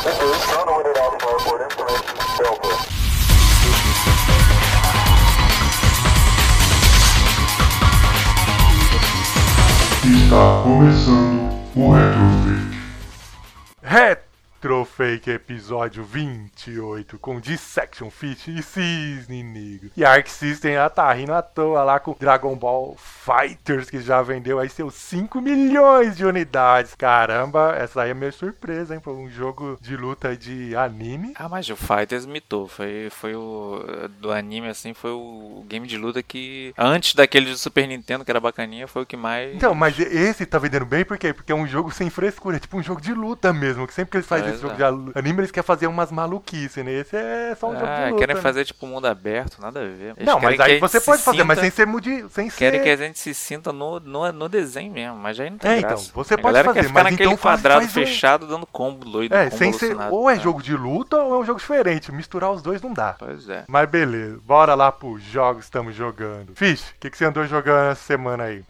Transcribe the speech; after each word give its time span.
Está 0.00 0.12
começando 10.62 11.52
o 11.76 11.92
Retrofake. 11.92 12.80
Retrofake 14.60 15.30
episódio 15.30 16.04
28 16.04 17.18
com 17.18 17.40
Dissection 17.40 18.10
Fish 18.10 18.46
e 18.48 18.62
Cisne 18.62 19.42
Negro. 19.42 19.90
E 19.96 20.04
a 20.04 20.12
Arc 20.12 20.28
System 20.28 20.72
ela 20.72 20.90
tá 20.90 21.10
rindo 21.14 21.32
à 21.32 21.40
toa 21.40 21.82
lá 21.82 21.98
com 21.98 22.14
Dragon 22.20 22.54
Ball 22.54 22.94
Fighters 22.98 23.88
que 23.88 24.02
já 24.02 24.20
vendeu 24.20 24.58
aí 24.58 24.68
seus 24.68 24.94
5 24.96 25.40
milhões 25.40 26.14
de 26.14 26.26
unidades. 26.26 26.94
Caramba, 26.94 27.74
essa 27.74 28.02
aí 28.02 28.10
é 28.10 28.14
meio 28.14 28.34
surpresa, 28.34 28.94
hein? 28.94 29.00
Foi 29.02 29.14
um 29.14 29.30
jogo 29.30 29.78
de 29.80 29.96
luta 29.96 30.36
de 30.36 30.76
anime. 30.76 31.32
Ah, 31.36 31.48
mas 31.48 31.66
o 31.70 31.74
Fighters 31.74 32.26
mitou. 32.26 32.68
Foi, 32.68 33.08
foi 33.10 33.34
o. 33.34 33.82
Do 34.20 34.30
anime, 34.30 34.68
assim, 34.68 34.92
foi 34.92 35.12
o 35.12 35.64
game 35.66 35.86
de 35.86 35.96
luta 35.96 36.22
que. 36.22 36.74
Antes 36.76 37.14
daquele 37.14 37.50
do 37.50 37.56
Super 37.56 37.88
Nintendo, 37.88 38.26
que 38.26 38.30
era 38.30 38.38
bacaninha, 38.38 38.86
foi 38.86 39.04
o 39.04 39.06
que 39.06 39.16
mais. 39.16 39.54
Então, 39.54 39.74
mas 39.74 39.98
esse 39.98 40.44
tá 40.44 40.58
vendendo 40.58 40.84
bem 40.84 41.02
por 41.02 41.16
quê? 41.16 41.32
Porque 41.32 41.50
é 41.50 41.54
um 41.54 41.66
jogo 41.66 41.90
sem 41.90 42.10
frescura, 42.10 42.58
é 42.58 42.60
tipo 42.60 42.76
um 42.76 42.82
jogo 42.82 43.00
de 43.00 43.14
luta 43.14 43.54
mesmo. 43.54 43.86
Que 43.86 43.94
sempre 43.94 44.10
que 44.10 44.16
eles 44.18 44.26
fazem 44.26 44.49
É, 44.50 44.54
esse 44.54 44.62
jogo 44.62 44.74
exato. 44.74 45.12
de 45.12 45.18
anime, 45.18 45.40
eles 45.40 45.50
querem 45.50 45.66
fazer 45.66 45.86
umas 45.86 46.10
maluquices, 46.10 46.84
né? 46.84 46.92
Esse 46.92 47.16
é 47.16 47.54
só 47.58 47.68
um 47.68 47.72
jogo 47.74 47.86
de 47.86 47.90
Ah, 47.92 48.06
luta. 48.06 48.18
querem 48.18 48.34
né? 48.36 48.40
fazer 48.42 48.64
tipo 48.64 48.86
mundo 48.86 49.06
aberto, 49.06 49.60
nada 49.60 49.80
a 49.80 49.84
ver. 49.84 50.14
Eles 50.16 50.26
Não, 50.26 50.38
mas 50.40 50.58
aí 50.60 50.78
você 50.78 51.00
pode 51.00 51.22
fazer, 51.22 51.44
mas 51.44 51.58
sinta- 51.58 51.70
sem 51.70 51.70
ser 51.76 51.86
mudi... 51.86 52.24
sem 52.30 52.48
Querem 52.50 52.80
ser... 52.80 52.84
que 52.84 52.90
a 52.90 52.96
gente 52.96 53.18
se 53.18 53.32
sinta 53.34 53.72
no, 53.72 53.98
no, 54.00 54.32
no 54.32 54.48
desenho 54.48 54.92
mesmo, 54.92 55.16
mas 55.16 55.38
aí 55.40 55.50
não 55.50 55.58
tem 55.58 55.70
É, 55.70 55.78
então, 55.78 55.88
graça. 55.90 56.10
você 56.14 56.34
a 56.34 56.38
pode 56.38 56.54
fazer, 56.62 56.72
quer 56.72 56.82
ficar 56.88 56.94
mas 57.02 57.12
naquele 57.12 57.28
então 57.28 57.36
faz- 57.36 57.60
quadrado 57.60 57.80
faz 57.82 57.90
um- 57.96 58.00
fechado 58.00 58.46
dando 58.46 58.66
combo 58.66 59.04
doido, 59.04 59.34
É, 59.34 59.44
combo 59.44 59.56
sem 59.56 59.72
ser. 59.72 59.96
Ou 60.10 60.28
é 60.28 60.34
Ah, 60.34 60.36
jogo 60.38 60.62
de 60.62 60.74
luta 60.76 61.16
ou 61.16 61.34
é 61.34 61.38
um 61.38 61.44
jogo 61.44 61.58
diferente. 61.58 62.12
Misturar 62.12 62.50
os 62.50 62.62
dois 62.62 62.80
não 62.82 62.92
dá. 62.92 63.14
Pois 63.18 63.48
é. 63.48 63.64
Mas 63.68 63.88
beleza, 63.88 64.38
bora 64.44 64.74
lá 64.74 64.90
pros 64.90 65.22
jogos 65.22 65.58
que 65.60 65.64
estamos 65.64 65.94
jogando. 65.94 66.52
Fish, 66.54 66.90
o 66.90 66.94
que, 67.00 67.10
que 67.10 67.16
você 67.16 67.24
andou 67.24 67.46
jogando 67.46 67.92
essa 67.92 68.02
semana 68.04 68.44
aí? 68.44 68.64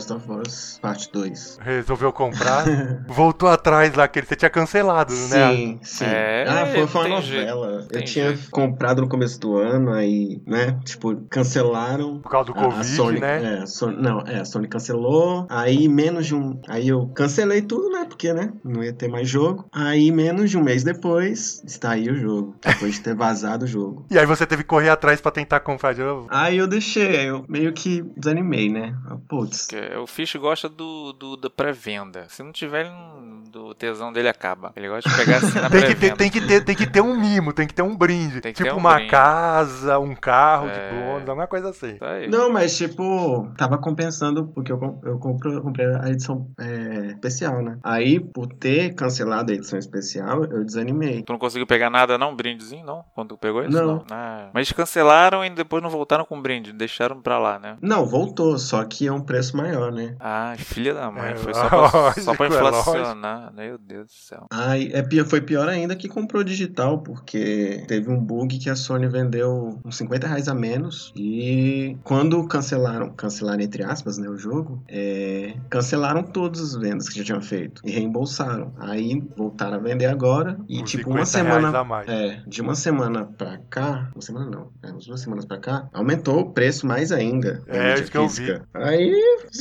Last 0.00 0.12
of 0.12 0.30
Us 0.32 0.78
Parte 0.80 1.10
2. 1.12 1.58
Resolveu 1.60 2.12
comprar? 2.12 2.64
Voltou 3.06 3.48
atrás 3.48 3.94
lá, 3.94 4.08
que 4.08 4.18
ele 4.18 4.26
você 4.26 4.34
tinha 4.36 4.50
cancelado, 4.50 5.12
né? 5.12 5.52
Sim, 5.54 5.78
sim. 5.82 6.04
É, 6.06 6.46
ah, 6.48 6.66
foi, 6.66 6.86
foi 6.86 7.00
uma 7.02 7.16
novela. 7.16 7.86
tem 7.88 8.00
eu 8.00 8.04
tinha 8.06 8.28
jeito. 8.34 8.50
comprado 8.50 9.02
no 9.02 9.08
começo 9.08 9.38
do 9.38 9.56
ano, 9.56 9.92
aí, 9.92 10.40
né? 10.46 10.78
Tipo, 10.84 11.16
cancelaram. 11.28 12.20
Por 12.20 12.30
causa 12.30 12.52
do 12.52 12.58
A- 12.58 12.62
a 12.62 12.64
Covid, 12.64 12.86
Sony, 12.96 13.20
né? 13.20 13.42
É, 13.58 13.62
a 13.62 13.66
Sony, 13.66 13.96
não, 14.00 14.20
é, 14.20 14.40
a 14.40 14.44
Sony 14.44 14.68
cancelou. 14.68 15.46
Aí 15.50 15.88
menos 15.88 16.26
de 16.26 16.34
um. 16.34 16.58
Aí 16.68 16.88
eu 16.88 17.08
cancelei 17.08 17.60
tudo, 17.62 17.90
né? 17.90 18.06
Porque, 18.08 18.32
né? 18.32 18.52
Não 18.64 18.82
ia 18.82 18.92
ter 18.92 19.08
mais 19.08 19.28
jogo. 19.28 19.66
Aí 19.72 20.10
menos 20.10 20.50
de 20.50 20.56
um 20.56 20.62
mês 20.62 20.82
depois, 20.82 21.62
está 21.66 21.90
aí 21.90 22.08
o 22.08 22.16
jogo. 22.16 22.56
Depois 22.64 22.94
de 22.94 23.00
ter 23.00 23.14
vazado 23.16 23.64
o 23.64 23.68
jogo. 23.68 24.06
E 24.10 24.18
aí 24.18 24.24
você 24.26 24.46
teve 24.46 24.62
que 24.62 24.68
correr 24.68 24.88
atrás 24.88 25.20
pra 25.20 25.30
tentar 25.30 25.60
comprar 25.60 25.92
de 25.92 26.00
novo. 26.02 26.26
Aí 26.30 26.56
eu 26.56 26.66
deixei, 26.66 27.18
aí 27.18 27.26
eu 27.26 27.44
meio 27.48 27.72
que 27.72 28.02
desanimei, 28.16 28.70
né? 28.70 28.94
Putz. 29.28 29.66
Porque 29.90 29.96
o 30.02 30.06
Fish 30.06 30.36
gosta 30.36 30.68
do, 30.68 31.12
do 31.12 31.36
da 31.36 31.50
pré-venda. 31.50 32.26
Se 32.28 32.42
não 32.42 32.52
tiver, 32.52 32.82
ele 32.86 32.90
não- 32.90 33.40
do 33.50 33.74
tesão 33.74 34.12
dele 34.12 34.28
acaba. 34.28 34.72
Ele 34.76 34.88
gosta 34.88 35.10
de 35.10 35.16
pegar 35.16 35.38
assim 35.38 35.58
na 35.58 35.68
Tem 35.70 35.80
que, 35.80 35.86
ter, 35.88 35.94
pré-venda. 35.96 36.16
tem, 36.16 36.30
que 36.30 36.40
ter, 36.40 36.64
tem 36.64 36.76
que 36.76 36.86
ter 36.86 37.00
um 37.00 37.18
mimo, 37.20 37.52
tem 37.52 37.66
que 37.66 37.74
ter 37.74 37.82
um 37.82 37.96
brinde. 37.96 38.40
Tem 38.40 38.52
que 38.52 38.58
tipo 38.58 38.68
ter 38.68 38.74
um 38.76 38.78
uma 38.78 38.94
brinde. 38.94 39.10
casa, 39.10 39.98
um 39.98 40.14
carro 40.14 40.68
É. 40.68 40.72
de 40.72 40.94
bônus, 40.94 41.28
alguma 41.28 41.48
coisa 41.48 41.70
assim. 41.70 41.96
Tá. 41.96 42.06
Não, 42.28 42.52
mas 42.52 42.76
tipo, 42.78 43.50
tava 43.58 43.76
compensando 43.78 44.46
porque 44.54 44.70
eu, 44.70 45.00
eu, 45.04 45.18
compro, 45.18 45.52
eu 45.52 45.62
comprei 45.62 45.84
a 45.96 46.08
edição 46.10 46.46
é, 46.60 47.06
especial, 47.08 47.60
né? 47.60 47.76
Aí, 47.82 48.20
por 48.20 48.46
ter 48.46 48.94
cancelado 48.94 49.50
a 49.50 49.54
edição 49.56 49.78
especial, 49.80 50.44
eu 50.44 50.64
desanimei. 50.64 51.24
Tu 51.24 51.32
não 51.32 51.38
conseguiu 51.40 51.66
pegar 51.66 51.90
nada, 51.90 52.16
não? 52.16 52.36
Brindezinho, 52.36 52.86
não? 52.86 53.04
Quando 53.16 53.30
tu 53.30 53.36
pegou 53.36 53.64
isso? 53.64 53.72
Não. 53.76 54.04
Ah, 54.12 54.48
mas 54.54 54.70
cancelaram 54.70 55.44
e 55.44 55.50
depois 55.50 55.82
não 55.82 55.90
voltaram 55.90 56.24
com 56.24 56.40
brinde. 56.40 56.72
Deixaram 56.72 57.20
pra 57.20 57.36
lá, 57.40 57.58
né? 57.58 57.76
Não, 57.82 58.06
voltou, 58.06 58.56
só 58.58 58.84
que 58.84 59.08
é 59.08 59.12
um 59.12 59.20
preço 59.20 59.56
maior, 59.56 59.79
né? 59.90 60.16
Ah, 60.18 60.54
filha 60.58 60.92
da 60.94 61.10
mãe. 61.10 61.30
É, 61.30 61.36
foi 61.36 61.54
só 61.54 61.68
pra, 61.68 62.22
só 62.22 62.34
pra 62.34 62.48
lógico, 62.48 62.66
é 62.66 62.80
inflacionar. 62.80 63.52
Meu 63.54 63.78
Deus 63.78 64.06
do 64.06 64.12
céu. 64.12 64.46
Aí 64.50 64.90
é, 64.92 65.24
foi 65.24 65.40
pior 65.40 65.68
ainda 65.68 65.94
que 65.94 66.08
comprou 66.08 66.42
digital, 66.42 66.98
porque 66.98 67.84
teve 67.86 68.10
um 68.10 68.18
bug 68.18 68.58
que 68.58 68.68
a 68.68 68.74
Sony 68.74 69.06
vendeu 69.06 69.78
uns 69.84 69.96
50 69.96 70.26
reais 70.26 70.48
a 70.48 70.54
menos. 70.54 71.12
E 71.14 71.96
quando 72.02 72.46
cancelaram, 72.48 73.10
cancelaram 73.10 73.60
entre 73.62 73.84
aspas, 73.84 74.18
né, 74.18 74.28
o 74.28 74.36
jogo, 74.36 74.82
é, 74.88 75.54
cancelaram 75.68 76.22
todas 76.22 76.60
as 76.60 76.74
vendas 76.74 77.08
que 77.08 77.18
já 77.18 77.24
tinham 77.24 77.40
feito 77.40 77.82
e 77.84 77.90
reembolsaram. 77.90 78.72
Aí 78.78 79.22
voltaram 79.36 79.76
a 79.76 79.78
vender 79.78 80.06
agora 80.06 80.58
e 80.68 80.78
Com 80.78 80.84
tipo 80.84 81.10
uma 81.10 81.24
50 81.24 81.48
reais 81.48 81.60
semana 81.60 81.78
a 81.78 81.84
mais. 81.84 82.08
É, 82.08 82.42
de 82.46 82.60
uma 82.62 82.74
semana 82.74 83.24
pra 83.24 83.58
cá, 83.70 84.10
uma 84.14 84.22
semana 84.22 84.50
não, 84.50 84.70
é, 84.82 84.90
umas 84.90 85.06
duas 85.06 85.20
semanas 85.20 85.44
pra 85.44 85.58
cá, 85.58 85.88
aumentou 85.92 86.40
o 86.40 86.52
preço 86.52 86.86
mais 86.86 87.12
ainda. 87.12 87.62
da 87.66 87.76
É, 87.76 87.94
isso 87.94 88.10
que 88.10 88.18
eu 88.18 88.28
física. 88.28 88.66
Aí 88.74 89.14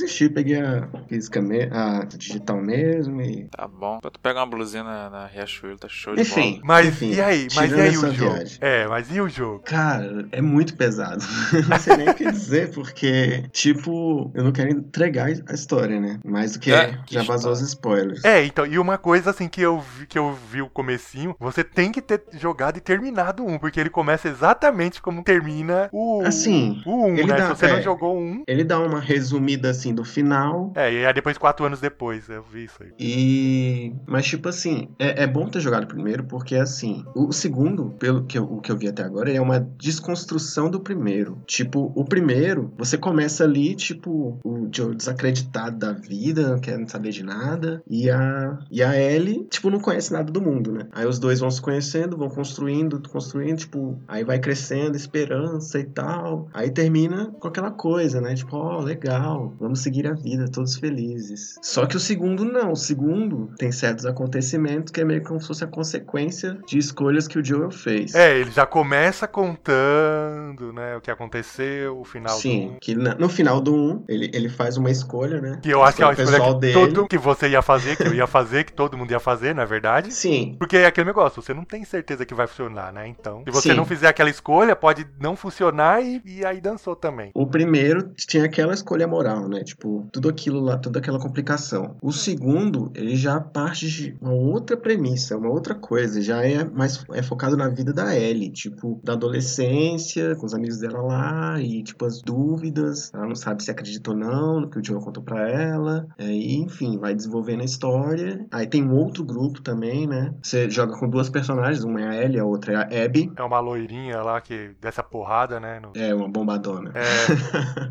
desisti, 0.10 0.30
peguei 0.30 0.60
a 0.60 0.88
física 1.08 1.42
me 1.42 1.64
a 1.72 2.04
digital 2.06 2.58
mesmo 2.62 3.22
e. 3.22 3.48
Tá 3.50 3.68
bom. 3.68 4.00
Pra 4.00 4.12
tu 4.12 4.20
pegar 4.20 4.42
uma 4.42 4.48
blusinha 4.48 4.84
na, 4.84 5.10
na 5.10 5.26
Riachuelo, 5.28 5.78
tá 5.78 5.88
show 5.88 6.16
de 6.16 6.22
Enfim. 6.22 6.54
bola. 6.54 6.62
Mas 6.66 6.88
Enfim, 6.88 7.14
e 7.14 7.22
aí? 7.22 7.48
Mas 7.56 7.72
e 7.72 7.76
aí 7.82 7.98
o 7.98 8.14
jogo? 8.14 8.34
viagem. 8.36 8.58
É, 8.62 8.88
mas 8.88 9.16
e 9.16 9.22
o 9.22 9.30
jogo? 9.30 9.60
Cara, 9.66 10.28
é 10.32 10.42
muito 10.42 10.76
pesado. 10.76 11.24
não 11.70 11.80
sei 11.80 11.96
nem 11.96 12.10
o 12.10 12.14
que 12.14 12.26
dizer, 12.30 12.72
porque, 12.72 13.44
tipo, 13.52 14.32
eu 14.34 14.44
não 14.44 14.52
quero 14.52 14.72
entregar 14.72 15.28
a 15.28 15.54
história, 15.54 16.00
né? 16.00 16.20
Mais 16.26 16.54
do 16.54 16.60
que 16.60 16.72
É, 16.72 16.98
que 17.06 17.14
já 17.14 17.24
vazou 17.24 17.52
os 17.52 17.62
spoilers. 17.62 18.24
É, 18.26 18.44
então, 18.46 18.66
e 18.66 18.80
uma 18.80 18.98
coisa 18.98 19.30
assim 19.30 19.48
que 19.48 19.62
eu 19.62 19.80
vi, 19.80 20.08
que 20.08 20.18
eu 20.18 20.34
vi 20.52 20.62
o 20.62 20.70
comecinho, 20.70 21.36
você 21.40 21.64
tem 21.64 21.92
que 21.92 22.02
ter 22.02 22.24
jogado 22.34 22.78
e 22.78 22.82
terminado 22.82 23.46
um, 23.46 23.58
porque 23.58 23.80
ele 23.80 23.90
começa 23.90 24.28
exatamente 24.28 25.02
como 25.02 25.24
termina 25.24 25.90
o 25.92 26.24
Assim, 26.26 26.82
o 26.86 27.06
1, 27.06 27.16
ele 27.18 27.28
né? 27.28 27.38
dá- 27.38 27.56
Se 27.56 27.62
você 27.62 27.68
não 27.68 27.78
é. 27.78 27.82
jogou 27.82 28.18
um, 28.18 28.44
Ele 28.48 28.64
dá 28.64 28.80
uma 28.80 29.00
resumida 29.00 29.70
assim 29.70 29.89
do 29.94 30.04
final. 30.04 30.72
é, 30.76 30.94
e 30.94 31.06
aí 31.06 31.14
depois 31.14 31.38
quatro 31.38 31.66
anos 31.66 31.80
depois, 31.80 32.30
eu 32.30 32.44
vi 32.44 32.66
isso 32.66 32.82
aí. 32.82 32.92
E. 33.00 33.94
Mas, 34.06 34.26
tipo 34.26 34.50
assim, 34.50 34.90
é, 34.98 35.24
é 35.24 35.28
bom 35.28 35.48
ter 35.48 35.60
jogado 35.60 35.88
primeiro, 35.88 36.24
porque 36.24 36.56
assim, 36.56 37.06
o 37.16 37.32
segundo, 37.32 37.92
pelo 38.00 38.24
que 38.24 38.38
eu, 38.38 38.44
o 38.44 38.62
que 38.62 38.72
eu 38.72 38.78
vi 38.78 38.88
até 38.88 39.04
agora, 39.04 39.32
é 39.32 39.42
uma 39.42 39.60
desconstrução 39.60 40.70
do 40.70 40.80
primeiro. 40.80 41.42
Tipo, 41.46 41.92
o 41.96 42.06
primeiro, 42.06 42.74
você 42.78 42.98
começa 42.98 43.44
ali, 43.44 43.76
tipo, 43.76 44.40
o 44.44 44.68
Joe 44.74 44.96
desacreditado 44.96 45.78
da 45.78 45.94
vida, 45.94 46.50
não 46.50 46.60
quer 46.60 46.80
saber 46.90 47.12
de 47.12 47.24
nada. 47.24 47.82
E 47.88 48.10
a, 48.10 48.60
e 48.72 48.84
a 48.84 49.00
Ellie, 49.00 49.46
tipo, 49.50 49.70
não 49.70 49.80
conhece 49.80 50.12
nada 50.12 50.32
do 50.32 50.42
mundo, 50.42 50.72
né? 50.72 50.88
Aí 50.92 51.06
os 51.06 51.20
dois 51.20 51.40
vão 51.40 51.52
se 51.52 51.62
conhecendo, 51.62 52.18
vão 52.18 52.30
construindo, 52.30 53.02
construindo, 53.10 53.60
tipo, 53.60 54.02
aí 54.08 54.24
vai 54.24 54.40
crescendo, 54.40 54.96
esperança 54.96 55.80
e 55.80 55.86
tal. 55.86 56.50
Aí 56.54 56.70
termina 56.72 57.28
com 57.40 57.48
aquela 57.48 57.72
coisa, 57.72 58.22
né? 58.22 58.36
Tipo, 58.36 58.58
ó, 58.58 58.80
legal, 58.80 59.54
vamos 59.60 59.79
seguir 59.80 60.08
a 60.08 60.14
vida, 60.14 60.48
todos 60.52 60.76
felizes. 60.78 61.56
Só 61.62 61.86
que 61.86 61.96
o 61.98 62.00
segundo 62.00 62.46
não. 62.46 62.72
O 62.74 62.76
segundo 62.76 63.50
tem 63.58 63.72
certos 63.72 64.06
acontecimentos 64.06 64.92
que 64.92 65.02
é 65.02 65.06
meio 65.06 65.24
como 65.24 65.40
se 65.42 65.48
fosse 65.48 65.64
a 65.64 65.68
consequência 65.68 66.58
de 66.68 66.78
escolhas 66.78 67.28
que 67.28 67.40
o 67.40 67.44
Joel 67.44 67.72
fez. 67.72 68.14
É, 68.14 68.38
ele 68.38 68.52
já 68.52 68.66
começa 68.66 69.28
contando, 69.74 70.74
né, 70.74 70.96
o 70.98 71.02
que 71.02 71.12
aconteceu, 71.12 72.00
o 72.00 72.04
final 72.04 72.38
Sim, 72.38 72.68
do 72.68 72.74
um. 72.74 72.78
que 72.80 72.96
na- 72.96 73.16
no 73.16 73.30
final 73.30 73.62
do 73.62 73.74
1, 73.74 74.04
ele, 74.08 74.30
ele 74.34 74.50
faz 74.50 74.78
uma 74.78 74.90
escolha, 74.92 75.42
né? 75.42 75.60
Que 75.62 75.70
eu 75.70 75.84
acho 75.84 75.98
que 75.98 76.04
é 76.04 76.06
uma 76.06 76.12
O 76.12 76.22
escolha 76.22 76.42
que 76.54 76.60
dele. 76.60 76.74
todo 76.74 77.08
que 77.08 77.18
você 77.18 77.48
ia 77.50 77.62
fazer, 77.62 77.96
que 77.96 78.08
eu 78.08 78.14
ia 78.14 78.28
fazer, 78.28 78.64
que 78.64 78.74
todo 78.74 78.98
mundo 78.98 79.12
ia 79.12 79.20
fazer, 79.20 79.54
não 79.56 79.64
é 79.64 79.66
verdade? 79.66 80.14
Sim, 80.14 80.56
Porque 80.60 80.78
é 80.78 80.86
aquele 80.86 81.08
negócio, 81.08 81.42
você 81.42 81.54
não 81.54 81.64
tem 81.64 81.84
certeza 81.86 82.26
que 82.26 82.34
vai 82.34 82.48
funcionar, 82.48 82.92
né? 82.92 83.08
Então, 83.08 83.44
se 83.46 83.52
você 83.52 83.70
Sim. 83.70 83.76
não 83.76 83.86
fizer 83.86 84.08
aquela 84.08 84.30
escolha, 84.30 84.76
pode 84.76 85.06
não 85.20 85.36
funcionar 85.36 86.02
e, 86.04 86.22
e 86.26 86.46
aí 86.46 86.60
dançou 86.60 86.96
também. 86.96 87.32
O 87.34 87.48
primeiro 87.48 88.12
tinha 88.16 88.46
aquela 88.46 88.74
escolha 88.74 89.08
moral, 89.08 89.48
né? 89.48 89.64
Tipo, 89.70 90.08
tudo 90.12 90.30
aquilo 90.30 90.60
lá, 90.60 90.78
toda 90.78 91.00
aquela 91.00 91.20
complicação. 91.20 91.96
O 92.02 92.12
segundo, 92.12 92.92
ele 92.96 93.16
já 93.16 93.40
parte 93.40 93.88
de 93.88 94.16
uma 94.22 94.34
outra 94.34 94.76
premissa, 94.76 95.38
uma 95.38 95.50
outra 95.50 95.76
coisa. 95.76 96.22
Já 96.22 96.44
é 96.44 96.64
mais 96.64 97.04
é 97.14 97.22
focado 97.22 97.56
na 97.56 97.68
vida 97.70 97.94
da 97.94 98.16
Ellie, 98.18 98.50
tipo, 98.52 99.00
da 99.04 99.14
adolescência, 99.14 100.36
com 100.36 100.46
os 100.46 100.54
amigos 100.54 100.80
dela 100.80 101.02
lá, 101.02 101.62
e 101.62 101.84
tipo, 101.84 102.06
as 102.06 102.22
dúvidas. 102.22 103.12
Ela 103.14 103.28
não 103.28 103.36
sabe 103.36 103.64
se 103.64 103.72
acredita 103.72 104.12
ou 104.12 104.18
não 104.18 104.62
no 104.62 104.70
que 104.70 104.80
o 104.80 104.84
Joel 104.84 105.02
contou 105.02 105.24
pra 105.24 105.50
ela. 105.50 106.08
É, 106.18 106.26
e, 106.26 106.56
enfim, 106.58 106.98
vai 106.98 107.14
desenvolvendo 107.14 107.62
a 107.62 107.66
história. 107.66 108.46
Aí 108.52 108.68
tem 108.68 108.84
um 108.84 108.94
outro 108.96 109.24
grupo 109.24 109.62
também, 109.62 110.08
né? 110.08 110.34
Você 110.42 110.70
joga 110.70 110.98
com 110.98 111.10
duas 111.10 111.30
personagens, 111.30 111.84
uma 111.84 112.02
é 112.02 112.08
a 112.08 112.24
Ellie, 112.24 112.40
a 112.40 112.46
outra 112.46 112.74
é 112.74 112.76
a 113.02 113.06
Abby. 113.06 113.32
É 113.38 113.44
uma 113.44 113.60
loirinha 113.60 114.22
lá 114.22 114.42
que 114.42 114.72
desce 114.82 115.00
a 115.00 115.04
porrada, 115.04 115.60
né? 115.60 115.80
no- 115.80 115.92
É, 115.96 116.14
uma 116.14 116.28
bombadona. 116.30 116.92
É, 116.96 117.04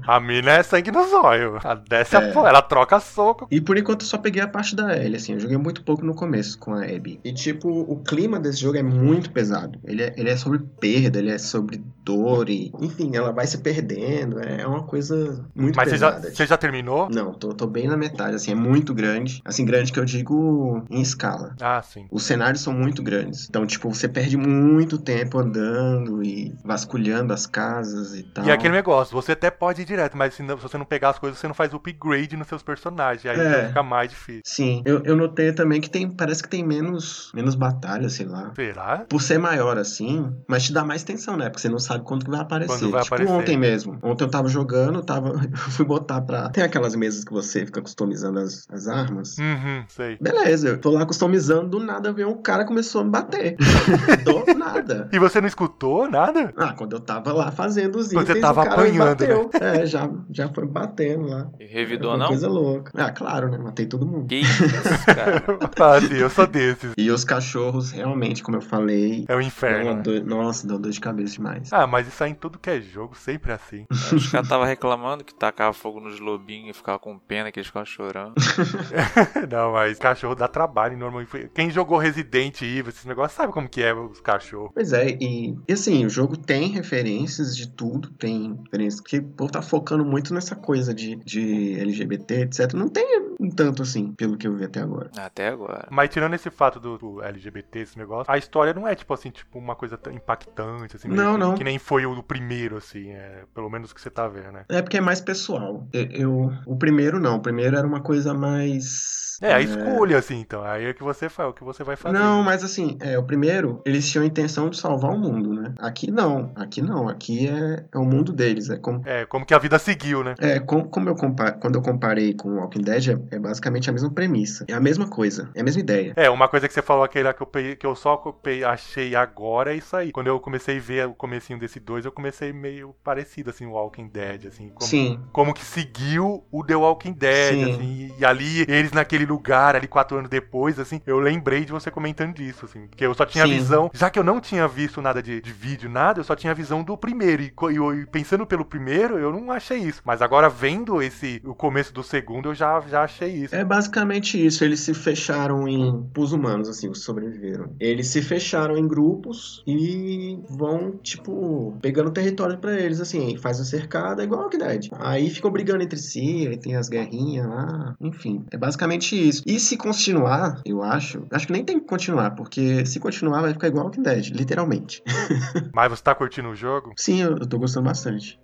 a 0.07 0.21
mina 0.21 0.53
é 0.53 0.63
sangue 0.63 0.91
no 0.91 1.07
zóio. 1.07 1.59
Ela 1.71 1.83
desce 1.89 2.17
a 2.17 2.21
É. 2.23 2.33
porra, 2.33 2.49
ela 2.49 2.63
troca 2.63 2.99
soco. 3.01 3.47
E 3.51 3.61
por 3.61 3.77
enquanto 3.77 4.03
eu 4.03 4.07
só 4.07 4.17
peguei 4.19 4.41
a 4.43 4.49
parte 4.49 4.75
da 4.75 4.97
Ellie, 4.97 5.17
assim. 5.17 5.35
Eu 5.35 5.41
joguei 5.41 5.57
muito 5.59 5.83
pouco 5.85 6.05
no 6.05 6.15
começo 6.15 6.59
com 6.59 6.73
a 6.73 6.83
Abby. 6.85 7.21
E, 7.23 7.33
tipo, 7.33 7.69
o 7.69 8.03
clima 8.03 8.39
desse 8.41 8.61
jogo 8.61 8.79
é 8.79 8.83
muito 8.83 9.31
pesado. 9.31 9.79
Ele 9.85 10.03
é, 10.03 10.15
ele 10.17 10.31
é 10.31 10.37
sobre 10.37 10.59
perda, 10.81 11.19
ele 11.19 11.31
é 11.31 11.39
sobre 11.39 11.83
dor 12.05 12.49
e... 12.49 12.73
Enfim, 12.81 13.15
ela 13.15 13.33
vai 13.33 13.47
se 13.47 13.59
perdendo. 13.59 14.41
É 14.41 14.67
uma 14.67 14.83
coisa 14.85 15.45
muito 15.55 15.77
Mas 15.77 15.91
você 15.91 15.99
já, 15.99 16.13
pesada. 16.13 16.35
você 16.35 16.47
já 16.47 16.57
terminou? 16.57 17.09
Não, 17.11 17.33
tô, 17.35 17.53
tô 17.53 17.67
bem 17.67 17.87
na 17.87 17.97
metade, 17.97 18.35
assim. 18.37 18.53
É 18.53 18.55
muito 18.55 18.95
grande. 18.95 19.43
Assim, 19.45 19.65
grande 19.65 19.93
que 19.93 20.01
eu 20.01 20.05
digo 20.05 20.83
em 20.91 21.01
escala. 21.03 21.55
Ah, 21.61 21.83
sim. 21.83 22.07
Os 22.11 22.23
cenários 22.23 22.63
são 22.63 22.73
muito 22.73 23.03
grandes. 23.03 23.47
Então, 23.49 23.67
tipo, 23.67 23.93
você 23.93 24.09
perde 24.09 24.37
muito 24.37 24.97
tempo 24.99 25.39
andando 25.39 26.23
e 26.23 26.55
vasculhando 26.65 27.33
as 27.33 27.47
casas 27.47 28.15
e 28.15 28.23
tal. 28.23 28.45
E 28.47 28.51
aquele 28.51 28.75
negócio, 28.75 29.13
você 29.15 29.33
até 29.33 29.51
pode 29.51 29.83
ir 29.83 29.85
direto, 29.85 30.17
mas 30.17 30.35
se, 30.35 30.43
não- 30.43 30.57
se 30.57 30.63
você 30.63 30.79
não 30.79 30.85
pegar 30.85 31.11
as 31.11 31.19
coisas, 31.19 31.39
você 31.39 31.47
não 31.49 31.55
faz 31.59 31.75
upgrade 31.75 32.37
nos 32.37 32.47
seus 32.47 32.63
personagens. 32.63 33.27
Aí 33.27 33.39
É. 33.39 33.67
fica 33.67 33.83
mais 33.83 34.11
difícil. 34.11 34.43
Sim, 34.45 34.83
eu, 34.85 35.03
eu 35.05 35.17
notei 35.17 35.53
também 35.53 35.81
que 35.81 35.91
tem. 35.91 36.09
Parece 36.09 36.41
que 36.41 36.49
tem 36.49 36.65
menos, 36.65 37.33
menos 37.35 37.57
batalha, 37.57 38.09
sei 38.09 38.27
lá. 38.27 38.53
Será? 38.55 39.05
Por 39.09 39.21
ser 39.21 39.39
maior 39.39 39.77
assim, 39.77 40.33
mas 40.47 40.63
te 40.65 40.73
dá 40.73 40.85
mais 40.85 41.03
tensão, 41.03 41.37
né? 41.37 41.47
Porque 41.49 41.61
você 41.61 41.69
não 41.69 41.81
sabe 41.81 42.05
quando 42.05 42.25
que 42.25 42.31
vai 42.31 42.41
aparecer. 42.41 42.79
Quando 42.79 42.91
vai 42.93 43.03
tipo 43.03 43.15
aparecer. 43.17 43.33
ontem 43.35 43.57
mesmo. 43.57 43.99
Ontem 44.03 44.23
eu 44.25 44.31
tava 44.31 44.49
jogando, 44.49 45.03
tava. 45.03 45.29
Eu 45.59 45.73
fui 45.73 45.85
botar 45.85 46.21
pra. 46.21 46.49
Tem 46.51 46.63
aquelas 46.63 46.95
mesas 46.95 47.25
que 47.25 47.33
você 47.33 47.67
fica 47.67 47.83
customizando 47.83 48.39
as, 48.39 48.65
as 48.71 48.87
armas. 48.87 49.37
Uhum, 49.39 49.85
sei. 49.89 50.17
Beleza, 50.21 50.69
eu 50.69 50.79
tô 50.81 50.91
lá 50.91 51.05
customizando, 51.05 51.69
do 51.69 51.81
nada 51.81 52.13
veio 52.13 52.29
um 52.29 52.41
cara 52.41 52.65
começou 52.65 53.01
a 53.01 53.05
me 53.05 53.11
bater. 53.11 53.57
do 54.25 54.55
nada. 54.59 55.09
E 55.13 55.19
você 55.19 55.41
não 55.41 55.49
escutou 55.49 56.09
nada? 56.09 56.53
Ah, 56.57 56.73
quando 56.73 56.93
eu 56.95 57.01
tava 57.01 57.33
lá 57.33 57.51
fazendo 57.51 57.97
os 57.99 58.13
Quando 58.13 58.27
você 58.27 58.33
itens, 58.33 58.43
tava 58.43 58.63
apanhando, 58.63 59.21
né? 59.21 59.49
É, 59.61 59.87
já, 59.87 60.09
já 60.31 60.49
foi 60.53 60.67
batendo 60.67 61.27
lá. 61.27 61.48
E 61.59 61.67
Foi 61.67 61.67
revidou 61.67 62.11
uma 62.11 62.19
não? 62.19 62.29
coisa 62.29 62.49
louca. 62.49 62.93
Ah, 62.97 63.11
claro, 63.11 63.49
né? 63.51 63.59
Matei 63.59 63.87
todo 63.87 64.07
mundo. 64.07 64.27
Que 64.29 64.37
isso, 64.37 64.63
cara. 65.07 65.45
ah, 65.81 66.01
sim, 66.01 66.15
eu 66.15 66.31
sou 66.31 66.47
desses. 66.47 66.93
E 66.97 67.11
os 67.11 67.25
cachorros, 67.25 67.91
realmente, 67.91 68.43
como 68.43 68.57
eu 68.57 68.61
falei, 68.63 69.25
É 69.29 69.35
o 69.35 69.39
dão 69.39 69.41
inferno. 69.41 69.85
uma 69.87 69.95
né? 69.97 70.03
dor- 70.03 70.25
nossa, 70.25 70.67
deu 70.67 70.79
dor 70.79 70.91
de 70.93 71.01
cabeça 71.01 71.35
demais. 71.35 71.73
Ah, 71.73 71.87
mas 71.87 72.07
isso 72.09 72.23
aí 72.25 72.31
em 72.31 72.35
tudo 72.35 72.59
que 72.59 72.71
é 72.71 72.81
jogo, 72.81 73.17
sempre 73.17 73.53
é 73.53 73.55
assim. 73.55 73.85
Os 73.91 74.29
caras 74.31 74.49
tava 74.49 74.67
reclamando 74.67 75.25
que 75.25 75.35
tacava 75.35 75.73
fogo 75.73 76.01
nos 76.01 76.19
lobinhos 76.21 76.71
e 76.71 76.73
ficava 76.79 76.99
com 76.99 77.19
pena 77.19 77.51
que 77.53 77.59
eles 77.59 77.67
ficavam 77.67 77.87
chorando. 77.87 78.35
não, 79.51 79.73
mas 79.73 79.99
cachorro 79.99 80.35
dá 80.35 80.49
trabalho 80.49 80.97
normalmente. 80.97 81.51
Quem 81.55 81.71
jogou 81.71 81.99
Resident 81.99 82.61
Evil, 82.63 82.89
esses 82.89 83.05
negócios, 83.05 83.37
sabe 83.37 83.53
como 83.53 83.69
que 83.69 83.83
é 83.83 83.95
os 83.95 84.21
cachorros. 84.21 84.71
Pois 84.75 84.93
é, 84.93 85.17
e, 85.21 85.57
e 85.69 85.73
assim, 85.73 86.05
o 86.05 86.11
jogo 86.11 86.37
tem 86.37 86.69
referências 86.69 87.57
de 87.57 87.69
tudo, 87.69 88.11
tem 88.11 88.59
referências, 88.65 89.01
porque 89.01 89.19
o 89.19 89.23
povo 89.25 89.53
tá 89.53 89.63
focando 89.63 90.05
muito 90.05 90.33
nessa 90.35 90.55
coisa 90.57 90.93
de, 90.95 91.17
de 91.17 91.38
LGBT, 91.81 92.43
etc. 92.43 92.73
Não 92.75 92.89
tem 92.89 93.05
um 93.41 93.51
tanto 93.51 93.83
assim, 93.83 94.13
pelo 94.13 94.37
que 94.37 94.47
eu 94.47 94.55
vi 94.57 94.65
até 94.65 94.81
agora. 94.81 95.11
Até 95.17 95.49
agora. 95.49 95.87
Mas 95.91 96.11
tirando 96.11 96.35
esse 96.35 96.51
fato 96.51 96.79
do, 96.81 96.99
do 96.99 97.23
LGBT, 97.23 97.81
esse 97.81 97.99
negócio, 97.99 98.33
a 98.33 98.37
história 98.39 98.75
não 98.75 98.87
é 98.87 98.95
tipo 98.95 99.13
assim, 99.15 99.31
tipo 99.31 99.59
uma 99.59 99.75
coisa 99.77 99.97
tão 99.97 100.13
impactante, 100.13 100.97
assim, 100.97 101.09
meio 101.09 101.21
Não, 101.23 101.33
que, 101.35 101.39
não. 101.39 101.55
que 101.55 101.65
nem 101.65 101.79
foi 101.79 102.07
o 102.07 102.15
do 102.15 102.23
primeiro, 102.23 102.77
assim, 102.77 103.11
é, 103.11 103.45
pelo 103.55 103.71
menos 103.71 103.91
o 103.91 103.95
que 103.95 104.01
você 104.01 104.11
tá 104.11 104.27
vendo, 104.29 104.53
né? 104.53 104.65
É 104.69 104.83
porque 104.83 104.97
é 104.99 105.01
mais 105.01 105.21
pessoal. 105.21 105.87
Eu, 105.93 106.05
eu- 106.11 106.53
o 106.67 106.77
primeiro 106.77 107.19
não, 107.21 107.37
o 107.37 107.41
primeiro 107.41 107.77
era 107.77 107.87
uma 107.87 108.01
coisa 108.01 108.35
mais. 108.35 109.29
É, 109.41 109.53
a 109.55 109.61
escolha, 109.61 110.19
assim, 110.19 110.41
então. 110.41 110.65
Aí 110.65 110.87
é 110.87 110.93
que 110.93 111.03
você 111.03 111.29
faz, 111.29 111.49
o 111.51 111.53
que 111.53 111.63
você 111.63 111.85
vai 111.85 111.95
fazer. 111.95 112.19
Não, 112.19 112.43
mas 112.43 112.65
assim, 112.65 112.99
é, 113.01 113.17
o 113.17 113.23
primeiro, 113.23 113.81
eles 113.87 114.09
tinham 114.11 114.25
a 114.25 114.27
intenção 114.27 114.69
de 114.69 114.77
salvar 114.77 115.13
o 115.13 115.19
mundo, 115.19 115.55
né? 115.55 115.75
Aqui 115.79 116.11
não, 116.11 116.51
aqui 116.57 116.83
não, 116.83 117.09
aqui 117.09 117.47
é, 117.47 117.85
é 117.95 117.99
o 117.99 118.05
mundo 118.05 118.33
deles. 118.33 118.69
É 118.69 118.77
como, 118.79 119.01
É, 119.07 119.25
como 119.27 119.47
que 119.47 119.55
a 119.55 119.59
vida 119.59 119.79
seguiu, 119.79 120.25
né? 120.25 120.35
é, 120.41 120.59
como, 120.59 120.89
como 120.89 121.09
eu 121.09 121.15
quando 121.61 121.77
eu 121.77 121.83
comparei 121.83 122.35
com 122.35 122.49
o 122.51 122.57
Walking 122.57 122.83
Dead, 122.83 123.09
é, 123.09 123.37
é 123.37 123.39
basicamente 123.39 123.89
a 123.91 123.93
mesma 123.93 124.11
premissa. 124.11 124.65
É 124.69 124.75
a 124.75 124.81
mesma 124.81 125.09
coisa, 125.09 125.51
é 125.55 125.61
a 125.61 125.65
mesma 125.65 125.81
ideia. 125.81 126.13
É, 126.17 126.31
uma 126.31 126.49
coisa 126.49 126.69
que 126.69 126.75
você 126.75 126.83
falou 126.83 127.03
aquele 127.03 127.25
lá 127.25 127.35
que 127.35 127.43
eu, 127.43 127.77
que 127.77 127.87
eu 127.87 127.95
só 127.97 128.23
achei 128.67 129.15
agora 129.17 129.73
é 129.73 129.77
isso 129.77 129.97
aí. 129.97 130.13
Quando 130.13 130.29
eu 130.29 130.39
comecei 130.41 130.79
a 130.79 130.81
ver 130.81 131.07
o 131.07 131.15
comecinho 131.15 131.59
desse 131.59 131.81
dois, 131.81 132.05
eu 132.05 132.13
comecei 132.13 132.53
meio 132.53 132.95
parecido, 133.03 133.51
assim, 133.51 133.67
o 133.67 133.73
Walking 133.73 134.09
Dead, 134.09 134.47
assim. 134.47 134.69
Como, 134.69 134.89
Sim, 134.89 135.21
como 135.33 135.55
que 135.55 135.65
seguiu 135.65 136.45
o 136.51 136.65
The 136.65 136.77
Walking 136.77 137.13
Dead, 137.13 137.59
Sim. 137.59 137.65
assim. 137.73 138.15
E 138.19 138.25
ali, 138.25 138.63
eles 138.69 138.93
naquele 138.93 139.27
lugar, 139.27 139.77
ali 139.77 139.89
quatro 139.89 140.17
anos 140.17 140.31
depois, 140.31 140.79
assim, 140.79 141.01
eu 141.07 141.19
lembrei 141.19 141.65
de 141.65 141.73
você 141.73 141.91
comentando 141.91 142.35
disso, 142.35 142.65
assim. 142.65 142.87
Porque 142.87 143.05
eu 143.05 143.15
só 143.15 143.25
tinha 143.25 143.45
Sim. 143.47 143.53
visão. 143.55 143.91
Já 143.93 144.11
que 144.11 144.19
eu 144.19 144.25
não 144.25 144.41
tinha 144.41 144.67
visto 144.69 145.03
nada 145.03 145.23
de, 145.23 145.41
de 145.41 145.53
vídeo, 145.53 145.91
nada, 145.91 146.21
eu 146.21 146.25
só 146.25 146.37
tinha 146.37 146.53
a 146.53 146.55
visão 146.55 146.83
do 146.83 146.97
primeiro. 146.97 147.43
E, 147.43 147.53
e 147.73 147.79
e 147.93 148.07
pensando 148.07 148.47
pelo 148.47 148.65
primeiro, 148.65 149.19
eu 149.19 149.33
não 149.33 149.51
achei 149.51 149.79
isso. 149.79 150.03
Mas 150.05 150.23
agora, 150.23 150.49
vendo 150.49 151.03
esse 151.09 151.41
o 151.45 151.55
começo 151.55 151.93
do 151.93 152.03
segundo, 152.03 152.51
eu 152.51 152.55
já, 152.55 152.81
já 152.83 153.03
achei 153.03 153.31
isso. 153.31 153.55
É 153.55 153.65
basicamente 153.65 154.45
isso. 154.45 154.65
Eles 154.65 154.81
se 154.81 154.95
fecharam 154.95 155.67
em. 155.67 156.09
Os 156.17 156.33
humanos, 156.33 156.69
assim, 156.69 156.89
os 156.89 156.99
que 156.99 157.05
sobreviveram. 157.05 157.75
Eles 157.81 158.09
se 158.09 158.23
fecharam 158.23 158.77
em 158.77 158.87
grupos 158.87 159.63
e 159.67 160.39
vão, 160.49 160.97
tipo, 160.99 161.77
pegando 161.81 162.11
território 162.11 162.59
pra 162.59 162.79
eles, 162.79 163.01
assim. 163.01 163.37
Faz 163.37 163.61
a 163.61 163.65
cercada, 163.65 164.23
igual 164.23 164.43
Walking 164.43 164.59
Dead. 164.59 164.89
Aí 164.93 165.29
ficam 165.31 165.51
brigando 165.51 165.83
entre 165.83 165.99
si, 165.99 166.47
aí 166.47 166.57
tem 166.57 166.77
as 166.77 166.89
guerrinhas 166.89 167.47
lá. 167.47 167.95
Enfim, 168.01 168.45
é 168.51 168.57
basicamente 168.57 169.17
isso. 169.17 169.43
E 169.47 169.59
se 169.59 169.77
continuar, 169.77 170.61
eu 170.65 170.83
acho. 170.83 171.27
Acho 171.31 171.47
que 171.47 171.53
nem 171.53 171.65
tem 171.65 171.79
que 171.79 171.87
continuar, 171.87 172.33
porque 172.33 172.85
se 172.87 173.01
continuar 173.01 173.43
vai 173.43 173.53
ficar 173.53 173.69
igual 173.69 173.87
Walking 173.87 174.03
Dead, 174.03 174.31
literalmente. 174.31 175.03
Mas 175.75 175.91
você 175.91 176.03
tá 176.03 176.15
curtindo 176.15 176.49
o 176.49 176.55
jogo? 176.55 176.93
Sim, 176.97 177.23
eu, 177.23 177.31
eu 177.39 177.47
tô 177.47 177.59
gostando 177.59 177.87
bastante. 177.87 178.39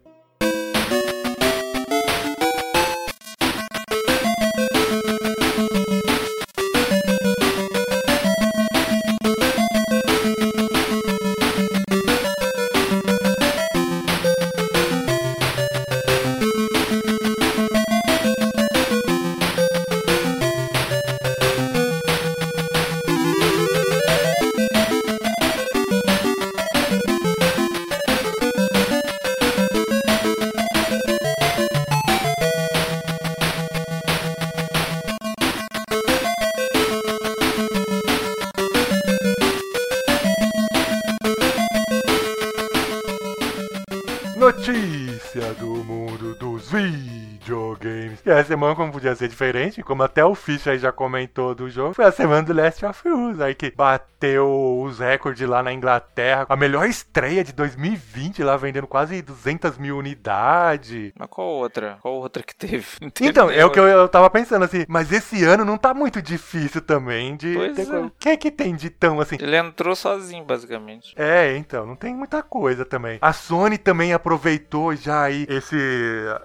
Podia 49.04 49.14
ser 49.14 49.28
diferente, 49.28 49.82
como 49.82 50.02
até 50.02 50.24
o 50.24 50.34
Fish 50.34 50.66
aí 50.66 50.78
já 50.78 50.90
comentou 50.90 51.54
do 51.54 51.68
jogo, 51.68 51.92
foi 51.92 52.06
a 52.06 52.12
semana 52.12 52.42
do 52.42 52.54
Last 52.54 52.84
of 52.86 53.06
Us, 53.06 53.40
aí 53.40 53.54
que 53.54 53.70
bateu 53.70 54.80
os 54.80 54.98
recordes 54.98 55.46
lá 55.46 55.62
na 55.62 55.72
Inglaterra. 55.72 56.46
A 56.48 56.56
melhor 56.56 56.88
estreia 56.88 57.44
de 57.44 57.52
2020, 57.52 58.42
lá 58.42 58.56
vendendo 58.56 58.86
quase 58.86 59.20
200 59.20 59.76
mil 59.76 59.98
unidades. 59.98 61.12
Mas 61.18 61.28
qual 61.28 61.48
outra? 61.48 61.98
Qual 62.00 62.14
outra 62.14 62.42
que 62.42 62.54
teve? 62.54 62.84
Então, 63.20 63.50
é 63.50 63.64
o 63.64 63.70
que 63.70 63.78
eu, 63.78 63.84
eu 63.84 64.08
tava 64.08 64.28
pensando 64.28 64.64
assim, 64.64 64.84
mas 64.88 65.10
esse 65.10 65.44
ano 65.44 65.64
não 65.64 65.78
tá 65.78 65.94
muito 65.94 66.20
difícil 66.20 66.80
também 66.80 67.36
de. 67.36 67.54
Pois 67.54 67.74
ter 67.74 67.92
é. 67.92 67.98
O 67.98 68.10
que 68.18 68.28
é 68.28 68.36
que 68.36 68.50
tem 68.50 68.74
de 68.74 68.90
tão 68.90 69.20
assim? 69.20 69.36
Ele 69.40 69.56
entrou 69.56 69.94
sozinho, 69.96 70.44
basicamente. 70.44 71.14
É, 71.16 71.56
então, 71.56 71.86
não 71.86 71.96
tem 71.96 72.14
muita 72.14 72.42
coisa 72.42 72.84
também. 72.84 73.18
A 73.20 73.32
Sony 73.32 73.78
também 73.78 74.12
aproveitou 74.12 74.94
já 74.94 75.22
aí 75.22 75.46
esse 75.48 75.76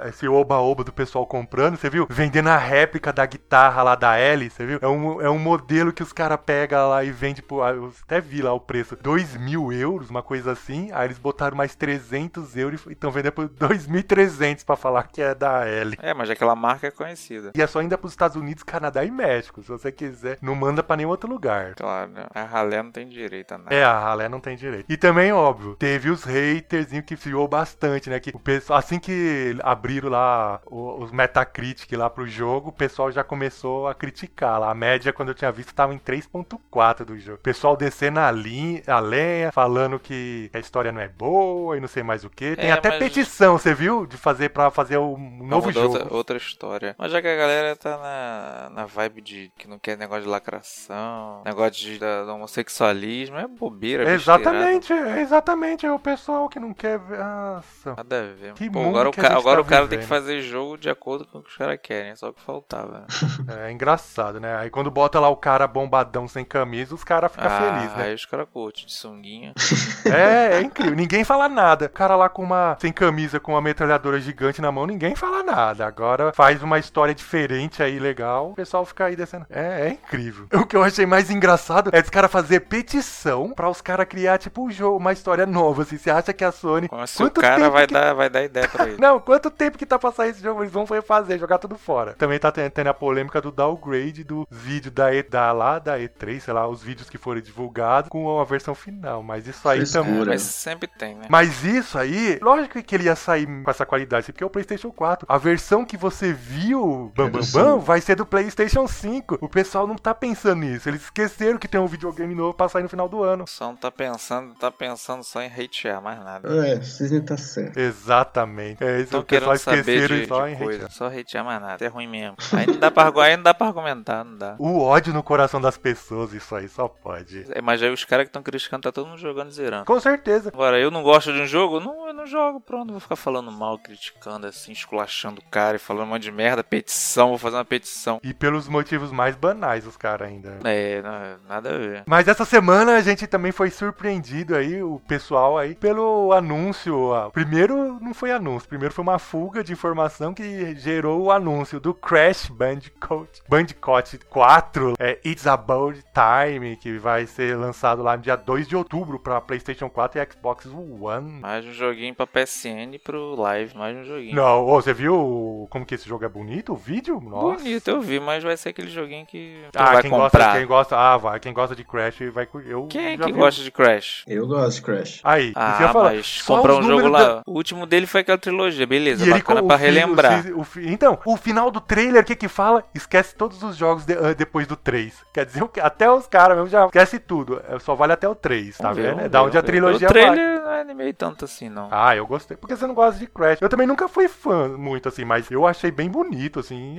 esse 0.05 0.27
oba-oba 0.27 0.83
do 0.83 0.93
pessoal 0.93 1.25
comprando, 1.25 1.77
você 1.77 1.89
viu? 1.89 2.07
Vendendo 2.09 2.48
a 2.49 2.57
réplica 2.57 3.11
da 3.13 3.25
guitarra 3.25 3.83
lá 3.83 3.95
da 3.95 4.19
Ellie, 4.19 4.49
você 4.49 4.65
viu? 4.65 4.79
É 4.81 4.87
um, 4.87 5.21
é 5.21 5.29
um 5.29 5.39
modelo 5.39 5.93
que 5.93 6.03
os 6.03 6.11
caras 6.13 6.39
pegam 6.45 6.89
lá 6.89 7.03
e 7.03 7.11
vende 7.11 7.41
por. 7.41 7.61
ah, 7.63 7.71
Eu 7.71 7.93
até 8.03 8.19
vi 8.19 8.41
lá 8.41 8.53
o 8.53 8.59
preço: 8.59 8.97
2 9.01 9.37
mil 9.37 9.71
euros, 9.71 10.09
uma 10.09 10.21
coisa 10.23 10.51
assim. 10.51 10.89
Aí 10.93 11.05
eles 11.07 11.17
botaram 11.17 11.55
mais 11.55 11.75
300 11.75 12.55
euros 12.57 12.85
e 12.87 12.93
estão 12.93 13.11
vendendo 13.11 13.33
por 13.33 13.47
2.300 13.49 14.65
pra 14.65 14.75
falar 14.75 15.03
que 15.03 15.21
é 15.21 15.33
da 15.35 15.67
Ellie. 15.69 15.97
É, 16.01 16.13
mas 16.13 16.29
aquela 16.29 16.55
marca 16.55 16.87
é 16.87 16.91
conhecida. 16.91 17.51
E 17.55 17.61
é 17.61 17.67
só 17.67 17.79
ainda 17.79 17.97
pros 17.97 18.13
Estados 18.13 18.35
Unidos, 18.37 18.63
Canadá 18.63 19.03
e 19.03 19.11
México. 19.11 19.61
Se 19.61 19.69
você 19.69 19.91
quiser, 19.91 20.37
não 20.41 20.55
manda 20.55 20.81
pra 20.83 20.95
nenhum 20.95 21.09
outro 21.09 21.29
lugar. 21.29 21.75
Claro, 21.75 22.11
né? 22.11 22.25
a 22.33 22.43
ralé 22.43 22.81
não 22.81 22.91
tem 22.91 23.07
direito 23.07 23.53
a 23.53 23.57
nada. 23.57 23.73
É, 23.75 23.83
a 23.83 23.97
ralé 23.99 24.27
não 24.29 24.39
tem 24.39 24.55
direito. 24.55 24.85
E 24.89 24.97
também, 24.97 25.31
óbvio, 25.31 25.75
teve 25.75 26.09
os 26.09 26.23
haters 26.23 26.89
que 27.05 27.15
fiou 27.15 27.47
bastante, 27.47 28.09
né? 28.09 28.19
Que 28.19 28.31
o 28.33 28.39
pessoal, 28.39 28.79
assim 28.79 28.99
que 28.99 29.55
abriram 29.63 30.09
lá 30.09 30.59
os 30.65 31.11
Metacritic 31.11 31.91
lá 31.93 32.09
pro 32.09 32.25
jogo, 32.27 32.38
o 32.43 32.71
pessoal 32.71 33.11
já 33.11 33.23
começou 33.23 33.87
a 33.87 33.93
criticar 33.95 34.59
lá. 34.59 34.69
A 34.71 34.75
média, 34.75 35.11
quando 35.13 35.29
eu 35.29 35.35
tinha 35.35 35.51
visto, 35.51 35.73
tava 35.73 35.93
em 35.93 35.99
3.4 35.99 37.05
do 37.05 37.17
jogo. 37.17 37.37
O 37.37 37.41
pessoal 37.41 37.75
descendo 37.75 38.19
a, 38.19 38.31
linha, 38.31 38.81
a 38.87 38.99
lenha, 38.99 39.51
falando 39.51 39.99
que 39.99 40.49
a 40.53 40.59
história 40.59 40.91
não 40.91 41.01
é 41.01 41.07
boa 41.07 41.77
e 41.77 41.79
não 41.79 41.87
sei 41.87 42.03
mais 42.03 42.23
o 42.23 42.29
que. 42.29 42.55
Tem 42.55 42.69
É, 42.69 42.71
até 42.71 42.89
mas- 42.89 42.99
petição, 42.99 43.57
você 43.57 43.73
viu? 43.73 44.05
De 44.05 44.17
fazer 44.17 44.49
pra 44.49 44.69
fazer 44.71 44.97
o 44.97 45.13
um 45.15 45.45
novo 45.47 45.71
jogo. 45.71 45.93
Outra, 45.97 46.13
outra 46.13 46.37
história. 46.37 46.95
Mas 46.97 47.11
já 47.11 47.21
que 47.21 47.27
a 47.27 47.35
galera 47.35 47.75
tá 47.75 47.97
na, 47.97 48.69
na 48.73 48.85
vibe 48.85 49.21
de 49.21 49.51
que 49.57 49.67
não 49.67 49.77
quer 49.79 49.97
negócio 49.97 50.23
de 50.23 50.29
lacração, 50.29 51.41
negócio 51.45 51.73
de, 51.73 51.99
da, 51.99 52.33
homossexualismo, 52.33 53.37
é 53.37 53.47
bobeira. 53.47 54.11
Exatamente, 54.11 54.91
é 54.93 55.21
exatamente. 55.21 55.85
É 55.85 55.91
o 55.91 55.99
pessoal 55.99 56.47
que 56.49 56.59
não 56.59 56.73
quer 56.73 56.99
ver. 56.99 57.17
Nossa. 57.19 57.95
Nada 57.95 58.19
a 58.21 58.33
ver. 58.33 58.53
Que 58.53 58.69
Pô, 58.69 58.79
agora 58.87 59.09
o, 59.09 59.11
ca- 59.11 59.35
agora 59.37 59.55
tá 59.57 59.61
o 59.61 59.65
cara 59.65 59.87
tem 59.87 59.99
que 59.99 60.05
vivendo. 60.05 60.07
fazer 60.07 60.41
jogo 60.41 60.77
de 60.77 60.89
acordo 60.89 61.25
com 61.25 61.39
o 61.39 61.43
que 61.43 61.49
os 61.49 61.57
caras 61.57 61.79
querem. 61.81 62.11
É 62.11 62.15
só 62.29 62.33
que 62.33 62.41
faltava. 62.41 63.05
É 63.49 63.71
engraçado, 63.71 64.39
né? 64.39 64.57
Aí 64.57 64.69
quando 64.69 64.91
bota 64.91 65.19
lá 65.19 65.27
o 65.29 65.35
cara 65.35 65.65
bombadão 65.67 66.27
sem 66.27 66.45
camisa, 66.45 66.93
os 66.93 67.03
caras 67.03 67.31
ficam 67.31 67.47
ah, 67.47 67.59
felizes, 67.59 67.97
né? 67.97 68.03
Aí 68.05 68.13
os 68.13 68.25
caras 68.25 68.47
curtem 68.51 68.85
de 68.85 68.93
sunguinha. 68.93 69.53
É, 70.05 70.57
é 70.57 70.61
incrível. 70.61 70.95
Ninguém 70.95 71.23
fala 71.23 71.47
nada. 71.49 71.85
O 71.85 71.89
cara 71.89 72.15
lá 72.15 72.29
com 72.29 72.41
uma. 72.41 72.77
sem 72.79 72.91
camisa, 72.91 73.39
com 73.39 73.51
uma 73.51 73.61
metralhadora 73.61 74.19
gigante 74.19 74.61
na 74.61 74.71
mão, 74.71 74.87
ninguém 74.87 75.13
fala 75.15 75.43
nada. 75.43 75.85
Agora 75.85 76.31
faz 76.33 76.63
uma 76.63 76.79
história 76.79 77.13
diferente 77.13 77.83
aí, 77.83 77.99
legal. 77.99 78.51
O 78.51 78.55
pessoal 78.55 78.85
fica 78.85 79.05
aí 79.05 79.15
descendo. 79.15 79.45
É, 79.49 79.87
é 79.87 79.89
incrível. 79.89 80.47
O 80.59 80.65
que 80.65 80.75
eu 80.75 80.83
achei 80.83 81.05
mais 81.05 81.29
engraçado 81.29 81.89
é 81.93 81.99
os 81.99 82.09
caras 82.09 82.31
fazer 82.31 82.61
petição 82.61 83.51
pra 83.51 83.69
os 83.69 83.81
caras 83.81 84.07
criar, 84.07 84.37
tipo, 84.37 84.63
um 84.65 84.71
jogo, 84.71 84.97
uma 84.97 85.13
história 85.13 85.45
nova. 85.45 85.81
Assim, 85.83 85.97
você 85.97 86.09
acha 86.09 86.33
que 86.33 86.43
a 86.43 86.51
Sony. 86.51 86.87
Como 86.87 87.05
se 87.07 87.23
o 87.23 87.31
cara 87.31 87.69
vai, 87.69 87.87
que- 87.87 87.93
dar, 87.93 88.13
vai 88.13 88.29
dar 88.29 88.43
ideia 88.43 88.67
pra 88.67 88.87
ele. 88.87 88.99
Não, 88.99 89.19
quanto 89.19 89.49
tempo 89.51 89.77
que 89.77 89.85
tá 89.85 89.97
pra 89.99 90.11
sair 90.11 90.29
esse 90.31 90.41
jogo? 90.41 90.61
Eles 90.61 90.71
vão 90.71 90.85
refazer, 90.85 91.39
jogar 91.39 91.57
tudo 91.57 91.77
fora. 91.77 92.08
Também 92.17 92.39
tá 92.39 92.51
tendo 92.51 92.87
a 92.87 92.93
polêmica 92.93 93.41
do 93.41 93.51
downgrade 93.51 94.23
do 94.23 94.47
vídeo 94.49 94.91
da, 94.91 95.13
e, 95.13 95.23
da 95.23 95.51
lá 95.51 95.79
da 95.79 95.97
E3, 95.97 96.39
sei 96.39 96.53
lá, 96.53 96.67
os 96.67 96.81
vídeos 96.83 97.09
que 97.09 97.17
foram 97.17 97.41
divulgados 97.41 98.09
com 98.09 98.39
a 98.39 98.43
versão 98.43 98.73
final. 98.75 99.21
Mas 99.23 99.47
isso 99.47 99.67
aí 99.67 99.79
Frescura. 99.79 100.03
também. 100.05 100.25
Mas 100.25 100.41
sempre 100.41 100.87
tem, 100.87 101.15
né? 101.15 101.27
Mas 101.29 101.63
isso 101.63 101.97
aí, 101.97 102.39
lógico 102.41 102.81
que 102.81 102.95
ele 102.95 103.05
ia 103.05 103.15
sair 103.15 103.45
com 103.63 103.69
essa 103.69 103.85
qualidade, 103.85 104.31
porque 104.31 104.43
é 104.43 104.47
o 104.47 104.49
PlayStation 104.49 104.91
4. 104.91 105.25
A 105.29 105.37
versão 105.37 105.85
que 105.85 105.97
você 105.97 106.33
viu, 106.33 107.11
Bam 107.15 107.27
É 107.27 107.29
Bam. 107.29 107.39
Bam, 107.53 107.79
vai 107.79 108.01
ser 108.01 108.15
do 108.15 108.25
PlayStation 108.25 108.87
5. 108.87 109.37
O 109.41 109.49
pessoal 109.49 109.87
não 109.87 109.95
tá 109.95 110.13
pensando 110.13 110.61
nisso. 110.61 110.89
Eles 110.89 111.03
esqueceram 111.03 111.57
que 111.57 111.67
tem 111.67 111.79
um 111.79 111.87
videogame 111.87 112.33
novo 112.35 112.53
pra 112.53 112.69
sair 112.69 112.83
no 112.83 112.89
final 112.89 113.07
do 113.09 113.23
ano. 113.23 113.45
Só 113.47 113.67
não 113.67 113.75
tá 113.75 113.91
pensando, 113.91 114.53
tá 114.55 114.71
pensando 114.71 115.23
só 115.23 115.41
em 115.41 115.47
hatear, 115.47 116.01
mais 116.01 116.19
nada. 116.23 116.67
É, 116.67 116.81
Cisne 116.81 117.21
tá 117.21 117.37
certo. 117.37 117.77
Exatamente. 117.77 118.83
É 118.83 118.95
isso, 118.95 119.03
Estão 119.05 119.19
o 119.21 119.23
pessoal 119.23 119.55
esqueceram 119.55 120.15
de, 120.15 120.23
e 120.23 120.27
só 120.27 120.45
de 120.47 120.53
em 120.53 120.57
coisa. 120.57 120.75
hatear. 120.85 120.91
Só 120.91 121.07
hatear 121.07 121.45
mais 121.45 121.61
nada. 121.61 121.83
É 121.85 121.87
ruim 121.87 121.98
mesmo. 122.07 122.35
Aí 122.53 122.65
não 122.67 122.77
dá 122.77 122.89
pra, 122.91 123.11
aí 123.23 123.35
não 123.35 123.43
dá 123.43 123.53
pra 123.53 123.67
argumentar, 123.67 124.23
não 124.23 124.37
dá. 124.37 124.55
O 124.59 124.81
ódio 124.81 125.13
no 125.13 125.23
coração 125.23 125.59
das 125.61 125.77
pessoas, 125.77 126.33
isso 126.33 126.55
aí 126.55 126.67
só 126.67 126.87
pode. 126.87 127.45
É, 127.51 127.61
Mas 127.61 127.81
aí 127.81 127.89
os 127.91 128.03
caras 128.03 128.25
que 128.25 128.29
estão 128.29 128.43
criticando, 128.43 128.83
tá 128.83 128.91
todo 128.91 129.07
mundo 129.07 129.19
jogando 129.19 129.51
zerando. 129.51 129.85
Com 129.85 129.99
certeza. 129.99 130.49
Agora, 130.53 130.79
eu 130.79 130.91
não 130.91 131.03
gosto 131.03 131.31
de 131.33 131.39
um 131.41 131.45
jogo, 131.47 131.79
não, 131.79 132.07
eu 132.07 132.13
não 132.13 132.25
jogo, 132.25 132.59
pronto. 132.59 132.91
Vou 132.91 132.99
ficar 132.99 133.15
falando 133.15 133.51
mal, 133.51 133.77
criticando, 133.79 134.47
assim, 134.47 134.71
esculachando 134.71 135.41
o 135.41 135.49
cara 135.49 135.75
e 135.77 135.79
falando 135.79 136.03
um 136.07 136.09
monte 136.11 136.23
de 136.23 136.31
merda. 136.31 136.63
Petição, 136.63 137.29
vou 137.29 137.37
fazer 137.37 137.57
uma 137.57 137.65
petição. 137.65 138.19
E 138.23 138.33
pelos 138.33 138.67
motivos 138.67 139.11
mais 139.11 139.35
banais, 139.35 139.85
os 139.85 139.97
caras 139.97 140.27
ainda. 140.27 140.59
É, 140.63 141.01
não, 141.01 141.11
nada 141.47 141.69
a 141.73 141.77
ver. 141.77 142.03
Mas 142.05 142.27
essa 142.27 142.45
semana 142.45 142.95
a 142.95 143.01
gente 143.01 143.27
também 143.27 143.51
foi 143.51 143.69
surpreendido 143.69 144.55
aí, 144.55 144.81
o 144.81 144.99
pessoal 145.07 145.57
aí, 145.57 145.75
pelo 145.75 146.31
anúncio. 146.33 147.13
ah, 147.13 147.29
Primeiro 147.31 147.99
não 148.01 148.13
foi 148.13 148.31
anúncio, 148.31 148.67
primeiro 148.69 148.93
foi 148.93 149.01
uma 149.03 149.19
fuga 149.19 149.63
de 149.63 149.73
informação 149.73 150.33
que 150.33 150.75
gerou 150.75 151.21
o 151.23 151.31
anúncio 151.31 151.79
do 151.79 151.88
Crash 151.93 152.47
Bandicoot, 152.49 153.41
Bandicoot 153.47 154.19
4, 154.29 154.93
é, 154.99 155.19
It's 155.25 155.45
About 155.47 156.01
Time, 156.13 156.75
que 156.77 156.97
vai 156.97 157.25
ser 157.25 157.55
lançado 157.57 158.01
lá 158.03 158.15
no 158.17 158.23
dia 158.23 158.35
2 158.35 158.67
de 158.67 158.75
outubro 158.75 159.19
pra 159.19 159.39
PlayStation 159.41 159.89
4 159.89 160.21
e 160.21 160.25
Xbox 160.31 160.65
One. 160.65 161.39
Mais 161.41 161.65
um 161.65 161.73
joguinho 161.73 162.13
pra 162.15 162.25
PSN 162.27 162.93
e 162.95 162.99
pro 162.99 163.35
Live, 163.35 163.75
mais 163.77 163.95
um 163.97 164.03
joguinho. 164.03 164.35
Não, 164.35 164.65
ô, 164.65 164.81
você 164.81 164.93
viu 164.93 165.67
como 165.69 165.85
que 165.85 165.95
esse 165.95 166.07
jogo 166.07 166.25
é 166.25 166.29
bonito? 166.29 166.73
O 166.73 166.75
vídeo? 166.75 167.19
Nossa. 167.21 167.63
Bonito, 167.63 167.87
eu 167.87 168.01
vi, 168.01 168.19
mas 168.19 168.43
vai 168.43 168.55
ser 168.57 168.69
aquele 168.69 168.89
joguinho 168.89 169.25
que 169.25 169.63
tu 169.71 169.77
Ah, 169.79 169.93
vai 169.93 170.01
quem 170.01 170.11
comprar. 170.11 170.29
gosta, 170.45 170.57
quem 170.57 170.67
gosta, 170.67 170.97
ah, 170.97 171.17
vai, 171.17 171.39
quem 171.39 171.53
gosta 171.53 171.75
de 171.75 171.83
Crash 171.83 172.19
vai 172.31 172.47
eu 172.65 172.87
Quem 172.87 173.05
é 173.13 173.17
que 173.17 173.25
vi. 173.25 173.31
gosta 173.33 173.63
de 173.63 173.71
Crash? 173.71 174.23
Eu 174.27 174.47
gosto 174.47 174.75
de 174.77 174.81
Crash. 174.81 175.21
Aí, 175.23 175.51
Ah, 175.55 175.91
mas 175.93 176.41
comprar 176.41 176.73
um 176.73 176.81
jogo 176.81 176.89
números 176.89 177.11
lá. 177.11 177.23
da- 177.23 177.41
O 177.45 177.53
último 177.53 177.85
dele 177.85 178.05
foi 178.05 178.21
aquela 178.21 178.37
trilogia, 178.37 178.85
beleza, 178.85 179.23
E 179.23 179.29
ele 179.29 179.33
bacana 179.39 179.77
fi- 179.77 179.83
relembrar. 179.85 180.45
o 180.53 180.59
o 180.61 180.65
então, 180.77 181.17
o 181.25 181.37
final 181.37 181.71
do 181.71 181.78
trailer, 181.81 182.21
o 182.21 182.25
que 182.25 182.35
que 182.35 182.47
fala? 182.47 182.83
Esquece 182.93 183.35
todos 183.35 183.61
os 183.63 183.75
jogos 183.75 184.05
de- 184.05 184.13
ah, 184.13 184.33
depois 184.33 184.65
do 184.67 184.75
3. 184.75 185.13
Quer 185.33 185.45
dizer, 185.45 185.63
até 185.81 186.09
os 186.11 186.27
caras 186.27 186.55
mesmo 186.57 186.69
já 186.69 186.85
esquece 186.85 187.19
tudo. 187.19 187.61
É, 187.69 187.79
Só 187.79 187.95
vale 187.95 188.13
até 188.13 188.27
o 188.27 188.35
3, 188.35 188.77
tá 188.77 188.91
vendo? 188.91 189.21
É 189.21 189.29
da 189.29 189.41
onde 189.43 189.57
a 189.57 189.61
trilogia 189.63 190.07
O 190.07 190.11
trailer 190.11 190.59
animei 190.79 191.13
tanto 191.13 191.45
assim, 191.45 191.69
não. 191.69 191.89
Ah, 191.91 192.15
eu 192.15 192.25
gostei. 192.25 192.57
Porque 192.57 192.75
você 192.75 192.87
não 192.87 192.93
gosta 192.93 193.19
de 193.19 193.27
Crash. 193.27 193.61
Eu 193.61 193.69
também 193.69 193.87
nunca 193.87 194.07
fui 194.07 194.27
fã 194.27 194.69
muito, 194.69 195.07
assim, 195.09 195.25
mas 195.25 195.49
eu 195.51 195.65
achei 195.65 195.91
bem 195.91 196.09
bonito, 196.09 196.59
assim. 196.59 196.97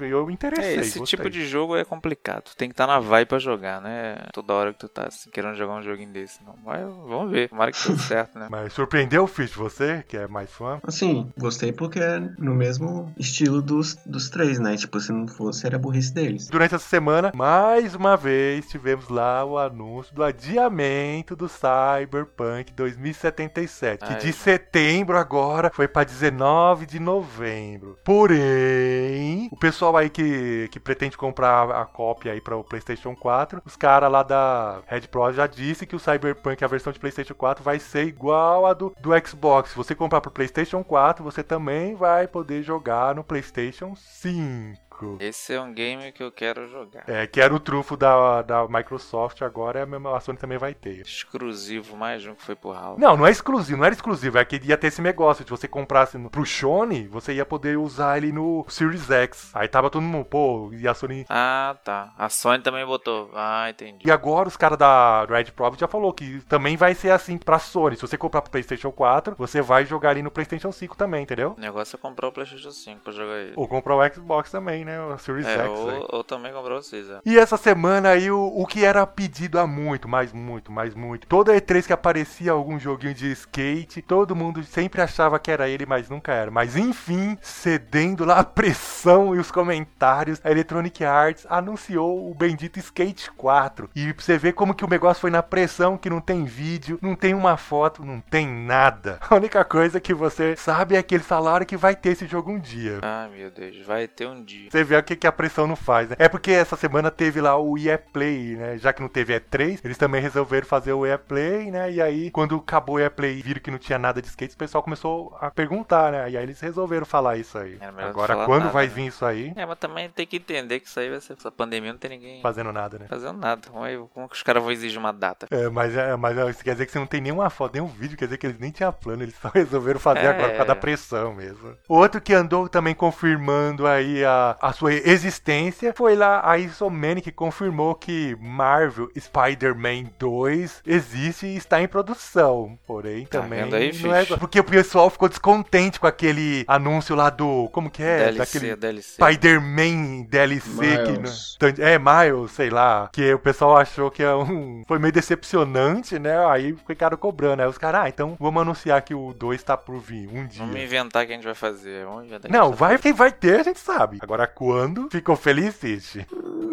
eu 0.00 0.26
me 0.26 0.32
interessei. 0.32 0.76
É, 0.76 0.80
esse 0.80 0.98
gostei. 0.98 1.18
tipo 1.18 1.30
de 1.30 1.46
jogo 1.46 1.76
é 1.76 1.84
complicado. 1.84 2.44
Tu 2.44 2.56
tem 2.56 2.68
que 2.68 2.74
estar 2.74 2.86
na 2.86 2.98
vibe 2.98 3.28
pra 3.28 3.38
jogar, 3.38 3.80
né? 3.80 4.16
Toda 4.32 4.54
hora 4.54 4.72
que 4.72 4.78
tu 4.78 4.88
tá 4.88 5.08
assim, 5.08 5.30
querendo 5.30 5.54
jogar 5.54 5.74
um 5.74 5.82
joguinho 5.82 6.10
desse. 6.10 6.42
Não. 6.44 6.54
Mas 6.64 6.82
vamos 6.82 7.30
ver. 7.30 7.48
Tomara 7.48 7.72
que 7.72 7.82
tudo 7.82 7.98
certo, 8.00 8.38
né? 8.38 8.48
Mas 8.50 8.72
surpreendeu 8.72 9.24
o 9.24 9.26
Fish, 9.26 9.52
você, 9.52 10.04
que 10.08 10.16
é 10.16 10.26
mais 10.26 10.50
fã? 10.50 10.80
Assim, 10.82 11.30
gostei 11.38 11.72
porque 11.72 11.98
é 11.98 12.20
no 12.38 12.54
mesmo 12.54 13.12
estilo 13.18 13.62
dos, 13.62 13.96
dos 14.06 14.28
três, 14.28 14.58
né? 14.58 14.76
Tipo, 14.76 15.00
se 15.00 15.12
não 15.12 15.26
fosse, 15.26 15.66
era 15.66 15.76
a 15.76 15.78
burrice 15.78 16.12
deles. 16.12 16.48
Durante 16.48 16.74
essa 16.74 16.88
semana, 16.88 17.32
mais 17.34 17.94
uma 17.94 18.16
vez, 18.16 18.68
tivemos 18.68 19.08
lá 19.08 19.44
o 19.44 19.58
anúncio 19.58 20.14
do 20.14 20.22
adiamento 20.22 21.36
do 21.36 21.48
Cyberpunk 21.48 22.72
2077, 23.12 24.04
que 24.04 24.12
Ai. 24.12 24.18
de 24.18 24.32
setembro 24.32 25.16
agora 25.16 25.70
foi 25.72 25.88
pra 25.88 26.04
19 26.04 26.86
de 26.86 26.98
novembro. 26.98 27.98
Porém, 28.04 29.48
o 29.50 29.56
pessoal 29.56 29.96
aí 29.96 30.08
que, 30.08 30.68
que 30.70 30.80
pretende 30.80 31.16
comprar 31.16 31.70
a 31.70 31.84
cópia 31.84 32.32
aí 32.32 32.40
para 32.40 32.56
o 32.56 32.64
PlayStation 32.64 33.14
4, 33.14 33.62
os 33.64 33.76
caras 33.76 34.10
lá 34.10 34.22
da 34.22 34.80
Red 34.86 35.02
Pro 35.02 35.32
já 35.32 35.46
disse 35.46 35.86
que 35.86 35.96
o 35.96 35.98
Cyberpunk, 35.98 36.64
a 36.64 36.68
versão 36.68 36.92
de 36.92 36.98
PlayStation 36.98 37.34
4, 37.34 37.62
vai 37.62 37.78
ser 37.78 38.04
igual 38.06 38.66
a 38.66 38.72
do, 38.72 38.94
do 39.00 39.10
Xbox. 39.26 39.70
Se 39.70 39.76
você 39.76 39.94
comprar 39.94 40.20
pro 40.20 40.30
PlayStation 40.30 40.82
4, 40.82 41.22
você 41.22 41.42
também 41.42 41.94
vai 41.94 42.26
poder 42.26 42.62
jogar 42.62 43.14
no 43.14 43.24
PlayStation 43.24 43.94
5. 43.94 44.89
Esse 45.20 45.54
é 45.54 45.60
um 45.60 45.72
game 45.72 46.12
que 46.12 46.22
eu 46.22 46.32
quero 46.32 46.68
jogar. 46.68 47.04
É, 47.06 47.26
que 47.26 47.40
era 47.40 47.54
o 47.54 47.60
trunfo 47.60 47.96
da, 47.96 48.42
da 48.42 48.68
Microsoft, 48.68 49.42
agora 49.42 49.80
é 49.80 50.16
a 50.16 50.20
Sony 50.20 50.38
também 50.38 50.58
vai 50.58 50.74
ter. 50.74 51.00
Exclusivo, 51.00 51.96
mais 51.96 52.26
um 52.26 52.34
que 52.34 52.42
foi 52.42 52.54
pro 52.54 52.72
Halo. 52.72 52.98
Não, 52.98 53.16
não 53.16 53.26
é 53.26 53.30
exclusivo, 53.30 53.78
não 53.78 53.84
era 53.84 53.94
exclusivo, 53.94 54.38
é 54.38 54.44
que 54.44 54.60
ia 54.64 54.76
ter 54.76 54.88
esse 54.88 55.02
negócio. 55.02 55.44
Se 55.44 55.50
você 55.50 55.68
comprasse 55.68 56.18
no, 56.18 56.30
pro 56.30 56.44
Sony, 56.44 57.06
você 57.08 57.34
ia 57.34 57.46
poder 57.46 57.78
usar 57.78 58.16
ele 58.16 58.32
no 58.32 58.64
Series 58.68 59.10
X. 59.10 59.50
Aí 59.54 59.68
tava 59.68 59.90
todo 59.90 60.02
mundo, 60.02 60.24
pô, 60.24 60.70
e 60.72 60.86
a 60.86 60.94
Sony. 60.94 61.24
Ah, 61.28 61.76
tá. 61.84 62.12
A 62.16 62.28
Sony 62.28 62.62
também 62.62 62.84
botou. 62.84 63.30
Ah, 63.34 63.68
entendi. 63.70 64.06
E 64.06 64.10
agora 64.10 64.48
os 64.48 64.56
caras 64.56 64.78
da 64.78 65.24
Red 65.24 65.44
Pro 65.52 65.70
já 65.78 65.86
falou 65.86 66.12
que 66.12 66.40
também 66.46 66.76
vai 66.76 66.94
ser 66.94 67.10
assim 67.10 67.38
pra 67.38 67.58
Sony. 67.58 67.96
Se 67.96 68.02
você 68.02 68.16
comprar 68.16 68.42
pro 68.42 68.50
PlayStation 68.50 68.90
4, 68.90 69.34
você 69.36 69.60
vai 69.62 69.84
jogar 69.84 70.10
ali 70.10 70.22
no 70.22 70.30
PlayStation 70.30 70.72
5 70.72 70.96
também, 70.96 71.22
entendeu? 71.22 71.54
O 71.56 71.60
negócio 71.60 71.96
é 71.96 71.98
comprar 71.98 72.28
o 72.28 72.32
PlayStation 72.32 72.70
5 72.70 73.00
pra 73.00 73.12
jogar 73.12 73.38
ele. 73.38 73.52
Ou 73.56 73.68
comprar 73.68 73.96
o 73.96 74.14
Xbox 74.14 74.50
também, 74.50 74.84
né? 74.84 74.89
O 74.98 75.18
Series 75.18 75.46
É, 75.46 75.58
X. 75.58 75.68
ou, 75.68 76.06
ou 76.10 76.24
também 76.24 76.52
comprar 76.52 76.74
vocês, 76.76 77.08
é. 77.08 77.20
E 77.24 77.38
essa 77.38 77.56
semana 77.56 78.10
aí, 78.10 78.30
o, 78.30 78.40
o 78.56 78.66
que 78.66 78.84
era 78.84 79.06
pedido 79.06 79.58
há 79.58 79.66
muito, 79.66 80.08
mais 80.08 80.32
muito, 80.32 80.72
mais 80.72 80.94
muito. 80.94 81.26
Toda 81.26 81.54
E3 81.54 81.86
que 81.86 81.92
aparecia 81.92 82.52
algum 82.52 82.78
joguinho 82.78 83.14
de 83.14 83.30
skate, 83.32 84.02
todo 84.02 84.34
mundo 84.36 84.62
sempre 84.64 85.00
achava 85.00 85.38
que 85.38 85.50
era 85.50 85.68
ele, 85.68 85.86
mas 85.86 86.08
nunca 86.08 86.32
era. 86.32 86.50
Mas 86.50 86.76
enfim, 86.76 87.36
cedendo 87.40 88.24
lá 88.24 88.38
a 88.38 88.44
pressão 88.44 89.34
e 89.34 89.38
os 89.38 89.50
comentários, 89.50 90.40
a 90.44 90.50
Electronic 90.50 91.04
Arts 91.04 91.46
anunciou 91.48 92.30
o 92.30 92.34
bendito 92.34 92.78
Skate 92.78 93.30
4. 93.32 93.90
E 93.94 94.12
você 94.12 94.38
ver 94.38 94.52
como 94.52 94.74
que 94.74 94.84
o 94.84 94.88
negócio 94.88 95.20
foi 95.20 95.30
na 95.30 95.42
pressão, 95.42 95.96
que 95.98 96.08
não 96.10 96.20
tem 96.20 96.44
vídeo, 96.44 96.98
não 97.02 97.14
tem 97.14 97.34
uma 97.34 97.56
foto, 97.56 98.04
não 98.04 98.20
tem 98.20 98.46
nada. 98.46 99.18
A 99.28 99.34
única 99.34 99.64
coisa 99.64 100.00
que 100.00 100.14
você 100.14 100.56
sabe 100.56 100.96
é 100.96 101.02
que 101.02 101.14
eles 101.14 101.26
falaram 101.26 101.64
que 101.66 101.76
vai 101.76 101.94
ter 101.94 102.10
esse 102.10 102.26
jogo 102.26 102.50
um 102.50 102.58
dia. 102.58 102.98
Ah, 103.02 103.28
meu 103.34 103.50
Deus, 103.50 103.84
vai 103.86 104.06
ter 104.08 104.26
um 104.26 104.42
dia. 104.42 104.70
Você 104.70 104.79
você 104.80 104.84
vê 104.84 104.96
o 104.96 105.02
que, 105.02 105.16
que 105.16 105.26
a 105.26 105.32
pressão 105.32 105.66
não 105.66 105.76
faz, 105.76 106.08
né? 106.08 106.16
É 106.18 106.28
porque 106.28 106.50
essa 106.50 106.76
semana 106.76 107.10
teve 107.10 107.40
lá 107.40 107.56
o 107.58 107.76
EA 107.76 107.98
Play, 107.98 108.56
né? 108.56 108.78
Já 108.78 108.92
que 108.92 109.02
não 109.02 109.08
teve 109.08 109.38
E3, 109.38 109.80
eles 109.84 109.98
também 109.98 110.20
resolveram 110.22 110.66
fazer 110.66 110.92
o 110.92 111.04
EA 111.06 111.18
Play, 111.18 111.70
né? 111.70 111.90
E 111.92 112.00
aí, 112.00 112.30
quando 112.30 112.56
acabou 112.56 112.96
o 112.96 112.98
EA 112.98 113.10
Play 113.10 113.38
e 113.38 113.42
viram 113.42 113.60
que 113.60 113.70
não 113.70 113.78
tinha 113.78 113.98
nada 113.98 114.20
de 114.22 114.28
skate, 114.28 114.54
o 114.54 114.58
pessoal 114.58 114.82
começou 114.82 115.36
a 115.40 115.50
perguntar, 115.50 116.12
né? 116.12 116.30
E 116.30 116.36
aí 116.36 116.42
eles 116.42 116.60
resolveram 116.60 117.04
falar 117.04 117.36
isso 117.36 117.58
aí. 117.58 117.78
Não 117.80 118.04
Agora, 118.06 118.44
quando 118.46 118.60
nada, 118.62 118.72
vai 118.72 118.86
né? 118.86 118.92
vir 118.94 119.06
isso 119.06 119.24
aí? 119.24 119.52
É, 119.54 119.66
mas 119.66 119.78
também 119.78 120.08
tem 120.08 120.26
que 120.26 120.36
entender 120.36 120.80
que 120.80 120.88
isso 120.88 120.98
aí 120.98 121.10
vai 121.10 121.20
ser. 121.20 121.34
Essa 121.34 121.50
pandemia 121.50 121.92
não 121.92 121.98
tem 121.98 122.10
ninguém 122.10 122.40
Fazendo 122.42 122.72
nada, 122.72 122.98
né? 122.98 123.06
fazendo 123.08 123.38
nada. 123.38 123.68
Como, 123.70 123.84
é- 123.86 123.98
como 124.14 124.28
que 124.28 124.34
os 124.36 124.42
caras 124.42 124.62
vão 124.62 124.72
exigir 124.72 124.98
uma 124.98 125.12
data? 125.12 125.46
É, 125.50 125.68
mas, 125.68 125.96
é, 125.96 126.16
mas 126.16 126.36
é, 126.38 126.48
isso 126.50 126.64
quer 126.64 126.72
dizer 126.72 126.86
que 126.86 126.92
você 126.92 126.98
não 126.98 127.06
tem 127.06 127.20
nenhuma 127.20 127.50
foto, 127.50 127.74
nenhum 127.74 127.86
vídeo, 127.86 128.16
quer 128.16 128.24
dizer 128.26 128.38
que 128.38 128.46
eles 128.46 128.58
nem 128.58 128.70
tinham 128.70 128.92
plano, 128.92 129.22
eles 129.22 129.34
só 129.40 129.48
resolveram 129.48 130.00
fazer 130.00 130.20
É. 130.20 130.28
agora 130.28 130.48
por 130.50 130.56
causa 130.56 130.64
da 130.68 130.76
pressão 130.76 131.34
mesmo. 131.34 131.76
Outro 131.88 132.20
que 132.20 132.32
andou 132.32 132.68
também 132.68 132.94
confirmando 132.94 133.86
aí 133.86 134.24
a, 134.24 134.56
a 134.60 134.72
sua 134.72 134.92
existência 134.92 135.92
foi 135.96 136.14
lá 136.16 136.40
a 136.48 136.58
Isomanic 136.58 137.22
que 137.22 137.32
confirmou 137.32 137.94
que 137.94 138.36
Marvel 138.40 139.08
Spider-Man 139.18 140.10
2 140.18 140.82
existe 140.86 141.46
e 141.46 141.56
está 141.56 141.80
em 141.82 141.88
produção. 141.88 142.78
Porém, 142.86 143.26
Tá 143.26 143.40
também 143.42 143.62
aí, 143.62 143.92
não 144.02 144.14
é 144.14 144.24
porque 144.26 144.60
o 144.60 144.64
pessoal 144.64 145.08
ficou 145.10 145.28
descontente 145.28 145.98
com 146.00 146.06
aquele 146.06 146.64
anúncio 146.66 147.14
lá 147.14 147.30
do 147.30 147.68
como 147.72 147.90
que 147.90 148.02
é, 148.02 148.30
DLC, 148.32 148.38
daquele 148.38 148.76
DLC. 148.76 149.14
Spider-Man 149.14 150.22
DLC 150.28 150.70
que 151.04 151.12
Miles. 151.12 151.56
não- 151.60 151.84
é 151.86 151.98
Miles, 151.98 152.50
sei 152.52 152.70
lá, 152.70 153.08
que 153.12 153.32
o 153.34 153.38
pessoal 153.38 153.76
achou 153.76 154.10
que 154.10 154.22
é 154.22 154.34
um 154.34 154.82
foi 154.86 154.98
meio 154.98 155.12
decepcionante, 155.12 156.18
né? 156.18 156.44
Aí 156.46 156.74
ficaram 156.86 157.16
cobrando, 157.16 157.62
aí 157.62 157.68
os 157.68 157.78
caras, 157.78 158.02
ah, 158.04 158.08
então 158.08 158.36
vamos 158.38 158.60
anunciar 158.62 159.00
que 159.02 159.14
o 159.14 159.32
2 159.32 159.62
tá 159.62 159.76
por 159.76 159.98
vir 159.98 160.28
um 160.32 160.46
dia. 160.46 160.60
Vamos 160.64 160.80
inventar 160.80 161.26
que 161.26 161.32
a 161.32 161.34
gente 161.36 161.44
vai 161.44 161.54
fazer. 161.54 162.04
Vamos 162.04 162.24
inventar 162.26 162.50
que 162.50 162.56
Não, 162.56 162.72
vai 162.72 162.98
quem 162.98 163.12
vai 163.12 163.32
ter, 163.32 163.60
a 163.60 163.62
gente 163.62 163.78
sabe. 163.80 164.18
Agora 164.20 164.49
quando 164.54 165.08
ficou 165.10 165.36
feliz, 165.36 165.74
Fish? 165.74 166.18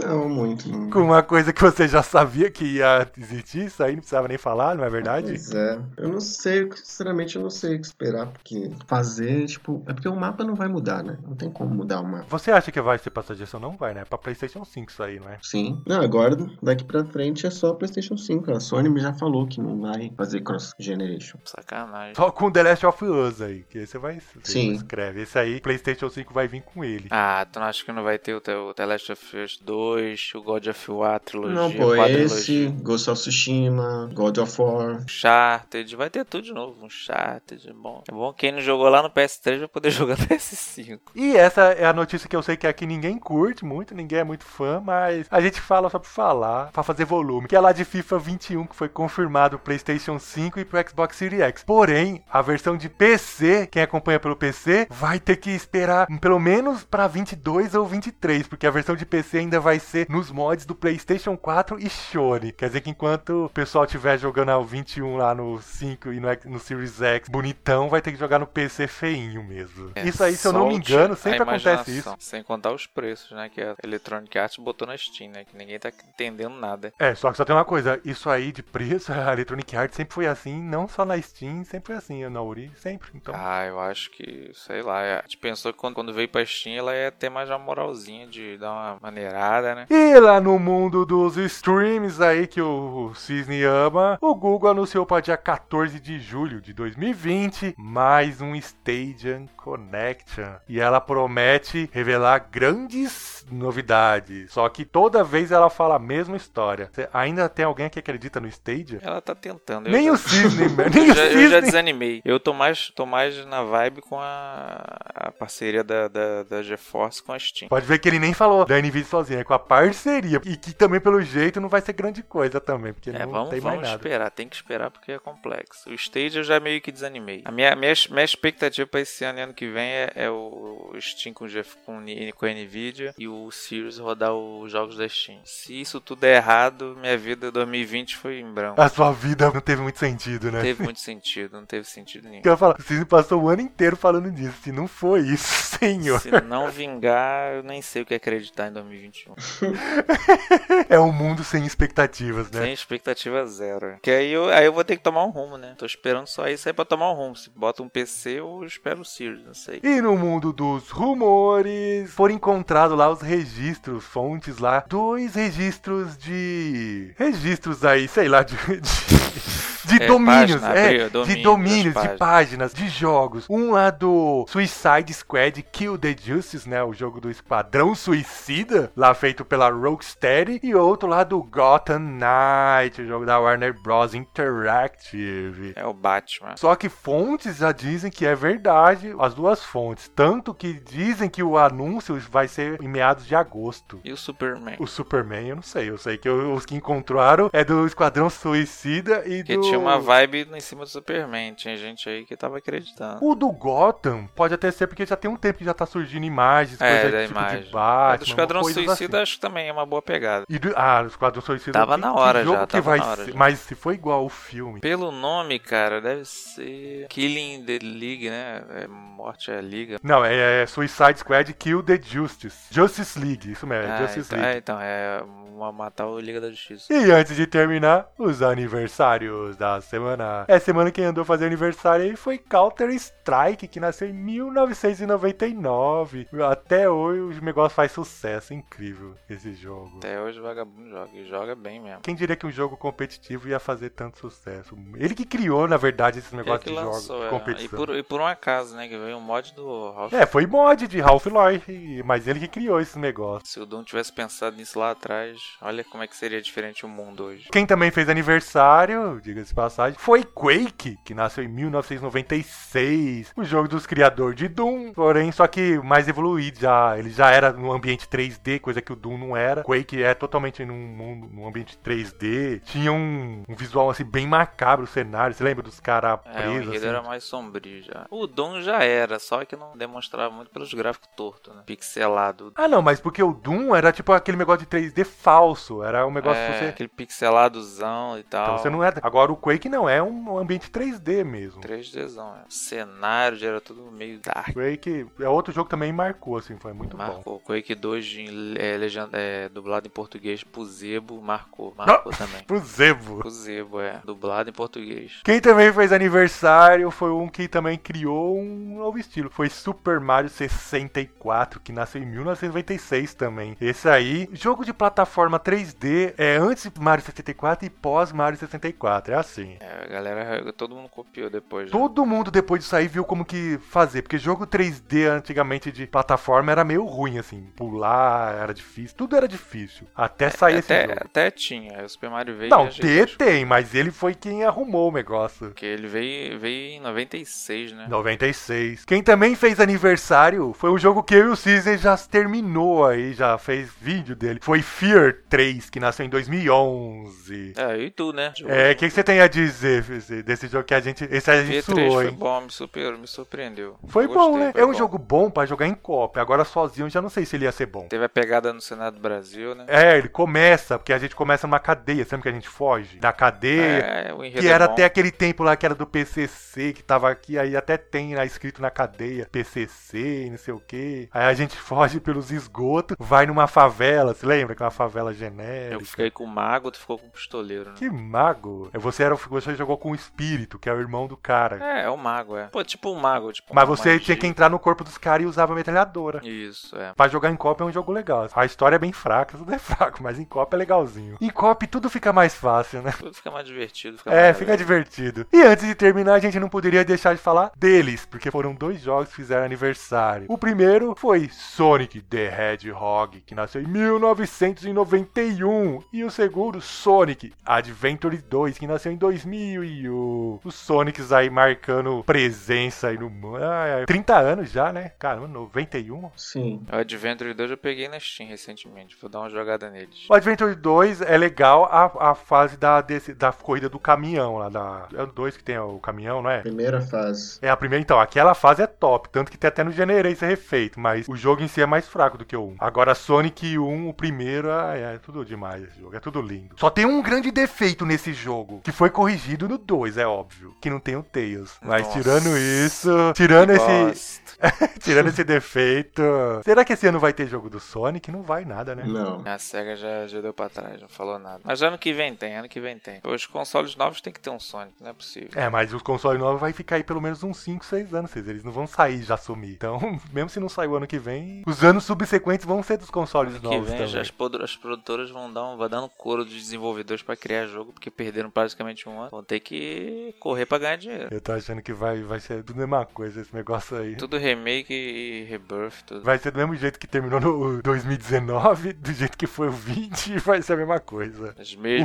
Não, 0.03 0.29
muito. 0.29 0.69
Não. 0.69 0.89
Com 0.89 0.99
uma 0.99 1.23
coisa 1.23 1.51
que 1.51 1.61
você 1.61 1.87
já 1.87 2.03
sabia 2.03 2.51
que 2.51 2.63
ia 2.63 3.09
existir, 3.17 3.65
isso 3.65 3.83
aí 3.83 3.93
não 3.93 3.99
precisava 3.99 4.27
nem 4.27 4.37
falar, 4.37 4.75
não 4.75 4.83
é 4.83 4.89
verdade? 4.89 5.27
Pois 5.27 5.51
é. 5.51 5.79
Eu 5.97 6.09
não 6.09 6.19
sei, 6.19 6.69
sinceramente, 6.75 7.35
eu 7.35 7.41
não 7.41 7.49
sei 7.49 7.75
o 7.75 7.81
que 7.81 7.87
esperar, 7.87 8.27
porque 8.27 8.71
fazer, 8.87 9.45
tipo. 9.47 9.83
É 9.87 9.93
porque 9.93 10.07
o 10.07 10.15
mapa 10.15 10.43
não 10.43 10.55
vai 10.55 10.67
mudar, 10.67 11.03
né? 11.03 11.17
Não 11.27 11.35
tem 11.35 11.49
como 11.49 11.73
mudar 11.73 12.01
o 12.01 12.07
mapa. 12.07 12.25
Você 12.29 12.51
acha 12.51 12.71
que 12.71 12.81
vai 12.81 12.97
ser 12.97 13.09
pra 13.09 13.23
essa 13.23 13.33
geração? 13.33 13.59
Não 13.59 13.75
vai, 13.75 13.93
né? 13.93 14.01
É 14.01 14.05
pra 14.05 14.17
PlayStation 14.17 14.63
5 14.63 14.91
isso 14.91 15.03
aí, 15.03 15.19
não 15.19 15.29
é? 15.29 15.37
Sim. 15.41 15.81
Não, 15.87 16.01
agora, 16.01 16.35
daqui 16.61 16.83
pra 16.83 17.03
frente 17.05 17.47
é 17.47 17.49
só 17.49 17.73
PlayStation 17.73 18.17
5. 18.17 18.51
A 18.51 18.59
Sony 18.59 18.99
já 18.99 19.13
falou 19.13 19.47
que 19.47 19.59
não 19.59 19.81
vai 19.81 20.11
fazer 20.15 20.41
cross-generation. 20.41 21.39
Sacanagem. 21.45 22.15
Só 22.15 22.31
com 22.31 22.51
The 22.51 22.63
Last 22.63 22.85
of 22.85 23.05
Us 23.05 23.41
aí, 23.41 23.63
que 23.69 23.79
esse 23.79 23.97
vai 23.97 24.19
você 24.19 24.51
Sim. 24.51 24.71
escreve. 24.73 25.21
Esse 25.21 25.37
aí, 25.39 25.59
PlayStation 25.59 26.09
5 26.09 26.33
vai 26.33 26.47
vir 26.47 26.61
com 26.61 26.83
ele. 26.83 27.07
Ah, 27.11 27.45
tu 27.51 27.59
não 27.59 27.66
acha 27.67 27.83
que 27.85 27.91
não 27.91 28.03
vai 28.03 28.17
ter 28.17 28.33
o, 28.33 28.41
The- 28.41 28.55
o 28.55 28.73
The 28.73 28.85
Last 28.85 29.11
of 29.11 29.37
Us 29.37 29.57
2, 29.61 30.31
o 30.35 30.41
God 30.41 30.67
of 30.67 30.91
War 30.91 31.19
trilogia, 31.19 31.55
Não, 31.55 31.71
pô, 31.71 31.95
esse, 31.95 32.67
Ghost 32.81 33.09
of 33.09 33.19
Tsushima, 33.21 34.09
God 34.13 34.37
of 34.37 34.61
War. 34.61 35.01
Uncharted, 35.03 35.95
vai 35.95 36.09
ter 36.09 36.25
tudo 36.25 36.43
de 36.43 36.53
novo, 36.53 36.85
Uncharted, 36.85 37.71
bom. 37.73 38.03
É 38.07 38.11
bom 38.11 38.33
quem 38.33 38.51
não 38.51 38.61
jogou 38.61 38.87
lá 38.89 39.01
no 39.01 39.09
PS3 39.09 39.59
vai 39.59 39.67
poder 39.67 39.89
jogar 39.91 40.17
no 40.17 40.25
PS5. 40.27 40.99
E 41.15 41.35
essa 41.35 41.61
é 41.73 41.85
a 41.85 41.93
notícia 41.93 42.27
que 42.29 42.35
eu 42.35 42.41
sei 42.43 42.55
que 42.57 42.67
aqui 42.67 42.85
ninguém 42.85 43.17
curte 43.17 43.65
muito, 43.65 43.93
ninguém 43.95 44.19
é 44.19 44.23
muito 44.23 44.45
fã, 44.45 44.81
mas 44.83 45.27
a 45.29 45.41
gente 45.41 45.59
fala 45.59 45.89
só 45.89 45.99
pra 45.99 46.09
falar, 46.09 46.71
pra 46.71 46.83
fazer 46.83 47.05
volume. 47.05 47.47
Que 47.47 47.55
é 47.55 47.59
lá 47.59 47.71
de 47.71 47.83
FIFA 47.85 48.19
21, 48.19 48.65
que 48.65 48.75
foi 48.75 48.89
confirmado 48.89 49.57
pro 49.57 49.65
PlayStation 49.65 50.19
5 50.19 50.59
e 50.59 50.65
pro 50.65 50.79
Xbox 50.87 51.15
Series 51.17 51.41
X. 51.41 51.63
Porém, 51.63 52.23
a 52.29 52.41
versão 52.41 52.77
de 52.77 52.89
PC, 52.89 53.67
quem 53.67 53.81
acompanha 53.81 54.19
pelo 54.19 54.35
PC, 54.35 54.87
vai 54.89 55.19
ter 55.19 55.37
que 55.37 55.49
esperar 55.49 56.07
pelo 56.19 56.39
menos 56.39 56.83
pra 56.83 57.07
22 57.07 57.56
ou 57.75 57.85
23, 57.85 58.47
porque 58.47 58.67
a 58.67 58.71
versão 58.71 58.95
de 58.95 59.05
PC 59.05 59.39
ainda 59.39 59.59
vai 59.59 59.79
ser 59.79 60.07
nos 60.09 60.31
mods 60.31 60.65
do 60.65 60.75
PlayStation 60.75 61.35
4 61.37 61.79
e 61.79 61.89
Sony. 61.89 62.51
Quer 62.51 62.67
dizer 62.67 62.81
que 62.81 62.89
enquanto 62.89 63.45
o 63.45 63.49
pessoal 63.49 63.85
estiver 63.85 64.17
jogando 64.17 64.51
o 64.51 64.63
21 64.63 65.17
lá 65.17 65.33
no 65.35 65.61
5 65.61 66.13
e 66.13 66.19
no, 66.19 66.27
no 66.45 66.59
Series 66.59 67.01
X 67.01 67.29
bonitão, 67.29 67.89
vai 67.89 68.01
ter 68.01 68.11
que 68.11 68.17
jogar 68.17 68.39
no 68.39 68.47
PC 68.47 68.87
feinho 68.87 69.43
mesmo. 69.43 69.91
É, 69.95 70.07
isso 70.07 70.23
aí, 70.23 70.35
se 70.35 70.47
eu 70.47 70.53
não 70.53 70.67
me 70.67 70.75
engano, 70.75 71.15
sempre 71.15 71.41
acontece 71.41 71.97
isso. 71.97 72.15
Sem 72.19 72.43
contar 72.43 72.71
os 72.71 72.85
preços, 72.87 73.31
né? 73.31 73.49
Que 73.49 73.61
a 73.61 73.75
Electronic 73.83 74.37
Arts 74.37 74.57
botou 74.57 74.87
na 74.87 74.97
Steam, 74.97 75.31
né? 75.31 75.43
Que 75.43 75.57
ninguém 75.57 75.79
tá 75.79 75.89
entendendo 75.89 76.55
nada. 76.55 76.93
É, 76.99 77.13
só 77.15 77.31
que 77.31 77.37
só 77.37 77.45
tem 77.45 77.55
uma 77.55 77.65
coisa, 77.65 77.99
isso 78.05 78.29
aí 78.29 78.51
de 78.51 78.63
preço, 78.63 79.11
a 79.13 79.33
Electronic 79.33 79.75
Arts 79.75 79.95
sempre 79.95 80.13
foi 80.13 80.27
assim, 80.27 80.61
não 80.61 80.87
só 80.87 81.05
na 81.05 81.19
Steam, 81.21 81.63
sempre 81.63 81.87
foi 81.87 81.95
assim, 81.95 82.27
na 82.29 82.41
Uri, 82.41 82.71
sempre. 82.75 83.09
Então, 83.13 83.33
Ah, 83.37 83.65
eu 83.65 83.79
acho 83.79 84.11
que, 84.11 84.51
sei 84.53 84.81
lá, 84.81 85.19
a 85.19 85.21
gente 85.21 85.37
pensou 85.37 85.71
que 85.73 85.79
quando, 85.79 85.95
quando 85.95 86.13
veio 86.13 86.27
pra 86.29 86.45
Steam 86.45 86.75
ela 86.77 86.95
ia 86.95 87.11
ter 87.11 87.29
mais 87.29 87.46
uma 87.49 87.59
moralzinha 87.59 88.27
de 88.27 88.57
dar 88.57 88.71
uma 88.71 88.97
maneirada, 89.01 89.75
né? 89.75 89.85
E 89.89 90.19
lá 90.19 90.39
no 90.39 90.57
mundo 90.59 91.05
dos 91.05 91.37
streams 91.37 92.21
aí 92.21 92.47
que 92.47 92.61
o 92.61 93.13
Cisne 93.15 93.63
ama, 93.63 94.17
o 94.21 94.33
Google 94.33 94.69
anunciou 94.69 95.05
para 95.05 95.21
dia 95.21 95.37
14 95.37 95.99
de 95.99 96.19
julho 96.19 96.61
de 96.61 96.73
2020 96.73 97.75
mais 97.77 98.41
um 98.41 98.55
Stadia 98.55 99.45
Connection. 99.55 100.55
E 100.67 100.79
ela 100.79 100.99
promete 101.01 101.89
revelar 101.91 102.47
grandes 102.51 103.36
novidades. 103.51 104.51
Só 104.51 104.67
que 104.69 104.85
toda 104.85 105.23
vez 105.23 105.51
ela 105.51 105.69
fala 105.69 105.95
a 105.95 105.99
mesma 105.99 106.35
história. 106.37 106.89
Cê- 106.93 107.09
ainda 107.13 107.47
tem 107.49 107.65
alguém 107.65 107.89
que 107.89 107.99
acredita 107.99 108.39
no 108.39 108.47
Stadia? 108.47 108.99
Ela 109.01 109.21
tá 109.21 109.33
tentando. 109.35 109.89
Nem 109.89 110.05
já- 110.05 110.11
o 110.13 110.17
Cisne, 110.17 110.65
nem 110.93 111.03
o 111.03 111.07
eu 111.09 111.15
já, 111.15 111.25
eu 111.25 111.31
já 111.31 111.47
Cisne. 111.57 111.61
desanimei. 111.61 112.21
Eu 112.25 112.39
tô 112.39 112.53
mais, 112.53 112.89
tô 112.95 113.05
mais 113.05 113.45
na 113.45 113.63
vibe 113.63 114.01
com 114.01 114.19
a, 114.19 114.97
a 115.13 115.31
parceria 115.31 115.83
da, 115.83 116.07
da, 116.07 116.43
da 116.43 116.61
GeForce 116.61 117.21
com 117.21 117.33
a 117.33 117.39
Steam. 117.39 117.69
Pode 117.69 117.85
ver 117.85 117.99
que 117.99 118.07
ele 118.07 118.19
nem 118.19 118.33
falou 118.33 118.65
da 118.65 118.77
Nvidia 118.81 119.05
sozinho, 119.05 119.39
é 119.39 119.43
com 119.43 119.53
a 119.53 119.59
parceria. 119.59 120.41
E 120.45 120.55
que 120.57 120.73
também, 120.73 120.99
pelo 120.99 121.21
jeito, 121.21 121.59
não 121.61 121.69
vai 121.69 121.81
ser 121.81 121.93
grande 121.93 122.23
coisa 122.23 122.59
também, 122.59 122.93
porque 122.93 123.09
É, 123.09 123.19
não 123.25 123.31
vamos, 123.31 123.49
tem 123.49 123.61
mais 123.61 123.75
vamos 123.75 123.89
nada. 123.89 123.95
esperar, 124.01 124.31
tem 124.31 124.47
que 124.47 124.55
esperar 124.55 124.91
porque 124.91 125.11
é 125.13 125.19
complexo. 125.19 125.89
O 125.89 125.93
Stage 125.93 126.37
eu 126.37 126.43
já 126.43 126.59
meio 126.59 126.81
que 126.81 126.91
desanimei. 126.91 127.41
A 127.45 127.51
minha, 127.51 127.75
minha, 127.75 127.93
minha 128.09 128.23
expectativa 128.25 128.87
pra 128.87 129.01
esse 129.01 129.23
ano 129.23 129.39
e 129.39 129.41
ano 129.41 129.53
que 129.53 129.67
vem 129.67 129.87
é, 129.89 130.11
é 130.15 130.29
o 130.29 130.93
Steam 130.99 131.33
com, 131.33 131.47
Gef- 131.47 131.75
com, 131.85 132.03
com 132.35 132.45
a 132.45 132.49
Nvidia 132.49 133.13
e 133.17 133.27
o 133.27 133.36
Series 133.51 133.97
rodar 133.97 134.33
os 134.33 134.71
jogos 134.71 134.97
da 134.97 135.07
Steam. 135.07 135.39
Se 135.43 135.79
isso 135.79 135.99
tudo 136.01 136.23
é 136.23 136.35
errado, 136.35 136.97
minha 136.99 137.17
vida 137.17 137.51
2020 137.51 138.17
foi 138.17 138.39
em 138.39 138.51
branco. 138.51 138.81
A 138.81 138.89
sua 138.89 139.11
vida 139.11 139.51
não 139.51 139.61
teve 139.61 139.81
muito 139.81 139.99
sentido, 139.99 140.51
né? 140.51 140.59
Não 140.59 140.61
teve 140.61 140.83
muito 140.83 140.99
sentido, 140.99 141.57
não 141.57 141.65
teve 141.65 141.87
sentido 141.87 142.27
nenhum. 142.27 142.41
Eu 142.45 142.51
ia 142.51 142.57
falar, 142.57 142.75
o 142.79 142.81
Cisne 142.81 143.05
passou 143.05 143.41
o 143.41 143.49
ano 143.49 143.61
inteiro 143.61 143.95
falando 143.95 144.31
disso. 144.31 144.57
Se 144.63 144.71
não 144.71 144.87
foi 144.87 145.21
isso, 145.21 145.77
senhor. 145.77 146.19
Se 146.19 146.31
não 146.41 146.69
vingar, 146.69 147.53
eu 147.55 147.63
nem 147.63 147.81
sei 147.81 148.01
o 148.01 148.05
que 148.05 148.13
acreditar 148.13 148.67
em 148.67 148.73
2021. 148.73 149.35
É 150.89 150.99
um 150.99 151.11
mundo 151.11 151.43
sem 151.43 151.65
expectativas, 151.65 152.49
né? 152.51 152.61
Sem 152.61 152.73
expectativa 152.73 153.45
zero. 153.45 153.97
Que 154.01 154.11
aí 154.11 154.31
eu, 154.31 154.49
aí 154.49 154.65
eu 154.65 154.73
vou 154.73 154.83
ter 154.83 154.95
que 154.95 155.03
tomar 155.03 155.25
um 155.25 155.29
rumo, 155.29 155.57
né? 155.57 155.75
Tô 155.77 155.85
esperando 155.85 156.27
só 156.27 156.47
isso 156.47 156.67
aí 156.67 156.73
pra 156.73 156.85
tomar 156.85 157.11
um 157.11 157.15
rumo. 157.15 157.35
Se 157.35 157.49
bota 157.49 157.83
um 157.83 157.89
PC 157.89 158.41
ou 158.41 158.65
espero 158.65 159.01
o 159.01 159.05
Series, 159.05 159.45
não 159.45 159.53
sei. 159.53 159.79
E 159.83 160.01
no 160.01 160.15
mundo 160.17 160.53
dos 160.53 160.89
rumores, 160.89 162.09
foram 162.11 162.35
encontrados 162.35 162.97
lá 162.97 163.09
os 163.09 163.21
registros, 163.27 164.05
fontes 164.05 164.57
lá, 164.57 164.83
dois 164.87 165.35
registros 165.35 166.17
de. 166.17 167.13
Registros 167.17 167.83
aí, 167.83 168.07
sei 168.07 168.29
lá, 168.29 168.41
de. 168.41 168.55
de... 168.55 169.56
de 169.87 170.03
É, 170.03 170.07
domínios, 170.07 170.61
página, 170.61 170.79
é, 170.79 170.85
abriu, 170.85 171.09
domínio 171.09 171.35
de 171.35 171.43
domínios, 171.43 172.01
de 172.01 172.09
páginas, 172.17 172.73
de 172.73 172.87
jogos. 172.89 173.45
Um 173.49 173.71
lá 173.71 173.89
do 173.89 174.45
Suicide 174.47 175.13
Squad 175.13 175.61
Kill 175.71 175.97
the 175.97 176.15
Justice, 176.19 176.67
né? 176.69 176.83
O 176.83 176.93
jogo 176.93 177.19
do 177.19 177.29
Esquadrão 177.29 177.95
Suicida, 177.95 178.91
lá 178.95 179.13
feito 179.13 179.45
pela 179.45 179.69
Rocksteady. 179.69 180.59
E 180.61 180.75
outro 180.75 181.07
lá 181.07 181.23
do 181.23 181.41
Gotham 181.41 181.99
Knight, 181.99 183.01
o 183.01 183.07
jogo 183.07 183.25
da 183.25 183.39
Warner 183.39 183.75
Bros. 183.81 184.13
Interactive. 184.13 185.73
É 185.75 185.85
o 185.85 185.93
Batman. 185.93 186.55
Só 186.57 186.75
que 186.75 186.89
fontes 186.89 187.57
já 187.57 187.71
dizem 187.71 188.11
que 188.11 188.25
é 188.25 188.35
verdade, 188.35 189.13
as 189.19 189.33
duas 189.33 189.63
fontes. 189.63 190.11
Tanto 190.15 190.53
que 190.53 190.73
dizem 190.73 191.29
que 191.29 191.43
o 191.43 191.57
anúncio 191.57 192.19
vai 192.31 192.47
ser 192.47 192.81
em 192.81 192.87
meados 192.87 193.25
de 193.25 193.35
agosto. 193.35 193.99
E 194.03 194.11
o 194.11 194.17
Superman? 194.17 194.75
O 194.79 194.87
Superman, 194.87 195.47
eu 195.47 195.55
não 195.55 195.63
sei. 195.63 195.89
Eu 195.89 195.97
sei 195.97 196.17
que 196.17 196.29
os 196.29 196.65
que 196.65 196.75
encontraram 196.75 197.49
é 197.53 197.63
do 197.63 197.85
Esquadrão 197.85 198.29
Suicida 198.29 199.23
e 199.25 199.43
Que 199.43 199.55
do. 199.55 199.63
Tinha 199.79 199.89
uma 199.89 199.99
vibe 199.99 200.47
em 200.53 200.59
cima 200.59 200.83
do 200.83 200.89
Superman. 200.89 201.53
Tinha 201.53 201.75
gente 201.77 202.09
aí 202.09 202.25
que 202.25 202.35
tava 202.35 202.57
acreditando. 202.57 203.23
O 203.23 203.35
do 203.35 203.51
Gotham 203.51 204.27
pode 204.35 204.53
até 204.53 204.71
ser 204.71 204.87
porque 204.87 205.05
já 205.05 205.15
tem 205.15 205.29
um 205.29 205.35
tempo 205.37 205.59
que 205.59 205.65
já 205.65 205.73
tá 205.73 205.85
surgindo 205.85 206.25
imagens, 206.25 206.79
É, 206.81 207.01
coisa 207.01 207.17
da 207.17 207.21
tipo 207.27 207.39
imagem. 207.39 207.61
de 207.63 207.71
Batman, 207.71 208.17
do 208.17 208.23
Esquadrão 208.25 208.63
Suicida 208.63 208.91
assim. 208.93 209.21
acho 209.21 209.35
que 209.35 209.39
também 209.41 209.67
é 209.69 209.71
uma 209.73 209.85
boa 209.85 210.01
pegada. 210.01 210.45
E 210.49 210.57
do... 210.59 210.73
Ah, 210.75 211.01
o 211.03 211.07
Esquadrão 211.07 211.41
Suicida. 211.41 211.73
Tava 211.79 211.95
que- 211.95 212.01
na 212.01 212.13
hora 212.13 212.43
já, 212.45 212.59
que 212.65 212.71
tava 212.73 212.81
vai 212.83 212.99
na 212.99 213.05
hora 213.05 213.25
ser? 213.25 213.31
já. 213.31 213.37
Mas 213.37 213.59
se 213.59 213.75
for 213.75 213.93
igual 213.93 214.19
ao 214.21 214.29
filme. 214.29 214.79
Pelo 214.79 215.11
nome, 215.11 215.59
cara, 215.59 215.99
deve 216.01 216.25
ser 216.25 217.07
Killing 217.09 217.63
the 217.65 217.79
League, 217.81 218.29
né? 218.29 218.63
É, 218.71 218.87
Morte 218.87 219.51
é 219.51 219.57
a 219.57 219.61
Liga. 219.61 219.97
Não, 220.03 220.23
é, 220.23 220.63
é 220.63 220.65
Suicide 220.65 221.19
Squad 221.19 221.53
Kill 221.53 221.81
the 221.83 221.99
Justice. 222.01 222.67
Justice 222.71 223.17
League, 223.19 223.51
isso 223.51 223.65
mesmo, 223.65 223.91
Ah, 223.91 223.97
Justice 224.01 224.27
então, 224.27 224.39
League. 224.39 224.55
é, 224.55 224.57
então, 224.57 224.79
é 224.81 225.23
uma- 225.53 225.71
matar 225.71 226.05
o 226.07 226.19
Liga 226.19 226.39
da 226.39 226.49
Justiça. 226.49 226.93
E 226.93 227.11
antes 227.11 227.35
de 227.35 227.45
terminar, 227.47 228.07
os 228.17 228.41
aniversários 228.43 229.55
da 229.57 229.66
semana. 229.81 230.45
É, 230.47 230.59
semana 230.59 230.91
quem 230.91 231.05
andou 231.05 231.25
fazer 231.25 231.45
aniversário 231.45 232.05
aí 232.05 232.15
foi 232.15 232.37
Counter 232.37 232.89
Strike, 232.89 233.67
que 233.67 233.79
nasceu 233.79 234.09
em 234.09 234.13
1999. 234.13 236.27
Até 236.49 236.89
hoje 236.89 237.39
o 237.39 237.43
negócio 237.43 237.75
faz 237.75 237.91
sucesso, 237.91 238.53
incrível 238.53 239.15
esse 239.29 239.53
jogo. 239.53 239.97
Até 239.97 240.21
hoje 240.21 240.39
o 240.39 240.43
vagabundo 240.43 240.89
joga, 240.89 241.09
e 241.13 241.25
joga 241.25 241.55
bem 241.55 241.81
mesmo. 241.81 242.01
Quem 242.01 242.15
diria 242.15 242.35
que 242.35 242.45
um 242.45 242.51
jogo 242.51 242.77
competitivo 242.77 243.49
ia 243.49 243.59
fazer 243.59 243.89
tanto 243.91 244.19
sucesso? 244.19 244.77
Ele 244.95 245.13
que 245.13 245.25
criou, 245.25 245.67
na 245.67 245.77
verdade, 245.77 246.19
esse 246.19 246.35
negócio 246.35 246.61
que 246.61 246.69
de 246.69 246.75
jogos 246.75 247.09
é. 247.09 247.27
E 247.27 247.29
competição. 247.29 247.77
por, 247.77 247.95
e 247.95 248.03
por 248.03 248.21
um 248.21 248.25
acaso, 248.25 248.75
né, 248.75 248.87
que 248.87 248.97
veio 248.97 249.17
um 249.17 249.21
mod 249.21 249.53
do 249.53 249.67
Half. 249.67 250.13
É, 250.13 250.25
foi 250.25 250.45
mod 250.45 250.87
de 250.87 251.01
Half-Life, 251.01 252.03
mas 252.03 252.27
ele 252.27 252.39
que 252.39 252.47
criou 252.47 252.79
esse 252.79 252.97
negócio. 252.97 253.47
Se 253.47 253.59
o 253.59 253.65
Doom 253.65 253.83
tivesse 253.83 254.11
pensado 254.11 254.55
nisso 254.55 254.79
lá 254.79 254.91
atrás, 254.91 255.37
olha 255.61 255.83
como 255.83 256.03
é 256.03 256.07
que 256.07 256.15
seria 256.15 256.41
diferente 256.41 256.85
o 256.85 256.89
mundo 256.89 257.25
hoje. 257.25 257.49
Quem 257.51 257.65
também 257.65 257.91
fez 257.91 258.09
aniversário, 258.09 259.19
diga-se 259.21 259.53
passagem, 259.57 259.97
foi 259.99 260.23
Quake, 260.23 260.97
que 261.03 261.13
nasceu 261.15 261.43
em 261.43 261.47
1996. 261.47 263.33
O 263.35 263.43
jogo 263.43 263.67
dos 263.67 263.85
criadores 263.87 264.35
de 264.35 264.47
Doom, 264.47 264.93
porém, 264.93 265.31
só 265.31 265.47
que 265.47 265.77
mais 265.79 266.07
evoluído 266.07 266.59
já. 266.59 266.97
Ele 266.97 267.09
já 267.09 267.31
era 267.31 267.51
no 267.51 267.71
ambiente 267.71 268.07
3D, 268.07 268.59
coisa 268.59 268.81
que 268.81 268.93
o 268.93 268.95
Doom 268.95 269.17
não 269.17 269.35
era. 269.37 269.63
Quake 269.63 270.01
é 270.03 270.13
totalmente 270.13 270.63
num, 270.63 270.75
mundo, 270.75 271.27
num 271.33 271.47
ambiente 271.47 271.77
3D. 271.83 272.61
Tinha 272.65 272.91
um, 272.91 273.43
um 273.49 273.55
visual 273.55 273.89
assim 273.89 274.05
bem 274.05 274.27
macabro 274.27 274.85
o 274.85 274.87
cenário. 274.87 275.33
Você 275.35 275.43
lembra 275.43 275.63
dos 275.63 275.79
caras 275.79 276.19
É, 276.25 276.29
o 276.29 276.33
presos? 276.33 276.75
assim? 276.75 276.87
era 276.87 277.01
mais 277.01 277.23
sombrio 277.23 277.81
já. 277.83 278.05
O 278.11 278.27
Doom 278.27 278.61
já 278.61 278.83
era, 278.83 279.17
só 279.19 279.43
que 279.43 279.55
não 279.55 279.75
demonstrava 279.75 280.33
muito 280.33 280.51
pelos 280.51 280.73
gráficos 280.73 281.09
tortos, 281.17 281.55
né? 281.55 281.63
Pixelado. 281.65 282.51
Ah, 282.55 282.67
não, 282.67 282.81
mas 282.81 282.99
porque 282.99 283.23
o 283.23 283.33
Doom 283.33 283.75
era 283.75 283.91
tipo 283.91 284.11
aquele 284.11 284.37
negócio 284.37 284.65
de 284.65 284.67
3D 284.67 285.03
falso. 285.03 285.81
Era 285.83 286.05
um 286.05 286.11
negócio 286.11 286.41
que 286.43 286.51
É, 286.51 286.59
você. 286.59 286.65
aquele 286.65 286.89
pixeladozão 286.89 288.17
e 288.19 288.23
tal. 288.23 288.43
Então 288.45 288.57
você 288.59 288.69
não 288.69 288.83
é. 288.83 288.93
Agora 289.01 289.31
o 289.31 289.35
Quake 289.47 289.69
não, 289.69 289.87
é 289.87 290.03
um 290.03 290.37
ambiente 290.37 290.69
3D 290.69 291.23
mesmo. 291.23 291.61
3Dzão, 291.61 292.35
é. 292.35 292.47
O 292.49 292.51
cenário 292.51 293.37
já 293.37 293.47
era 293.47 293.61
tudo 293.61 293.89
meio 293.89 294.19
dark. 294.19 294.51
Quake 294.51 295.07
é 295.21 295.29
outro 295.29 295.53
jogo 295.53 295.67
que 295.67 295.71
também 295.71 295.93
marcou, 295.93 296.35
assim, 296.35 296.57
foi 296.57 296.73
muito 296.73 296.97
bom. 296.97 297.03
Marcou. 297.03 297.39
Quake 297.39 297.73
2 297.73 298.05
em, 298.17 298.55
é, 298.57 298.75
legenda, 298.75 299.17
é, 299.17 299.47
dublado 299.47 299.87
em 299.87 299.89
português 299.89 300.43
pro 300.43 300.65
Zebo, 300.65 301.21
marcou. 301.21 301.73
Marcou 301.77 302.11
também. 302.11 302.43
Pro 302.47 302.59
Zebo. 302.59 303.19
Pro 303.19 303.29
Zebo, 303.29 303.79
é. 303.79 304.01
Dublado 304.03 304.49
em 304.49 304.53
português. 304.53 305.21
Quem 305.23 305.39
também 305.39 305.71
fez 305.71 305.93
aniversário 305.93 306.91
foi 306.91 307.11
um 307.11 307.29
que 307.29 307.47
também 307.47 307.77
criou 307.77 308.37
um 308.37 308.75
novo 308.79 308.99
estilo. 308.99 309.29
Foi 309.29 309.49
Super 309.49 310.01
Mario 310.01 310.29
64, 310.29 311.61
que 311.61 311.71
nasceu 311.71 312.01
em 312.01 312.05
1996 312.05 313.13
também. 313.13 313.55
Esse 313.61 313.87
aí, 313.87 314.27
jogo 314.33 314.65
de 314.65 314.73
plataforma 314.73 315.39
3D, 315.39 316.13
é 316.17 316.35
antes 316.35 316.69
Mario 316.77 317.05
64 317.05 317.65
e 317.65 317.69
pós 317.69 318.11
Mario 318.11 318.37
64. 318.37 319.13
É 319.13 319.17
assim. 319.17 319.36
É, 319.59 319.83
a 319.85 319.87
galera, 319.87 320.53
todo 320.53 320.75
mundo 320.75 320.89
copiou 320.89 321.29
depois. 321.29 321.65
né? 321.65 321.71
Todo 321.71 322.05
mundo 322.05 322.31
depois 322.31 322.61
disso 322.63 322.75
aí 322.75 322.87
viu 322.87 323.03
como 323.03 323.25
que 323.25 323.57
fazer, 323.69 324.01
porque 324.01 324.17
jogo 324.17 324.45
3D 324.47 325.07
antigamente 325.07 325.71
de 325.71 325.85
plataforma 325.87 326.51
era 326.51 326.63
meio 326.63 326.85
ruim, 326.85 327.17
assim. 327.17 327.47
Pular 327.55 328.35
era 328.41 328.53
difícil, 328.53 328.95
tudo 328.97 329.15
era 329.15 329.27
difícil. 329.27 329.87
Até 329.95 330.29
sair 330.29 330.57
esse 330.59 330.71
até, 330.73 330.87
jogo. 330.87 331.01
até 331.05 331.31
tinha. 331.31 331.77
Aí 331.79 331.85
o 331.85 331.89
Super 331.89 332.09
Mario 332.09 332.35
veio. 332.35 332.49
Não, 332.49 332.67
achou- 332.67 332.85
tem, 333.17 333.45
mas 333.45 333.73
ele 333.73 333.91
foi 333.91 334.13
quem 334.15 334.43
arrumou 334.43 334.89
o 334.89 334.93
negócio. 334.93 335.47
Porque 335.47 335.65
ele 335.65 335.87
veio, 335.87 336.39
veio 336.39 336.71
em 336.77 336.79
96, 336.79 337.71
né? 337.73 337.87
96. 337.89 338.85
Quem 338.85 339.01
também 339.03 339.35
fez 339.35 339.59
aniversário 339.59 340.53
foi 340.53 340.69
um 340.71 340.77
jogo 340.77 341.03
que 341.03 341.15
eu 341.15 341.27
e 341.27 341.29
o 341.29 341.35
Cisne 341.35 341.77
já 341.77 341.97
terminou 341.97 342.85
aí, 342.85 343.13
já 343.13 343.37
fez 343.37 343.69
vídeo 343.81 344.15
dele. 344.15 344.39
Foi 344.41 344.61
Fear 344.61 345.17
3, 345.29 345.69
que 345.69 345.79
nasceu 345.79 346.05
em 346.05 346.09
2011. 346.09 347.53
É, 347.57 347.77
e 347.77 347.89
tu, 347.89 348.11
né? 348.13 348.33
É, 348.45 348.71
o 348.71 348.75
que, 348.75 348.87
que 348.87 348.93
você 348.93 349.03
tem 349.03 349.19
a 349.27 349.29
dizer 349.29 349.83
Fizzy, 349.83 350.23
desse 350.23 350.47
jogo 350.47 350.63
que 350.63 350.73
a 350.73 350.79
gente. 350.79 351.03
Esse 351.11 351.29
a 351.31 351.43
gente 351.43 351.57
V3 351.59 351.63
suou, 351.63 351.91
foi 351.93 352.11
bom, 352.11 352.41
me, 352.41 352.51
super, 352.51 352.97
me 352.97 353.07
surpreendeu. 353.07 353.77
Foi 353.87 354.05
Eu 354.05 354.09
bom, 354.09 354.31
gostei, 354.31 354.39
né? 354.47 354.51
foi 354.53 354.61
É 354.61 354.65
um 354.65 354.71
bom. 354.71 354.77
jogo 354.77 354.97
bom 354.97 355.29
pra 355.29 355.45
jogar 355.45 355.67
em 355.67 355.73
copa. 355.75 356.19
Agora 356.21 356.43
sozinho 356.43 356.85
eu 356.85 356.89
já 356.89 357.01
não 357.01 357.09
sei 357.09 357.25
se 357.25 357.35
ele 357.35 357.45
ia 357.45 357.51
ser 357.51 357.65
bom. 357.67 357.87
Teve 357.87 358.05
a 358.05 358.09
pegada 358.09 358.51
no 358.51 358.61
Senado 358.61 358.95
do 358.95 359.01
Brasil, 359.01 359.53
né? 359.55 359.65
É, 359.67 359.97
ele 359.97 360.09
começa, 360.09 360.77
porque 360.79 360.93
a 360.93 360.97
gente 360.97 361.15
começa 361.15 361.45
numa 361.47 361.59
cadeia. 361.59 362.03
Sempre 362.05 362.23
que 362.23 362.29
a 362.29 362.33
gente 362.33 362.49
foge 362.49 362.97
da 362.99 363.11
cadeia. 363.13 364.07
É, 364.07 364.13
o 364.13 364.23
enredo 364.23 364.41
Que 364.41 364.47
é 364.47 364.51
era 364.51 364.67
bom. 364.67 364.73
até 364.73 364.85
aquele 364.85 365.11
tempo 365.11 365.43
lá 365.43 365.55
que 365.55 365.65
era 365.65 365.75
do 365.75 365.85
PCC, 365.85 366.73
que 366.73 366.83
tava 366.83 367.09
aqui, 367.09 367.37
aí 367.37 367.55
até 367.55 367.77
tem 367.77 368.15
lá 368.15 368.25
escrito 368.25 368.61
na 368.61 368.71
cadeia, 368.71 369.27
PCC 369.31 370.27
não 370.31 370.37
sei 370.37 370.53
o 370.53 370.59
que. 370.59 371.09
Aí 371.11 371.25
a 371.25 371.33
gente 371.33 371.55
foge 371.57 371.99
pelos 371.99 372.31
esgotos, 372.31 372.95
vai 372.99 373.25
numa 373.25 373.47
favela, 373.47 374.13
se 374.13 374.25
lembra? 374.25 374.55
Que 374.55 374.63
é 374.63 374.65
uma 374.65 374.71
favela 374.71 375.13
genérica. 375.13 375.73
Eu 375.75 375.81
fiquei 375.85 376.09
com 376.11 376.23
o 376.23 376.27
mago, 376.27 376.71
tu 376.71 376.79
ficou 376.79 376.97
com 376.97 377.07
o 377.07 377.11
pistoleiro, 377.11 377.65
né? 377.69 377.75
Que 377.75 377.89
mago. 377.89 378.69
Você, 378.73 379.03
era, 379.03 379.16
você 379.29 379.55
jogou 379.55 379.77
com 379.77 379.91
o 379.91 379.95
espírito, 379.95 380.57
que 380.59 380.69
é 380.69 380.73
o 380.73 380.79
irmão 380.79 381.07
do 381.07 381.15
cara. 381.17 381.59
É, 381.63 381.83
é 381.83 381.89
o 381.89 381.97
mago, 381.97 382.35
é. 382.37 382.47
Pô, 382.47 382.63
tipo 382.63 382.91
um 382.91 382.99
mago, 382.99 383.31
tipo 383.31 383.53
Mas 383.53 383.67
você 383.67 383.89
magia. 383.89 384.05
tinha 384.05 384.17
que 384.17 384.27
entrar 384.27 384.49
no 384.49 384.59
corpo 384.59 384.83
dos 384.83 384.97
caras 384.97 385.23
e 385.23 385.27
usava 385.27 385.53
a 385.53 385.55
metralhadora. 385.55 386.21
Isso, 386.27 386.75
é. 386.77 386.93
Pra 386.93 387.07
jogar 387.07 387.29
em 387.31 387.35
copa 387.35 387.63
é 387.63 387.67
um 387.67 387.71
jogo 387.71 387.91
legal. 387.91 388.27
A 388.35 388.45
história 388.45 388.75
é 388.75 388.79
bem 388.79 388.91
fraca, 388.93 389.37
tudo 389.37 389.53
é 389.53 389.57
fraco, 389.59 390.01
mas 390.03 390.19
em 390.19 390.25
copa 390.25 390.55
é 390.55 390.59
legalzinho. 390.59 391.17
Em 391.21 391.29
copa 391.29 391.65
tudo 391.67 391.89
fica 391.89 392.11
mais 392.13 392.35
fácil, 392.35 392.81
né? 392.81 392.93
Tudo 392.97 393.13
fica 393.13 393.31
mais 393.31 393.45
divertido. 393.45 393.97
Fica 393.97 394.11
É, 394.11 394.23
mais 394.25 394.37
fica 394.37 394.51
legal. 394.51 394.65
divertido. 394.67 395.25
E 395.33 395.41
antes 395.41 395.65
de 395.65 395.75
terminar, 395.75 396.13
a 396.15 396.19
gente 396.19 396.39
não 396.39 396.49
poderia 396.49 396.83
deixar 396.85 397.13
de 397.15 397.21
falar 397.21 397.51
deles, 397.55 398.05
porque 398.05 398.29
foram 398.31 398.53
dois 398.53 398.81
jogos 398.81 399.09
que 399.09 399.15
fizeram 399.15 399.45
aniversário. 399.45 400.25
O 400.29 400.37
primeiro 400.37 400.93
foi 400.97 401.29
Sonic 401.31 402.01
the 402.01 402.53
Hedgehog, 402.53 403.21
que 403.21 403.33
nasceu 403.35 403.61
em 403.61 403.67
1991. 403.67 405.81
E 405.93 406.03
o 406.03 406.11
segundo, 406.11 406.59
Sonic 406.61 407.33
Adventure 407.45 408.17
2, 408.17 408.57
que 408.57 408.67
nasceu 408.67 408.91
em 408.91 408.95
2001. 409.11 410.39
Os 410.43 410.55
Sonics 410.55 411.11
aí 411.11 411.29
marcando 411.29 412.03
presença 412.05 412.87
aí 412.89 412.97
no 412.97 413.09
mundo. 413.09 413.37
Ah, 413.37 413.65
é, 413.81 413.85
30 413.85 414.17
anos 414.17 414.51
já, 414.51 414.71
né? 414.71 414.91
Caramba, 414.99 415.27
91. 415.27 416.09
Sim. 416.15 416.61
O 416.71 416.75
Adventure 416.75 417.33
2 417.33 417.51
eu 417.51 417.57
peguei 417.57 417.87
na 417.87 417.99
Steam 417.99 418.29
recentemente. 418.29 418.97
Vou 418.99 419.09
dar 419.09 419.19
uma 419.19 419.29
jogada 419.29 419.69
neles. 419.69 420.07
O 420.09 420.13
Adventure 420.13 420.55
2 420.55 421.01
é 421.01 421.17
legal 421.17 421.65
a, 421.65 422.11
a 422.11 422.15
fase 422.15 422.57
da, 422.57 422.81
desse- 422.81 423.13
da 423.13 423.31
corrida 423.31 423.69
do 423.69 423.79
caminhão 423.79 424.37
lá. 424.37 424.49
Da, 424.49 424.87
é 424.93 425.03
o 425.03 425.07
2 425.07 425.37
que 425.37 425.43
tem 425.43 425.57
o 425.57 425.79
caminhão, 425.79 426.21
não 426.21 426.29
é? 426.29 426.41
Primeira 426.41 426.81
fase. 426.81 427.39
É 427.41 427.49
a 427.49 427.57
primeira, 427.57 427.81
então, 427.81 427.99
aquela 427.99 428.33
fase 428.33 428.61
é 428.61 428.67
top, 428.67 429.09
tanto 429.09 429.31
que 429.31 429.37
tem 429.37 429.47
até 429.47 429.63
no 429.63 429.71
Generator 429.71 430.27
refeito, 430.27 430.79
mas 430.79 431.07
o 431.07 431.15
jogo 431.15 431.41
em 431.41 431.47
si 431.47 431.61
é 431.61 431.65
mais 431.65 431.87
fraco 431.87 432.17
do 432.17 432.25
que 432.25 432.35
o 432.35 432.47
1. 432.49 432.55
Agora, 432.59 432.93
Sonic 432.95 433.57
1, 433.57 433.89
o 433.89 433.93
primeiro, 433.93 434.51
ah, 434.51 434.75
é 434.75 434.97
tudo 434.97 435.23
demais 435.25 435.63
esse 435.63 435.79
jogo, 435.79 435.95
é 435.95 435.99
tudo 435.99 436.21
lindo. 436.21 436.55
Só 436.57 436.69
tem 436.69 436.85
um 436.85 437.01
grande 437.01 437.31
defeito 437.31 437.85
nesse 437.85 438.13
jogo, 438.13 438.61
que 438.63 438.71
foi 438.71 438.89
corrigido 438.97 439.47
no 439.47 439.59
2, 439.59 439.99
é 439.99 440.07
óbvio, 440.07 440.55
que 440.59 440.71
não 440.71 440.79
tem 440.79 440.95
o 440.95 441.03
Tails. 441.03 441.51
Mas 441.61 441.85
Nossa. 441.85 441.99
tirando 441.99 442.35
isso, 442.35 442.89
tirando 443.13 443.51
esse, 443.51 443.63
Bosta. 443.63 444.26
tirando 444.83 445.07
esse 445.07 445.23
defeito, 445.23 446.01
será 446.43 446.63
que 446.63 446.73
esse 446.73 446.87
ano 446.87 446.99
vai 446.99 447.13
ter 447.13 447.27
jogo 447.27 447.49
do 447.49 447.59
Sonic? 447.59 448.11
Não 448.11 448.21
vai 448.21 448.45
nada, 448.45 448.75
né? 448.75 448.83
Não. 448.85 449.21
A 449.25 449.37
SEGA 449.37 449.75
já, 449.75 450.07
já 450.07 450.21
deu 450.21 450.33
pra 450.33 450.49
trás, 450.49 450.81
não 450.81 450.87
falou 450.89 451.17
nada. 451.19 451.41
Mas 451.43 451.61
ano 451.61 451.77
que 451.77 451.93
vem 451.93 452.15
tem, 452.15 452.35
ano 452.37 452.47
que 452.47 452.59
vem 452.59 452.77
tem. 452.77 453.01
Os 453.03 453.25
consoles 453.25 453.75
novos 453.75 454.01
tem 454.01 454.13
que 454.13 454.19
ter 454.19 454.29
um 454.29 454.39
Sonic, 454.39 454.73
não 454.81 454.89
é 454.89 454.93
possível. 454.93 455.29
É, 455.35 455.49
mas 455.49 455.73
os 455.73 455.81
consoles 455.81 456.19
novos 456.19 456.39
vai 456.39 456.53
ficar 456.53 456.75
aí 456.77 456.83
pelo 456.83 457.01
menos 457.01 457.23
uns 457.23 457.37
5, 457.39 457.65
6 457.65 457.93
anos, 457.93 458.11
vocês. 458.11 458.27
Eles 458.27 458.43
não 458.43 458.51
vão 458.51 458.67
sair 458.67 458.99
e 458.99 459.03
já 459.03 459.17
sumir. 459.17 459.51
Então, 459.51 459.79
mesmo 460.13 460.29
se 460.29 460.39
não 460.39 460.49
sair 460.49 460.67
o 460.67 460.75
ano 460.75 460.87
que 460.87 460.99
vem, 460.99 461.43
os 461.45 461.63
anos 461.63 461.83
subsequentes 461.85 462.45
vão 462.45 462.61
ser 462.61 462.77
dos 462.77 462.89
consoles 462.89 463.33
Ano 463.35 463.41
que 463.41 463.45
novos 463.47 463.67
vem 463.69 463.77
também. 463.77 463.91
já 463.93 464.01
as, 464.01 464.11
produ- 464.11 464.43
as 464.43 464.55
produtoras 464.55 465.09
vão 465.09 465.31
dar 465.31 465.45
um, 465.45 465.57
vai 465.57 465.69
dando 465.69 465.89
couro 465.89 466.23
de 466.25 466.35
desenvolvedores 466.37 467.01
pra 467.01 467.15
criar 467.15 467.47
jogo, 467.47 467.73
porque 467.73 467.89
perderam 467.89 468.29
praticamente 468.29 468.87
um 468.87 468.99
ano. 469.01 469.09
Vão 469.11 469.23
ter 469.23 469.39
que 469.39 470.13
correr 470.19 470.45
pra 470.45 470.57
ganhar 470.57 470.75
dinheiro. 470.77 471.07
Eu 471.11 471.21
tô 471.21 471.31
achando 471.31 471.61
que 471.61 471.73
vai, 471.73 472.01
vai 472.01 472.19
ser 472.19 472.43
tudo 472.43 472.57
a 472.57 472.59
mesma 472.67 472.85
coisa 472.85 473.21
esse 473.21 473.33
negócio 473.33 473.77
aí. 473.77 473.95
Tudo 473.95 474.17
remake 474.35 474.73
e 474.73 475.23
rebirth, 475.29 475.83
tudo. 475.85 476.01
Vai 476.03 476.17
ser 476.17 476.31
do 476.31 476.37
mesmo 476.37 476.55
jeito 476.55 476.79
que 476.79 476.87
terminou 476.87 477.19
no 477.19 477.61
2019, 477.61 478.73
do 478.73 478.91
jeito 478.93 479.17
que 479.17 479.27
foi 479.27 479.47
o 479.47 479.51
20, 479.51 480.13
e 480.13 480.17
vai 480.19 480.41
ser 480.41 480.53
a 480.53 480.57
mesma 480.57 480.79
coisa. 480.79 481.35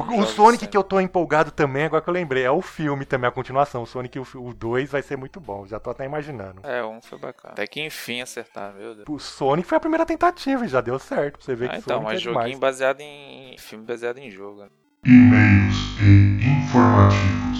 O, 0.08 0.20
o 0.20 0.26
Sonic 0.26 0.60
sempre. 0.60 0.68
que 0.68 0.76
eu 0.76 0.82
tô 0.84 1.00
empolgado 1.00 1.50
também, 1.50 1.84
agora 1.84 2.02
que 2.02 2.08
eu 2.10 2.14
lembrei, 2.14 2.42
é 2.44 2.50
o 2.50 2.60
filme 2.62 3.04
também, 3.04 3.28
a 3.28 3.32
continuação. 3.32 3.82
O 3.82 3.86
Sonic, 3.86 4.18
o, 4.18 4.26
o 4.34 4.52
2 4.54 4.90
vai 4.90 5.02
ser 5.02 5.16
muito 5.16 5.40
bom, 5.40 5.66
já 5.66 5.78
tô 5.80 5.90
até 5.90 6.04
imaginando. 6.04 6.60
É, 6.64 6.84
um 6.84 7.00
foi 7.00 7.18
bacana. 7.18 7.52
Até 7.52 7.66
que 7.66 7.80
enfim 7.84 8.20
acertaram, 8.20 8.76
meu 8.78 8.94
Deus. 8.94 9.06
O 9.08 9.18
Sonic 9.18 9.68
foi 9.68 9.76
a 9.78 9.80
primeira 9.80 10.04
tentativa 10.06 10.64
e 10.64 10.68
já 10.68 10.80
deu 10.80 10.98
certo. 10.98 11.38
Pra 11.38 11.44
você 11.44 11.54
ver 11.54 11.66
Ah, 11.70 11.72
que 11.74 11.78
então, 11.78 11.96
Sonic 11.98 12.04
mas 12.12 12.20
é 12.20 12.22
joguinho 12.24 12.44
demais. 12.44 12.58
baseado 12.58 13.00
em. 13.00 13.56
filme 13.58 13.84
baseado 13.84 14.18
em 14.18 14.30
jogo. 14.30 14.62
né? 14.62 14.68
E-mails 15.04 15.76
e 16.00 16.44
informativos. 16.46 17.51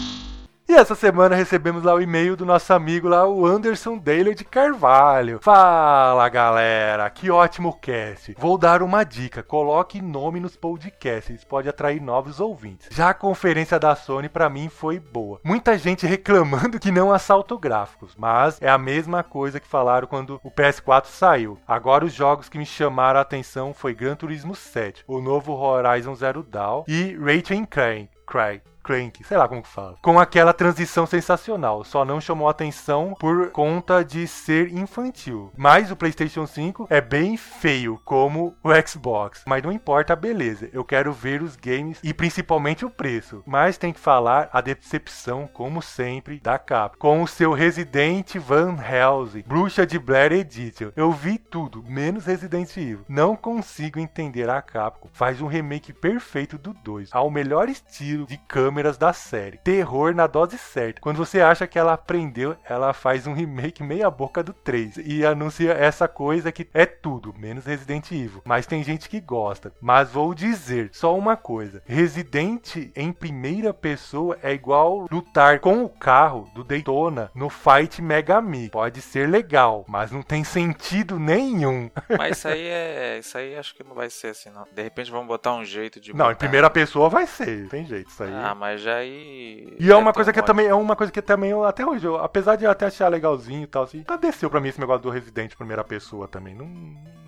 E 0.73 0.75
essa 0.75 0.95
semana 0.95 1.37
recebemos 1.37 1.83
lá 1.83 1.95
o 1.95 2.01
e-mail 2.01 2.35
do 2.35 2.47
nosso 2.47 2.73
amigo 2.73 3.07
lá, 3.07 3.29
o 3.29 3.45
Anderson 3.45 3.99
Daly 3.99 4.35
de 4.35 4.43
Carvalho. 4.43 5.39
Fala 5.43 6.27
galera, 6.31 7.11
que 7.11 7.31
ótimo 7.31 7.79
cast. 7.79 8.35
Vou 8.39 8.57
dar 8.57 8.83
uma 8.83 9.05
dica: 9.05 9.43
coloque 9.43 10.01
nome 10.01 10.41
nos 10.41 10.57
podcasts, 10.57 11.45
pode 11.45 11.69
atrair 11.69 12.01
novos 12.01 12.41
ouvintes. 12.41 12.89
Já 12.91 13.11
a 13.11 13.15
conferência 13.15 13.79
da 13.79 13.95
Sony 13.95 14.31
para 14.31 14.49
mim 14.49 14.71
foi 14.71 14.99
boa. 14.99 15.39
Muita 15.45 15.77
gente 15.77 16.07
reclamando 16.07 16.81
que 16.81 16.91
não 16.91 17.13
assalto 17.13 17.59
gráficos, 17.59 18.15
mas 18.17 18.57
é 18.59 18.71
a 18.71 18.79
mesma 18.79 19.23
coisa 19.23 19.61
que 19.61 19.69
falaram 19.69 20.09
quando 20.09 20.41
o 20.43 20.51
PS4 20.51 21.05
saiu. 21.05 21.59
Agora 21.69 22.07
os 22.07 22.15
jogos 22.15 22.49
que 22.49 22.57
me 22.57 22.65
chamaram 22.65 23.19
a 23.19 23.23
atenção 23.23 23.75
foi 23.75 23.93
Gran 23.93 24.15
Turismo 24.15 24.55
7, 24.55 25.05
o 25.07 25.21
novo 25.21 25.53
Horizon 25.53 26.15
Zero 26.15 26.43
Dawn 26.43 26.85
e 26.89 27.15
Ratchet 27.15 27.67
Clank. 27.67 28.09
Cry. 28.27 28.63
Crank, 28.83 29.23
sei 29.25 29.37
lá 29.37 29.47
como 29.47 29.63
que 29.63 29.69
fala, 29.69 29.97
com 30.03 30.19
aquela 30.19 30.53
transição 30.53 31.07
sensacional. 31.07 31.85
Só 31.85 32.05
não 32.05 32.21
chamou 32.21 32.49
atenção 32.49 33.15
por 33.19 33.51
conta 33.51 34.05
de 34.05 34.27
ser 34.27 34.73
infantil. 34.73 35.53
Mas 35.57 35.91
o 35.91 35.97
PlayStation 35.97 36.47
5 36.47 36.87
é 36.91 37.01
bem 37.01 37.37
feio, 37.37 38.01
como 38.05 38.55
o 38.63 38.71
Xbox. 38.87 39.43
Mas 39.47 39.63
não 39.63 39.71
importa 39.71 40.13
a 40.13 40.17
beleza, 40.17 40.69
eu 40.73 40.85
quero 40.85 41.13
ver 41.13 41.43
os 41.43 41.55
games 41.57 42.01
e 42.03 42.13
principalmente 42.13 42.85
o 42.85 42.91
preço. 42.91 43.43
Mas 43.47 43.79
tem 43.79 43.93
que 43.93 44.01
falar 44.01 44.49
a 44.53 44.61
decepção, 44.61 45.49
como 45.53 45.81
sempre, 45.81 46.41
da 46.41 46.59
Capcom. 46.59 46.99
Com 46.99 47.23
o 47.23 47.29
seu 47.29 47.53
Resident 47.53 48.37
Van 48.37 48.77
Helsing, 48.77 49.45
Bruxa 49.47 49.87
de 49.87 49.99
Blair 49.99 50.33
Edition. 50.33 50.91
Eu 50.97 51.13
vi 51.13 51.39
tudo, 51.39 51.85
menos 51.87 52.27
Resident 52.27 52.77
Evil. 52.77 53.05
Não 53.09 53.37
consigo 53.37 54.01
entender 54.01 54.49
a 54.49 54.61
Capcom. 54.61 55.09
Faz 55.13 55.41
um 55.41 55.47
remake 55.47 55.93
perfeito 55.93 56.59
do 56.59 56.73
2, 56.73 57.11
ao 57.13 57.31
melhor 57.31 57.69
estilo 57.69 58.27
de 58.27 58.37
câmera 58.37 58.72
câmeras 58.73 58.97
da 58.97 59.13
série. 59.13 59.59
Terror 59.59 60.15
na 60.15 60.27
dose 60.27 60.57
certa. 60.57 60.99
Quando 60.99 61.19
você 61.19 61.43
acha 61.43 61.67
que 61.67 61.79
ela 61.79 61.93
aprendeu, 61.93 62.57
ela 62.65 62.95
faz 62.95 63.27
um 63.27 63.35
remake 63.35 63.83
meia 63.83 64.11
boca 64.11 64.43
do 64.43 64.55
3 64.55 64.97
e 65.05 65.27
anuncia 65.27 65.73
essa 65.73 66.09
coisa 66.09 66.51
que 66.51 66.67
é 66.73 66.87
tudo, 66.87 67.35
menos 67.37 67.67
Resident 67.67 68.11
Evil. 68.11 68.41
Mas 68.47 68.67
tem 68.67 68.83
gente 68.83 69.11
que 69.11 69.21
gosta. 69.21 69.75
Mas 69.79 70.11
vou 70.11 70.33
dizer 70.33 70.89
só 70.91 71.15
uma 71.15 71.37
coisa: 71.37 71.83
Resident 71.85 72.77
em 72.97 73.13
primeira 73.13 73.75
pessoa 73.75 74.39
é 74.43 74.55
igual 74.55 75.07
lutar 75.11 75.61
com 75.61 75.85
o 75.85 75.89
carro 75.91 76.49
do 76.55 76.65
Daytona 76.65 77.31
no 77.35 77.51
Fight 77.51 78.01
Mega 78.01 78.41
Me. 78.41 78.71
Pode 78.71 79.03
ser 79.03 79.29
legal, 79.29 79.85
mas 79.87 80.11
não 80.11 80.23
tem 80.23 80.45
sentido 80.45 81.19
nenhum. 81.19 81.91
Mas 82.17 82.39
isso 82.39 82.49
aí 82.49 82.67
é. 82.67 83.19
Isso 83.19 83.37
aí 83.37 83.57
acho 83.57 83.75
que 83.75 83.83
não 83.83 83.95
vai 83.95 84.09
ser 84.09 84.29
assim, 84.29 84.51
não. 84.51 84.67
De 84.73 84.83
repente 84.83 85.11
vamos 85.11 85.27
botar 85.27 85.53
um 85.55 85.65
jeito 85.65 86.01
de. 86.01 86.13
Não, 86.13 86.19
botar... 86.19 86.33
em 86.33 86.37
primeira 86.37 86.71
pessoa 86.71 87.09
vai 87.09 87.27
ser. 87.27 87.69
Tem 87.69 87.85
jeito, 87.85 88.09
isso 88.09 88.23
aí. 88.23 88.33
Ah, 88.33 88.55
mas 88.63 88.81
já 88.81 88.99
aí. 88.99 89.77
E 89.77 89.91
é 89.91 89.97
uma 89.97 90.13
coisa 90.13 90.33
que 90.33 90.39
é 90.39 90.43
também 90.43 90.69
é 90.69 90.75
uma 90.75 90.95
coisa 90.95 91.13
que 91.13 91.21
também 91.21 91.51
eu, 91.51 91.65
até 91.65 91.85
hoje, 91.85 92.07
eu, 92.07 92.17
apesar 92.17 92.55
de 92.55 92.65
eu 92.65 92.71
até 92.71 92.87
achar 92.87 93.09
legalzinho 93.09 93.65
e 93.65 93.67
tal, 93.67 93.83
assim, 93.83 94.05
tá 94.05 94.15
desceu 94.15 94.49
pra 94.49 94.61
mim 94.61 94.69
esse 94.69 94.79
negócio 94.79 95.03
do 95.03 95.11
Resident 95.11 95.57
primeira 95.57 95.83
pessoa 95.83 96.29
também. 96.29 96.55
Não, 96.55 96.69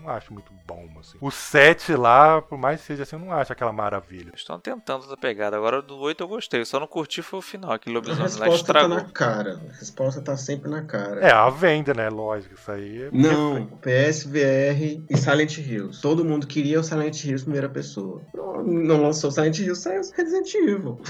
não 0.04 0.10
acho 0.10 0.32
muito 0.32 0.52
bom, 0.66 0.88
assim. 1.00 1.18
O 1.20 1.30
7 1.30 1.94
lá, 1.94 2.40
por 2.42 2.58
mais 2.58 2.80
que 2.80 2.86
seja 2.86 3.02
assim, 3.02 3.16
eu 3.16 3.20
não 3.20 3.32
acho 3.32 3.52
aquela 3.52 3.72
maravilha. 3.72 4.32
Estão 4.34 4.58
tentando 4.58 5.04
essa 5.04 5.16
pegada. 5.16 5.56
Agora 5.56 5.80
do 5.82 5.96
8 5.98 6.22
eu 6.22 6.28
gostei, 6.28 6.60
eu 6.60 6.66
só 6.66 6.78
não 6.78 6.86
curti 6.86 7.22
foi 7.22 7.38
o 7.38 7.42
final, 7.42 7.72
aquele 7.72 7.96
A 7.96 7.98
lobisomem 7.98 8.22
lá 8.22 8.26
resposta 8.44 8.72
tá 8.72 8.80
estragou. 8.80 8.96
na 8.96 9.04
cara. 9.10 9.60
A 9.70 9.72
resposta 9.78 10.20
tá 10.22 10.36
sempre 10.36 10.70
na 10.70 10.82
cara. 10.82 11.20
É, 11.20 11.30
a 11.32 11.48
venda, 11.50 11.92
né? 11.94 12.08
Lógico, 12.08 12.54
isso 12.54 12.70
aí. 12.70 13.02
é- 13.04 13.10
Não, 13.12 13.66
PSVR 13.82 15.04
e 15.08 15.16
Silent 15.16 15.58
Hills. 15.58 16.00
Todo 16.00 16.24
mundo 16.24 16.46
queria 16.46 16.80
o 16.80 16.84
Silent 16.84 17.24
Hills 17.24 17.44
primeira 17.44 17.68
pessoa. 17.68 18.22
Não, 18.34 18.62
não 18.62 19.02
lançou 19.02 19.30
Silent 19.30 19.58
Hills, 19.58 19.80
saiu 19.82 20.00
Resident 20.16 20.54
Evil. 20.54 21.00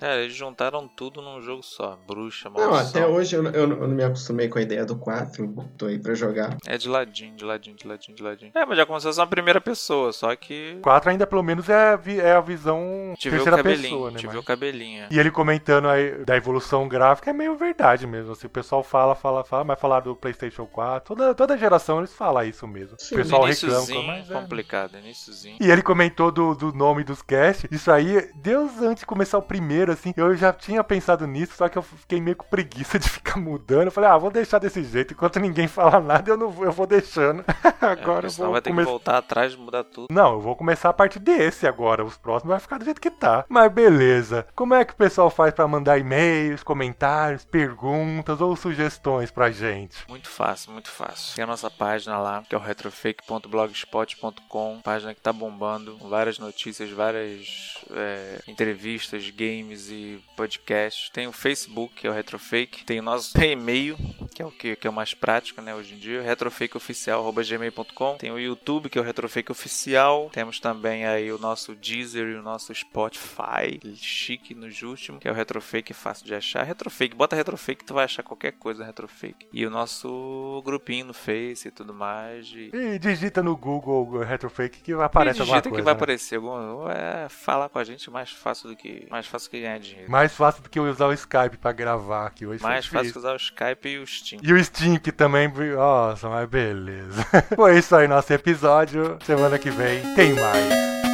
Cara, 0.00 0.20
eles 0.22 0.34
juntaram 0.34 0.88
tudo 0.88 1.20
num 1.22 1.40
jogo 1.40 1.62
só. 1.62 1.98
Bruxa, 2.06 2.48
Não, 2.50 2.70
maldição. 2.70 2.88
até 3.02 3.06
hoje 3.06 3.36
eu, 3.36 3.44
eu, 3.44 3.52
eu 3.52 3.66
não 3.66 3.88
me 3.88 4.02
acostumei 4.04 4.48
com 4.48 4.58
a 4.58 4.62
ideia 4.62 4.84
do 4.84 4.96
4. 4.96 5.48
Tô 5.76 5.86
aí 5.86 5.98
pra 5.98 6.14
jogar. 6.14 6.56
É 6.66 6.76
de 6.78 6.88
ladinho, 6.88 7.34
de 7.36 7.44
ladinho, 7.44 7.76
de 7.76 7.86
ladinho, 7.86 7.97
de 7.98 8.22
ladinho. 8.22 8.52
É, 8.54 8.64
mas 8.64 8.76
já 8.76 8.86
começou 8.86 9.10
a 9.10 9.12
ser 9.12 9.20
uma 9.20 9.26
primeira 9.26 9.60
pessoa, 9.60 10.12
só 10.12 10.34
que. 10.36 10.78
4 10.82 11.10
ainda 11.10 11.26
pelo 11.26 11.42
menos 11.42 11.68
é, 11.68 11.92
a 11.92 11.96
vi- 11.96 12.20
é 12.20 12.32
a 12.32 12.40
visão 12.40 13.14
Te 13.18 13.28
terceira 13.30 13.56
cabelinho, 13.58 13.82
pessoa, 13.82 14.10
né? 14.10 14.18
te 14.18 14.26
vê 14.26 14.36
o 14.38 14.42
cabelinho. 14.42 15.06
E 15.10 15.18
ele 15.18 15.30
comentando 15.30 15.88
aí 15.88 16.24
da 16.24 16.36
evolução 16.36 16.88
gráfica 16.88 17.30
é 17.30 17.32
meio 17.32 17.56
verdade 17.56 18.06
mesmo. 18.06 18.32
Assim, 18.32 18.46
o 18.46 18.50
pessoal 18.50 18.82
fala, 18.82 19.14
fala, 19.14 19.44
fala, 19.44 19.64
mas 19.64 19.80
falar 19.80 20.00
do 20.00 20.14
PlayStation 20.16 20.66
4, 20.66 21.14
toda, 21.14 21.34
toda 21.34 21.56
geração 21.58 21.98
eles 21.98 22.12
falam 22.14 22.42
isso 22.44 22.66
mesmo. 22.66 22.96
Sim, 22.98 23.14
o 23.14 23.18
pessoal 23.18 23.44
reclama, 23.44 24.02
mas 24.02 24.30
é. 24.30 24.34
complicado, 24.34 24.96
iniciozinho. 24.98 25.56
E 25.60 25.70
ele 25.70 25.82
comentou 25.82 26.30
do, 26.30 26.54
do 26.54 26.72
nome 26.72 27.04
dos 27.04 27.22
cast. 27.22 27.66
Isso 27.70 27.90
aí, 27.90 28.30
Deus, 28.36 28.80
antes 28.80 29.00
de 29.00 29.06
começar 29.06 29.38
o 29.38 29.42
primeiro, 29.42 29.92
assim, 29.92 30.12
eu 30.16 30.34
já 30.36 30.52
tinha 30.52 30.82
pensado 30.84 31.26
nisso, 31.26 31.54
só 31.56 31.68
que 31.68 31.78
eu 31.78 31.82
fiquei 31.82 32.20
meio 32.20 32.36
com 32.36 32.46
preguiça 32.46 32.98
de 32.98 33.08
ficar 33.08 33.38
mudando. 33.38 33.86
Eu 33.86 33.92
falei, 33.92 34.10
ah, 34.10 34.18
vou 34.18 34.30
deixar 34.30 34.58
desse 34.58 34.82
jeito. 34.84 35.12
Enquanto 35.14 35.38
ninguém 35.40 35.66
fala 35.68 36.00
nada, 36.00 36.30
eu 36.30 36.36
não 36.36 36.50
vou, 36.50 36.64
eu 36.64 36.72
vou 36.72 36.86
deixando. 36.86 37.44
agora 37.88 38.26
eu 38.26 38.28
É, 38.28 38.30
senão 38.30 38.46
vou 38.48 38.52
vai 38.54 38.62
ter 38.62 38.70
começar. 38.70 38.86
que 38.86 38.90
voltar 38.90 39.18
atrás, 39.18 39.54
mudar 39.56 39.84
tudo. 39.84 40.06
Não, 40.10 40.32
eu 40.34 40.40
vou 40.40 40.56
começar 40.56 40.88
a 40.88 40.92
partir 40.92 41.18
desse 41.18 41.66
agora. 41.66 42.04
Os 42.04 42.16
próximos 42.16 42.50
vai 42.52 42.60
ficar 42.60 42.78
do 42.78 42.84
jeito 42.84 43.00
que 43.00 43.10
tá. 43.10 43.44
Mas 43.48 43.70
beleza. 43.72 44.46
Como 44.54 44.74
é 44.74 44.84
que 44.84 44.92
o 44.92 44.96
pessoal 44.96 45.30
faz 45.30 45.52
pra 45.54 45.66
mandar 45.68 45.98
e-mails, 45.98 46.62
comentários, 46.62 47.44
perguntas 47.44 48.40
ou 48.40 48.54
sugestões 48.56 49.30
pra 49.30 49.50
gente? 49.50 49.96
Muito 50.08 50.28
fácil, 50.28 50.72
muito 50.72 50.90
fácil. 50.90 51.34
Tem 51.34 51.44
a 51.44 51.46
nossa 51.46 51.70
página 51.70 52.18
lá, 52.18 52.42
que 52.48 52.54
é 52.54 52.58
o 52.58 52.60
retrofake.blogspot.com, 52.60 54.80
página 54.82 55.14
que 55.14 55.20
tá 55.20 55.32
bombando, 55.32 55.96
com 55.98 56.08
várias 56.08 56.38
notícias, 56.38 56.90
várias 56.90 57.74
é, 57.90 58.40
entrevistas, 58.46 59.28
games 59.30 59.88
e 59.90 60.22
podcasts. 60.36 61.10
Tem 61.10 61.26
o 61.26 61.32
Facebook, 61.32 61.94
que 61.94 62.06
é 62.06 62.10
o 62.10 62.12
Retrofake. 62.12 62.84
Tem 62.84 63.00
o 63.00 63.02
nosso 63.02 63.32
tem 63.32 63.52
e-mail, 63.58 63.96
que 64.34 64.42
é 64.42 64.46
o 64.46 64.50
que, 64.50 64.76
que 64.76 64.86
é 64.86 64.90
o 64.90 64.92
mais 64.92 65.14
prático, 65.14 65.60
né, 65.60 65.74
hoje 65.74 65.94
em 65.94 65.98
dia, 65.98 66.22
retrofakeoficial.gmail.com. 66.22 67.77
Tem 68.18 68.30
o 68.30 68.38
YouTube, 68.38 68.88
que 68.88 68.98
é 68.98 69.00
o 69.00 69.04
Retrofake 69.04 69.52
Oficial. 69.52 70.30
Temos 70.32 70.60
também 70.60 71.06
aí 71.06 71.32
o 71.32 71.38
nosso 71.38 71.74
Deezer 71.74 72.28
e 72.28 72.34
o 72.34 72.42
nosso 72.42 72.74
Spotify, 72.74 73.80
chique 73.96 74.54
nos 74.54 74.82
últimos, 74.82 75.20
que 75.20 75.28
é 75.28 75.30
o 75.30 75.34
Retrofake, 75.34 75.92
fácil 75.92 76.26
de 76.26 76.34
achar. 76.34 76.64
Retrofake, 76.64 77.14
bota 77.14 77.36
Retrofake, 77.36 77.84
tu 77.84 77.94
vai 77.94 78.04
achar 78.04 78.22
qualquer 78.22 78.52
coisa 78.52 78.84
Retrofake. 78.84 79.46
E 79.52 79.66
o 79.66 79.70
nosso 79.70 80.62
grupinho 80.64 81.06
no 81.06 81.14
Face 81.14 81.68
e 81.68 81.70
tudo 81.70 81.92
mais. 81.92 82.46
E... 82.54 82.70
E 82.74 82.98
digita 82.98 83.42
no 83.42 83.56
Google 83.56 84.20
Retrofake 84.20 84.80
que 84.80 84.92
aparece 84.92 85.40
e 85.40 85.44
digita 85.44 85.62
coisa. 85.62 85.76
que 85.76 85.82
vai 85.82 85.94
né? 85.94 85.96
aparecer 85.96 86.36
algum. 86.36 86.88
É 86.88 87.28
falar 87.28 87.68
com 87.68 87.78
a 87.78 87.84
gente 87.84 88.10
mais 88.10 88.30
fácil 88.30 88.70
do 88.70 88.76
que. 88.76 89.06
Mais 89.10 89.26
fácil 89.26 89.50
que 89.50 89.60
ganhar 89.60 89.78
dinheiro. 89.78 90.10
Mais 90.10 90.34
fácil 90.34 90.62
do 90.62 90.70
que 90.70 90.80
usar 90.80 91.06
o 91.06 91.12
Skype 91.12 91.56
pra 91.58 91.72
gravar 91.72 92.26
aqui 92.26 92.46
hoje. 92.46 92.62
Mais 92.62 92.86
fácil 92.86 93.12
que 93.12 93.18
usar 93.18 93.32
o 93.32 93.36
Skype 93.36 93.88
e 93.88 93.98
o 93.98 94.06
Steam. 94.06 94.40
E 94.42 94.52
o 94.52 94.64
Steam 94.64 94.98
que 94.98 95.12
também. 95.12 95.48
Nossa, 95.48 96.28
mas 96.28 96.48
beleza. 96.48 97.26
Foi 97.68 97.76
isso 97.76 97.94
aí, 97.94 98.08
nosso 98.08 98.32
episódio. 98.32 99.18
Semana 99.26 99.58
que 99.58 99.68
vem 99.68 100.00
tem 100.14 100.32
mais. 100.32 101.07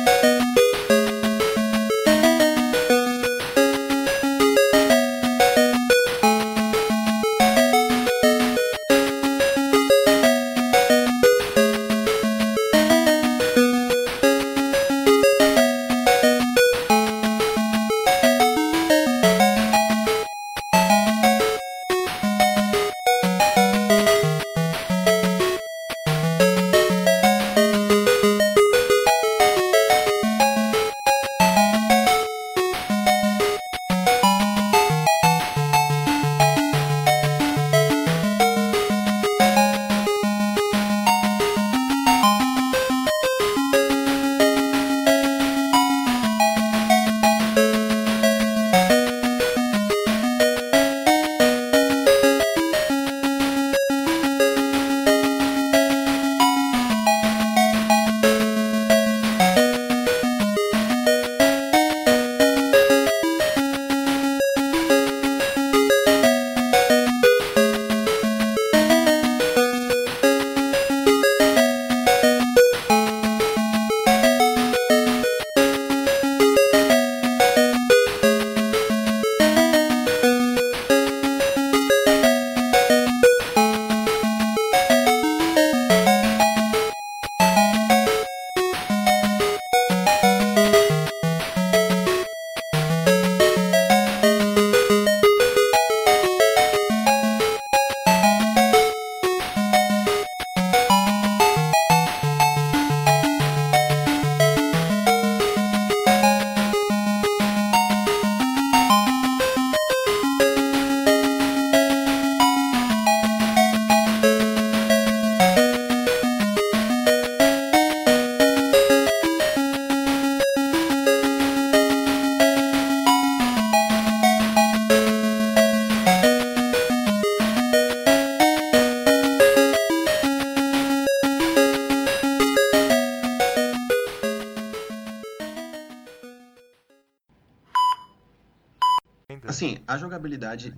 Assim, 139.46 139.78
a 139.86 139.96
jogabilidade 139.96 140.74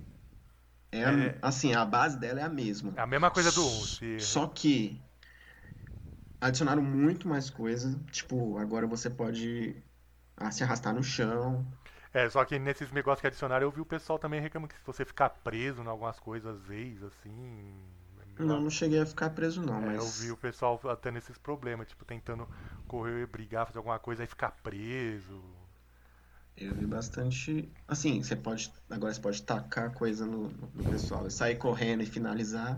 é, 0.91 1.05
a- 1.05 1.11
É. 1.11 1.35
assim, 1.41 1.73
a 1.73 1.85
base 1.85 2.17
dela 2.19 2.39
é 2.39 2.43
a 2.43 2.49
mesma. 2.49 2.93
É 2.95 3.01
a 3.01 3.07
mesma 3.07 3.29
coisa 3.31 3.51
do 3.51 3.65
1. 3.65 3.83
Se... 3.83 4.19
Só 4.21 4.47
que 4.47 4.99
adicionaram 6.41 6.81
muito 6.81 7.27
mais 7.27 7.49
coisa. 7.49 7.97
Tipo, 8.11 8.57
agora 8.57 8.87
você 8.87 9.09
pode 9.09 9.75
ah, 10.37 10.51
se 10.51 10.63
arrastar 10.63 10.93
no 10.93 11.03
chão. 11.03 11.65
É, 12.13 12.29
só 12.29 12.43
que 12.45 12.57
nesses 12.57 12.91
negócios 12.91 13.21
que 13.21 13.27
adicionaram, 13.27 13.65
eu 13.65 13.71
vi 13.71 13.81
o 13.81 13.85
pessoal 13.85 14.17
também 14.17 14.41
reclamando 14.41 14.73
que 14.73 14.79
se 14.79 14.85
você 14.85 15.05
ficar 15.05 15.29
preso 15.29 15.81
em 15.83 15.87
algumas 15.87 16.19
coisas, 16.19 16.55
às 16.55 16.61
vezes, 16.63 17.03
assim. 17.03 17.75
Não, 18.39 18.61
não 18.61 18.69
cheguei 18.69 18.99
a 18.99 19.05
ficar 19.05 19.31
preso 19.31 19.61
não, 19.61 19.81
É, 19.81 19.87
mas 19.87 19.97
eu 19.97 20.09
vi 20.11 20.31
o 20.31 20.37
pessoal 20.37 20.79
tendo 21.01 21.17
esses 21.17 21.37
problemas, 21.37 21.87
tipo, 21.87 22.05
tentando 22.05 22.47
correr, 22.87 23.27
brigar, 23.27 23.65
fazer 23.65 23.77
alguma 23.79 23.99
coisa 23.99 24.23
e 24.23 24.27
ficar 24.27 24.51
preso. 24.63 25.41
Eu 26.57 26.75
vi 26.75 26.85
bastante. 26.85 27.71
Assim, 27.87 28.21
você 28.23 28.35
pode. 28.35 28.73
Agora 28.89 29.13
você 29.13 29.21
pode 29.21 29.41
tacar 29.43 29.93
coisa 29.93 30.25
no, 30.25 30.49
no 30.49 30.85
pessoal, 30.85 31.29
sair 31.29 31.57
correndo 31.57 32.03
e 32.03 32.05
finalizar. 32.05 32.77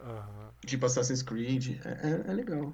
Aham. 0.00 0.52
Tipo 0.66 0.84
Assassin's 0.86 1.22
Creed. 1.22 1.80
É, 1.84 2.08
é- 2.10 2.30
é 2.30 2.34
legal. 2.34 2.72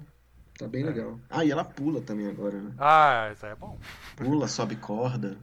Tá 0.57 0.67
bem 0.67 0.83
É. 0.83 0.85
legal. 0.85 1.19
Ah, 1.29 1.45
e 1.45 1.51
ela 1.51 1.63
pula 1.65 2.01
também 2.01 2.27
agora, 2.27 2.61
né? 2.61 2.73
Ah, 2.77 3.29
isso 3.31 3.45
aí 3.45 3.51
é 3.51 3.55
bom. 3.55 3.79
Pula, 4.15 4.47
sobe 4.47 4.75
corda. 4.77 5.37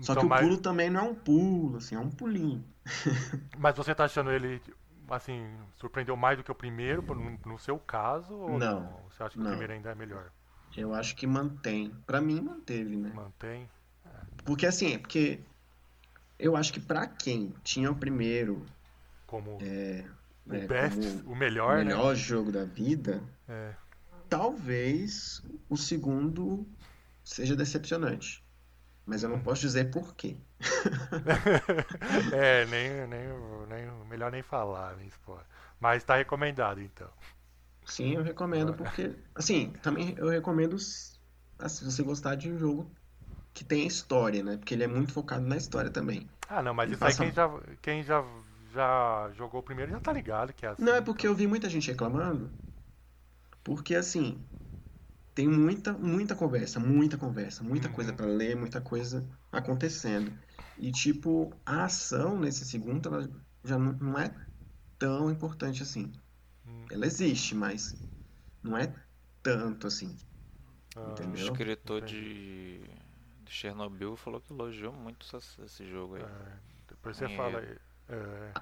Só 0.00 0.14
Então, 0.14 0.16
que 0.16 0.26
o 0.26 0.30
mas, 0.30 0.36
pulo 0.36 0.58
também 0.58 0.90
não 0.90 1.00
é 1.00 1.04
um 1.04 1.14
pulo, 1.14 1.76
assim, 1.78 1.94
é 1.94 1.98
um 1.98 2.10
pulinho. 2.10 2.64
mas 3.56 3.76
você 3.76 3.94
tá 3.94 4.04
achando 4.04 4.30
ele, 4.30 4.60
assim, 5.08 5.56
surpreendeu 5.76 6.16
mais 6.16 6.36
do 6.38 6.44
que 6.44 6.50
o 6.52 6.54
primeiro, 6.54 7.02
no, 7.14 7.38
no 7.44 7.58
seu 7.58 7.78
caso? 7.78 8.34
Ou 8.34 8.60
Não, 8.60 8.80
não? 8.80 9.02
Você 9.10 9.22
acha 9.22 9.36
que 9.36 9.42
não. 9.42 9.44
o 9.44 9.46
primeiro 9.46 9.72
ainda 9.72 9.90
é 9.90 9.94
melhor? 9.94 10.30
Eu 10.76 10.94
acho 10.94 11.16
que 11.16 11.26
mantém. 11.26 11.90
Pra 12.06 12.20
mim, 12.20 12.40
manteve, 12.40 12.96
né? 12.96 13.12
Mantém? 13.12 13.68
Porque 14.46 14.66
assim, 14.66 14.94
é 14.94 14.98
porque 14.98 15.40
eu 16.38 16.56
acho 16.56 16.72
que 16.72 16.80
pra 16.80 17.06
quem 17.06 17.52
tinha 17.62 17.90
o 17.90 17.96
primeiro 17.96 18.64
Como 19.26 19.56
o 19.56 19.58
o 20.48 20.68
best, 20.68 21.22
o 21.26 21.34
melhor, 21.34 21.74
o 21.74 21.78
né? 21.78 21.84
melhor 21.84 22.14
jogo 22.14 22.52
da 22.52 22.64
vida, 22.64 23.20
É. 23.48 23.74
talvez 24.28 25.42
o 25.68 25.76
segundo 25.76 26.66
seja 27.24 27.56
decepcionante. 27.56 28.44
Mas 29.04 29.22
eu 29.22 29.28
não 29.28 29.40
posso 29.40 29.60
dizer 29.60 29.90
por 29.90 30.14
quê. 30.14 30.36
é, 32.32 32.64
nem, 32.66 33.06
nem, 33.06 33.28
nem, 33.68 34.04
melhor 34.06 34.32
nem 34.32 34.42
falar, 34.42 34.96
nem 34.96 35.06
spoiler. 35.08 35.46
Mas 35.78 36.02
tá 36.02 36.16
recomendado, 36.16 36.80
então. 36.80 37.08
Sim, 37.84 38.14
eu 38.14 38.22
recomendo 38.22 38.74
porque, 38.74 39.14
assim, 39.34 39.70
também 39.82 40.14
eu 40.18 40.28
recomendo 40.28 40.74
assim, 40.76 41.16
se 41.68 41.84
você 41.84 42.02
gostar 42.02 42.34
de 42.34 42.50
um 42.50 42.58
jogo 42.58 42.90
que 43.56 43.64
tem 43.64 43.86
história, 43.88 44.42
né? 44.44 44.56
Porque 44.58 44.74
ele 44.74 44.84
é 44.84 44.88
muito 44.88 45.12
focado 45.12 45.46
na 45.46 45.56
história 45.56 45.90
também. 45.90 46.28
Ah, 46.48 46.62
não, 46.62 46.74
mas 46.74 46.90
E 46.90 46.92
isso 46.92 47.06
aí 47.06 47.14
passa- 47.14 47.14
quem 47.14 47.30
já, 47.32 47.48
quem 47.82 48.02
já, 48.02 48.22
já 48.72 49.30
jogou 49.32 49.60
o 49.60 49.62
primeiro 49.62 49.90
já 49.92 50.00
tá 50.00 50.12
ligado 50.12 50.52
que 50.52 50.66
é 50.66 50.68
assim. 50.70 50.86
Não, 50.86 50.94
é 50.94 51.02
porque 51.02 51.26
eu 51.26 51.34
vi 51.34 51.46
muita 51.46 51.68
gente 51.68 51.88
reclamando. 51.90 52.50
Porque 53.62 53.94
assim, 53.94 54.48
tem 55.34 55.48
muita, 55.48 55.92
muita 55.94 56.36
conversa, 56.36 56.80
muita 56.80 57.18
conversa, 57.18 57.64
muita 57.64 57.88
Uhum. 57.88 57.90
coisa 57.90 58.12
pra 58.14 58.26
ler, 58.26 58.56
muita 58.56 58.80
coisa 58.82 59.28
acontecendo. 59.52 60.38
E 60.76 60.92
tipo, 60.92 61.60
a 61.66 61.84
ação 61.86 62.38
nesse 62.40 62.64
segundo 62.66 63.08
ela 63.08 63.30
já 63.64 63.78
não, 63.78 63.92
não 63.94 64.18
é 64.18 64.34
tão 64.98 65.30
importante 65.30 65.82
assim. 65.82 66.12
Hum. 66.66 66.90
Ela 66.90 67.06
existe, 67.06 67.54
mas 67.54 67.94
não 68.62 68.76
é 68.78 68.94
tanto 69.42 69.86
assim. 69.88 70.16
Ah, 70.96 71.28
O 71.30 71.34
Entendeu? 71.34 71.34
escritor 71.34 72.02
Entendi. 72.02 72.02
de, 72.02 72.82
de 73.46 73.52
Chernobyl 73.52 74.16
falou 74.16 74.40
que 74.40 74.52
elogiou 74.52 74.92
muito 74.92 75.26
esse 75.64 75.88
jogo 75.88 76.16
aí. 76.16 76.22
é, 76.22 76.26
depois 76.88 77.16
você 77.16 77.26
Em- 77.26 77.36
fala 77.36 77.60
aí. 77.60 77.76
É, 78.08 78.52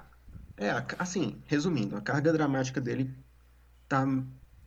É, 0.57 0.71
assim, 0.99 1.41
resumindo, 1.47 1.97
a 1.97 2.01
carga 2.01 2.31
dramática 2.31 2.79
dele 2.79 3.13
tá 3.89 4.05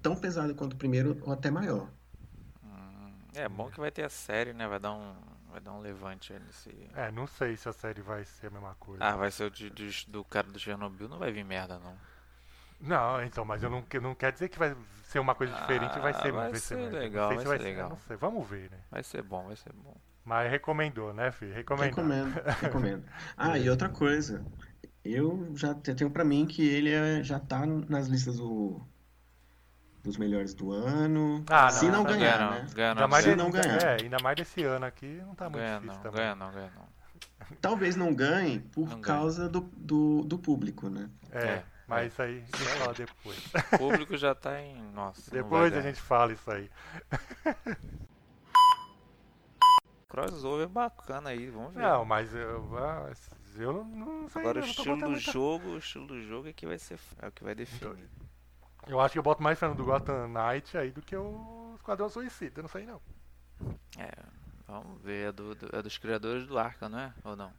tão 0.03 0.17
pesada 0.17 0.55
quanto 0.55 0.75
o 0.75 0.77
primeiro 0.77 1.19
ou 1.23 1.33
até 1.33 1.51
maior. 1.51 1.89
Hum, 2.65 3.13
é 3.35 3.49
bom 3.49 3.71
que 3.71 3.81
vai 3.81 3.91
ter 3.91 4.05
a 4.05 4.09
série, 4.11 4.53
né? 4.53 4.67
Vai 4.67 4.79
dar 4.79 4.93
um, 4.93 5.15
vai 5.51 5.61
dar 5.61 5.73
um 5.73 5.81
levante 5.81 6.33
aí 6.33 6.39
nesse. 6.41 6.71
é, 6.95 7.11
não 7.11 7.27
sei 7.27 7.57
se 7.57 7.69
a 7.69 7.73
série 7.73 8.03
vai 8.03 8.25
ser 8.25 8.49
a 8.49 8.51
mesma 8.51 8.75
coisa. 8.75 9.05
Ah, 9.05 9.17
vai 9.17 9.31
ser 9.31 9.45
o 9.45 9.51
de- 9.51 9.71
de- 9.71 10.07
do 10.11 10.25
cara 10.25 10.47
do 10.47 10.59
Chernobyl, 10.59 11.09
não 11.09 11.19
vai 11.19 11.33
vir 11.33 11.45
merda 11.45 11.79
não. 11.79 11.97
Não, 12.81 13.23
então, 13.23 13.45
mas 13.45 13.63
eu 13.63 13.71
não, 13.71 13.85
não 14.03 14.15
quer 14.15 14.33
dizer 14.33 14.49
que 14.49 14.59
vai 14.59 14.77
ser 15.05 15.19
uma 15.19 15.35
coisa 15.35 15.53
diferente 15.55 15.97
e 15.97 16.01
vai 16.01 16.13
Ah, 16.13 16.21
ser 16.23 16.33
vai 16.33 16.51
vai 16.51 16.61
ser 16.61 16.77
merda. 16.77 16.99
legal, 16.99 17.31
não 17.31 17.39
sei 17.39 17.47
vai 17.49 17.59
se 17.59 17.63
ser 17.65 17.69
eu 17.71 17.75
legal. 17.75 17.89
Não 17.91 17.97
sei, 17.99 18.17
vamos 18.17 18.49
ver, 18.49 18.71
né? 18.71 18.79
Vai 18.91 19.03
ser 19.03 19.23
bom, 19.23 19.47
vai 19.47 19.57
ser 19.57 19.73
bom. 19.73 19.97
Mas 20.25 20.51
recomendou, 20.51 21.13
né, 21.13 21.33
filho? 21.33 21.55
Recomendo, 21.55 21.95
recomendo. 22.61 23.05
Ah, 23.37 23.59
e 23.59 23.69
outra 23.69 23.89
coisa. 23.89 24.45
Eu 25.05 25.53
já 25.57 25.75
te- 25.75 25.95
tenho 25.95 26.11
pra 26.11 26.25
mim 26.25 26.47
que 26.47 26.67
ele 26.69 26.91
é- 26.91 27.23
já 27.23 27.41
tá 27.41 27.65
nas 27.67 28.09
listas 28.09 28.37
do, 28.37 28.81
dos 30.03 30.17
melhores 30.17 30.55
do 30.55 30.73
ano. 30.73 31.45
Ah, 31.51 31.71
Se 31.71 31.87
não, 31.87 31.93
não 31.99 32.03
tá 32.05 32.11
ganhar, 32.11 32.39
ganha 32.39 32.51
né? 32.51 32.67
não, 32.67 32.75
ganha 32.75 32.89
Ainda 32.91 33.01
não, 33.03 33.09
mais, 33.09 33.25
Se 33.25 33.35
não 33.37 33.51
ganhar. 33.51 33.83
É, 33.83 34.03
ainda 34.03 34.19
mais 34.23 34.37
desse 34.37 34.63
ano 34.65 34.87
aqui, 34.87 35.21
não 35.27 35.35
tá 35.35 35.49
muito 35.49 35.65
ganha 35.65 35.75
difícil 35.81 35.97
não, 35.97 36.03
também. 36.03 36.21
ganha 36.21 36.35
não, 36.35 36.51
ganha 36.53 36.71
não. 36.77 36.89
Talvez 37.61 37.97
não 37.97 38.15
ganhe 38.15 38.61
por 38.61 39.01
causa 39.01 39.49
do, 39.49 39.61
do, 39.61 40.23
do 40.25 40.39
público, 40.39 40.89
né? 40.89 41.09
É, 41.33 41.39
É, 41.47 41.65
mas 41.89 42.13
isso 42.13 42.23
aí 42.23 42.37
a 42.39 42.41
gente 42.41 42.59
fala 42.79 42.95
depois. 42.95 43.39
O 43.75 43.79
público 43.79 44.17
já 44.17 44.35
tá 44.35 44.61
em. 44.61 44.81
Nossa. 44.93 45.31
depois 45.31 45.73
a 45.73 45.81
gente 45.81 46.01
fala 46.01 46.33
isso 46.33 46.51
aí. 46.51 46.71
Crossover 50.09 50.69
bacana 50.69 51.31
aí, 51.31 51.49
vamos 51.51 51.75
ver. 51.75 51.83
Não, 51.83 52.05
mas 52.05 52.35
eu, 52.35 52.71
eu 53.59 53.73
não, 53.73 53.85
não 53.85 54.29
sei. 54.29 54.41
Agora 54.41 54.59
o 54.59 54.67
não 54.67 54.73
tô 54.75 54.81
estilo 54.81 54.97
do 54.97 55.17
jogo, 55.17 55.69
o 55.71 55.79
estilo 55.79 56.07
do 56.07 56.23
jogo 56.23 56.49
é 56.49 56.53
que 56.53 56.67
vai 56.67 56.79
ser 56.79 56.99
é 57.21 57.29
o 57.29 57.33
que 57.33 57.45
vai 57.45 57.55
definir. 57.55 58.09
Eu 58.87 59.01
acho 59.01 59.13
que 59.13 59.19
eu 59.19 59.23
boto 59.23 59.43
mais 59.43 59.59
fã 59.59 59.71
do 59.75 59.85
Gotham 59.85 60.29
Knight 60.29 60.79
aí 60.79 60.91
do 60.91 61.03
que 61.03 61.15
o 61.15 61.75
Esquadrão 61.77 62.09
Suicida, 62.09 62.63
não 62.63 62.69
sei 62.71 62.87
não. 62.87 63.03
É, 63.99 64.11
vamos 64.67 65.03
ver, 65.03 65.29
é, 65.29 65.33
do, 65.33 65.55
do- 65.55 65.77
é 65.77 65.83
dos 65.83 65.99
criadores 65.99 66.47
do 66.47 66.59
Arca, 66.59 66.89
não 66.89 66.99
é? 66.99 67.13
Ou 67.23 67.37
não? 67.37 67.53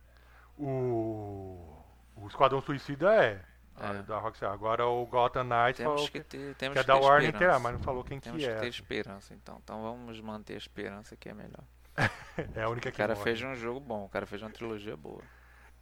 O, 0.58 1.84
o 2.16 2.28
Esquadrão 2.28 2.62
Suicida 2.62 3.14
é, 3.14 3.46
É. 3.82 4.02
da 4.04 4.18
Rockstar. 4.18 4.52
Agora 4.52 4.86
o 4.86 5.06
Gotham 5.06 5.44
Knight 5.44 5.78
Temos 5.78 5.94
falou 5.94 6.06
que 6.08 6.20
que, 6.20 6.24
ter, 6.24 6.56
temos 6.56 6.74
que 6.74 6.80
é 6.80 6.84
que 6.84 6.88
da 6.88 6.96
ter 7.00 7.06
Warner 7.06 7.30
inteira, 7.30 7.60
mas 7.60 7.74
não 7.74 7.80
falou 7.80 8.04
quem 8.04 8.20
Temos 8.20 8.42
que 8.44 8.50
que 8.50 8.60
ter 8.60 8.66
é. 8.66 8.70
esperança, 8.70 9.34
então. 9.34 9.60
Então 9.64 9.82
vamos 9.82 10.20
manter 10.22 10.54
a 10.56 10.58
esperança 10.58 11.16
que 11.16 11.30
é 11.30 11.34
melhor. 11.34 11.64
É 12.56 12.64
a 12.64 12.70
única 12.70 12.88
O 12.88 12.92
que 12.92 12.98
cara 12.98 13.14
morre. 13.14 13.24
fez 13.24 13.42
um 13.42 13.54
jogo 13.56 13.80
bom, 13.82 14.06
o 14.06 14.10
cara 14.10 14.26
fez 14.26 14.42
uma 14.42 14.50
trilogia 14.50 14.96
boa. 14.96 15.22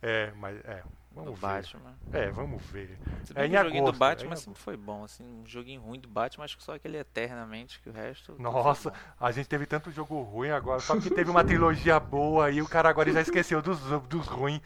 É, 0.02 0.32
mas 0.36 0.58
é, 0.66 0.84
Do 1.24 1.34
vamos 1.34 1.40
ver. 1.40 1.48
Batman. 1.48 1.96
É, 2.14 2.30
vamos 2.32 2.64
ver. 2.64 2.98
Se 3.26 3.34
É 3.34 3.36
bem 3.42 3.50
que 3.52 3.56
o 3.58 3.60
joguinho 3.64 3.84
agosto, 3.84 3.94
do 3.94 4.00
Batman 4.00 4.30
é 4.32 4.34
em 4.34 4.38
sempre 4.38 4.60
foi 4.62 4.78
bom, 4.78 5.04
assim, 5.04 5.24
um 5.24 5.46
joguinho 5.46 5.82
ruim 5.82 6.00
do 6.00 6.08
Batman, 6.08 6.46
acho 6.46 6.58
que 6.58 6.64
só 6.64 6.76
aquele 6.76 6.98
eternamente, 6.98 7.80
que 7.82 7.90
o 7.90 7.94
resto. 7.94 8.36
Nossa, 8.40 8.94
a 9.20 9.32
gente 9.32 9.48
teve 9.50 9.66
tanto 9.66 9.92
jogo 9.92 10.22
ruim 10.22 10.50
agora, 10.52 10.80
só 10.80 11.00
que 11.00 11.10
teve 11.10 11.30
uma 11.30 11.44
trilogia 11.44 12.00
boa 12.00 12.50
e 12.52 12.62
o 12.62 12.68
cara 12.68 12.90
agora 12.90 13.12
já 13.12 13.22
esqueceu 13.22 13.62
dos, 13.62 13.80
dos 14.08 14.28
ruins. 14.28 14.62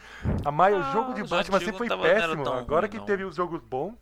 A 0.45 0.51
maior 0.51 0.83
Ah, 0.83 0.91
jogo 0.91 1.13
de 1.13 1.23
Batman 1.23 1.59
sempre 1.59 1.77
foi 1.77 1.87
péssimo. 1.89 2.47
Agora 2.49 2.81
ruim, 2.87 2.91
que 2.91 2.97
não. 2.97 3.05
teve 3.05 3.23
os 3.23 3.35
jogos 3.35 3.61
bons, 3.61 3.93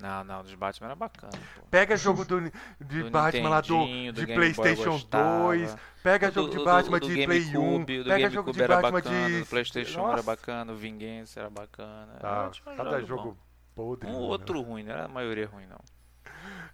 Não, 0.00 0.22
não, 0.22 0.42
dos 0.42 0.54
Batman 0.54 0.86
era 0.88 0.94
bacana, 0.94 1.32
pô. 1.54 1.62
pega 1.70 1.96
jogo 1.96 2.24
do, 2.24 2.40
de 2.80 3.02
Do 3.02 3.10
Batman 3.10 3.48
lá 3.48 3.60
do, 3.60 3.84
de 4.12 4.26
PlayStation 4.28 4.90
gostava. 4.92 5.48
2, 5.48 5.76
pega 6.02 6.30
do- 6.30 6.34
jogo 6.34 6.50
de 6.56 6.64
Batman 6.64 7.00
de 7.00 7.18
Play 7.24 7.56
1, 7.56 7.84
GameCube, 7.84 7.98
o 7.98 8.04
do 8.04 8.08
pega 8.08 8.30
jogo 8.30 8.52
de 8.52 8.62
era 8.62 8.76
Batman 8.76 8.92
bacana, 8.92 9.28
de 9.28 9.40
do 9.40 9.46
PlayStation 9.46 9.98
Nossa, 10.00 10.12
era 10.12 10.22
bacana, 10.22 10.72
o 10.72 10.76
Vingança 10.76 11.40
era 11.40 11.50
bacana. 11.50 12.14
Tá, 12.20 12.48
tinha 12.50 12.72
um 12.72 12.76
cada 12.76 13.00
jogo 13.00 13.06
jogo 13.06 13.38
podre. 13.74 14.08
Um 14.08 14.12
né? 14.12 14.16
ou 14.18 14.22
outro 14.28 14.60
ruim, 14.62 14.84
não 14.84 14.92
era 14.92 15.04
a 15.06 15.08
maioria 15.08 15.46
ruim, 15.46 15.66
não. 15.66 15.80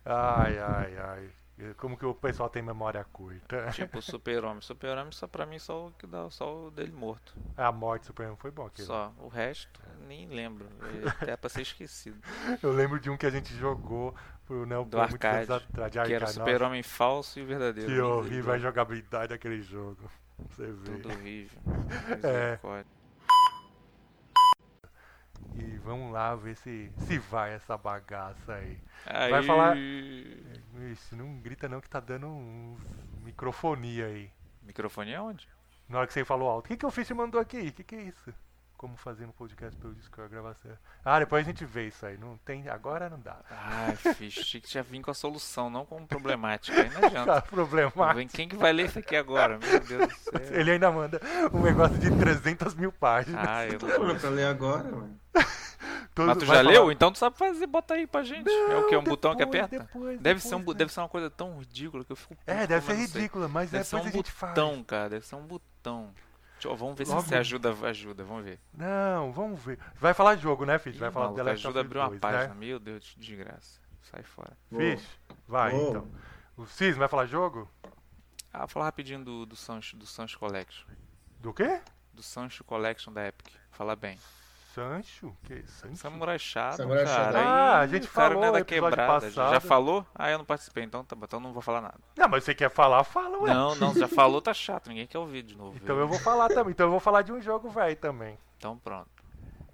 Ai, 0.04 0.58
ai, 0.58 0.96
ai. 0.98 1.30
Como 1.76 1.96
que 1.96 2.04
o 2.04 2.12
pessoal 2.14 2.48
tem 2.48 2.62
memória 2.62 3.04
curta. 3.04 3.70
Tipo 3.72 3.98
o 3.98 4.02
Super-Homem. 4.02 4.60
Super-Homem 4.60 5.12
só 5.12 5.26
pra 5.26 5.46
mim 5.46 5.58
só 5.58 5.86
o 5.86 5.92
que 5.92 6.06
dá 6.06 6.28
só 6.30 6.66
o 6.66 6.70
dele 6.70 6.90
morto. 6.92 7.32
A 7.56 7.70
morte 7.70 8.02
do 8.02 8.06
Superman 8.06 8.36
foi 8.36 8.50
bom. 8.50 8.66
aquele. 8.66 8.86
Só. 8.86 9.12
O 9.18 9.28
resto, 9.28 9.80
nem 10.08 10.26
lembro. 10.26 10.66
Até 11.20 11.36
pra 11.36 11.48
ser 11.48 11.62
esquecido. 11.62 12.18
Eu 12.62 12.72
lembro 12.72 12.98
de 12.98 13.08
um 13.08 13.16
que 13.16 13.26
a 13.26 13.30
gente 13.30 13.54
jogou 13.54 14.14
pro 14.46 14.66
Neo 14.66 14.84
Do 14.84 15.00
arcade, 15.00 15.50
atrás, 15.52 15.92
de 15.92 15.98
Que 16.02 16.12
era 16.12 16.26
arcade. 16.26 16.32
Super-Homem 16.32 16.82
falso 16.82 17.38
e 17.38 17.44
verdadeiro. 17.44 17.88
Que 17.90 18.00
horrível 18.00 18.52
a 18.52 18.58
jogabilidade 18.58 19.28
daquele 19.28 19.62
jogo. 19.62 20.10
Você 20.50 20.66
vê. 20.66 20.90
Tudo 20.98 21.08
horrível. 21.10 21.58
É. 22.24 22.58
E 25.56 25.78
vamos 25.78 26.12
lá 26.12 26.34
ver 26.34 26.56
se, 26.56 26.90
se 26.98 27.18
vai 27.18 27.52
essa 27.54 27.76
bagaça 27.78 28.54
aí. 28.54 28.76
Aí... 29.06 29.30
Vai 29.30 29.42
falar- 29.44 29.76
Ixi, 30.92 31.14
não 31.16 31.38
grita 31.38 31.68
não 31.68 31.80
que 31.80 31.88
tá 31.88 32.00
dando 32.00 32.26
um 32.26 32.76
microfonia 33.22 34.06
aí. 34.06 34.30
Microfone 34.62 35.12
é 35.12 35.20
onde? 35.20 35.48
Na 35.88 35.98
hora 35.98 36.06
que 36.06 36.12
você 36.12 36.24
falou 36.24 36.48
alto. 36.48 36.66
O 36.66 36.68
que, 36.68 36.76
que 36.76 36.86
o 36.86 36.90
Fish 36.90 37.10
mandou 37.10 37.40
aqui? 37.40 37.58
O 37.68 37.72
que, 37.72 37.84
que 37.84 37.94
é 37.94 38.02
isso? 38.02 38.32
como 38.76 38.96
fazer 38.98 39.24
um 39.24 39.30
podcast 39.32 39.74
pelo 39.80 39.94
Discord, 39.94 40.30
gravação. 40.30 40.70
Ah, 41.02 41.18
depois 41.18 41.42
a 41.46 41.50
gente 41.50 41.64
vê 41.64 41.86
isso 41.86 42.04
aí. 42.04 42.18
Não 42.18 42.36
tem, 42.44 42.68
agora 42.68 43.08
não 43.08 43.18
dá. 43.18 43.38
Ai, 43.50 43.96
fixe, 43.96 44.42
tinha 44.44 44.60
que 44.60 44.70
já 44.70 44.82
vir 44.82 45.00
com 45.00 45.10
a 45.10 45.14
solução, 45.14 45.70
não 45.70 45.86
com 45.86 46.04
problemática. 46.06 46.82
Aí 46.82 46.90
não 46.90 46.98
adianta. 47.08 47.34
Tá 47.34 47.40
problemático. 47.40 48.14
Vem, 48.16 48.28
Quem 48.28 48.46
que 48.46 48.56
vai 48.56 48.74
ler 48.74 48.86
isso 48.86 48.98
aqui 48.98 49.16
agora? 49.16 49.58
Meu 49.58 49.80
Deus 49.80 50.06
do 50.08 50.14
céu. 50.14 50.32
Ele 50.52 50.72
ainda 50.72 50.92
manda 50.92 51.18
um 51.50 51.62
negócio 51.62 51.96
de 51.98 52.10
300 52.14 52.74
mil 52.74 52.92
páginas. 52.92 53.42
Ah, 53.48 53.64
eu 53.66 53.72
não 53.72 53.78
Pô, 53.78 54.04
vou. 54.04 54.16
pra 54.16 54.28
ler 54.28 54.46
agora, 54.48 54.90
mano. 54.90 55.18
Todo- 56.14 56.26
Mas 56.28 56.38
tu 56.38 56.46
vai 56.46 56.56
já 56.58 56.62
falar- 56.62 56.70
leu? 56.74 56.92
Então 56.92 57.10
tu 57.10 57.18
sabe 57.18 57.36
fazer, 57.36 57.66
bota 57.66 57.94
aí 57.94 58.06
pra 58.06 58.22
gente. 58.22 58.48
é 58.48 58.76
o 58.76 58.86
que? 58.88 58.94
É 58.94 58.98
um 58.98 59.02
Não, 59.02 59.10
botão 59.10 59.32
que 59.32 59.38
depois, 59.44 59.62
aperta? 59.64 59.84
depois, 59.86 60.20
deve, 60.20 60.40
ser 60.40 60.54
um, 60.54 60.58
depois, 60.60 60.74
né? 60.76 60.78
deve 60.78 60.92
ser 60.92 61.00
uma 61.00 61.08
coisa 61.08 61.28
tão 61.30 61.58
ridícula 61.58 62.04
que 62.04 62.12
eu 62.12 62.16
fico. 62.16 62.36
É, 62.46 62.66
deve 62.66 62.86
ser 62.86 62.92
não 62.94 63.00
ridícula, 63.00 63.48
mas 63.48 63.70
Deve 63.70 63.84
ser 63.84 63.96
depois 63.96 64.14
um 64.14 64.14
a 64.14 64.16
gente 64.18 64.30
faz. 64.32 64.54
botão, 64.54 64.84
cara. 64.84 65.08
Deve 65.10 65.26
ser 65.26 65.34
um 65.34 65.42
botão. 65.46 66.14
Deixa 66.54 66.74
vamos 66.76 66.96
ver 66.96 67.04
se 67.04 67.10
Logo- 67.12 67.22
você 67.26 67.34
ajuda, 67.34 67.74
ajuda, 67.88 68.24
vamos 68.24 68.44
ver. 68.44 68.58
Não, 68.72 69.32
vamos 69.32 69.60
ver. 69.60 69.78
Vai 69.96 70.14
falar 70.14 70.36
jogo, 70.36 70.64
né, 70.64 70.78
Fish? 70.78 70.96
Vai 70.96 71.08
Ih, 71.08 71.12
falar 71.12 71.26
do 71.26 71.30
maluco, 71.32 71.44
The 71.44 71.50
Last 71.50 71.66
ajuda 71.66 71.80
a 71.80 71.82
abrir 71.82 71.98
uma 71.98 72.08
2, 72.08 72.20
página. 72.20 72.46
né? 72.48 72.54
Meu 72.54 72.78
Deus, 72.78 73.04
de 73.04 73.16
desgraça. 73.18 73.80
Sai 74.02 74.22
fora. 74.22 74.56
Fish, 74.74 75.04
vai 75.48 75.74
então. 75.74 76.08
O 76.56 76.64
Cis 76.66 76.96
vai 76.96 77.08
falar 77.08 77.26
jogo? 77.26 77.68
Ah, 78.52 78.60
vou 78.60 78.68
falar 78.68 78.84
rapidinho 78.86 79.22
do, 79.24 79.44
do 79.44 79.56
Sancho, 79.56 79.96
do 79.96 80.06
Sancho 80.06 80.38
Collection. 80.38 80.86
Do 81.40 81.52
quê? 81.52 81.80
Do 82.12 82.22
Sancho 82.22 82.62
Collection 82.62 83.12
da 83.12 83.26
Epic. 83.26 83.48
Fala 83.72 83.96
bem. 83.96 84.16
Sancho? 84.74 85.36
Que 85.44 85.62
Sancho? 85.68 85.96
Samurai 85.96 86.38
Shadow, 86.38 86.76
Samurai 86.76 87.04
cara. 87.04 87.32
Shadow. 87.32 87.40
Ah, 87.40 87.78
a 87.78 87.86
gente 87.86 88.08
o 88.08 88.10
cara 88.10 88.34
falou 88.34 88.40
não 88.40 88.48
é 88.48 88.52
no 88.52 88.58
da 88.58 88.64
quebrada. 88.64 89.30
Já 89.30 89.42
passado. 89.44 89.60
falou? 89.60 90.06
Ah, 90.14 90.30
eu 90.30 90.38
não 90.38 90.44
participei, 90.44 90.82
então 90.82 91.04
tá. 91.04 91.16
Então 91.22 91.38
não 91.38 91.52
vou 91.52 91.62
falar 91.62 91.80
nada. 91.80 91.98
Não, 92.16 92.28
mas 92.28 92.42
você 92.42 92.54
quer 92.54 92.70
falar, 92.70 93.04
fala, 93.04 93.38
ué. 93.38 93.54
Não, 93.54 93.74
não, 93.76 93.94
já 93.94 94.08
falou, 94.08 94.42
tá 94.42 94.52
chato. 94.52 94.88
Ninguém 94.88 95.06
quer 95.06 95.18
ouvir 95.18 95.42
de 95.44 95.56
novo. 95.56 95.78
Então 95.80 95.96
eu 95.96 96.08
vou 96.08 96.18
falar 96.18 96.48
também. 96.48 96.72
Então 96.72 96.86
eu 96.86 96.90
vou 96.90 97.00
falar 97.00 97.22
de 97.22 97.32
um 97.32 97.40
jogo 97.40 97.68
velho 97.70 97.96
também. 97.96 98.36
Então 98.58 98.76
pronto. 98.76 99.08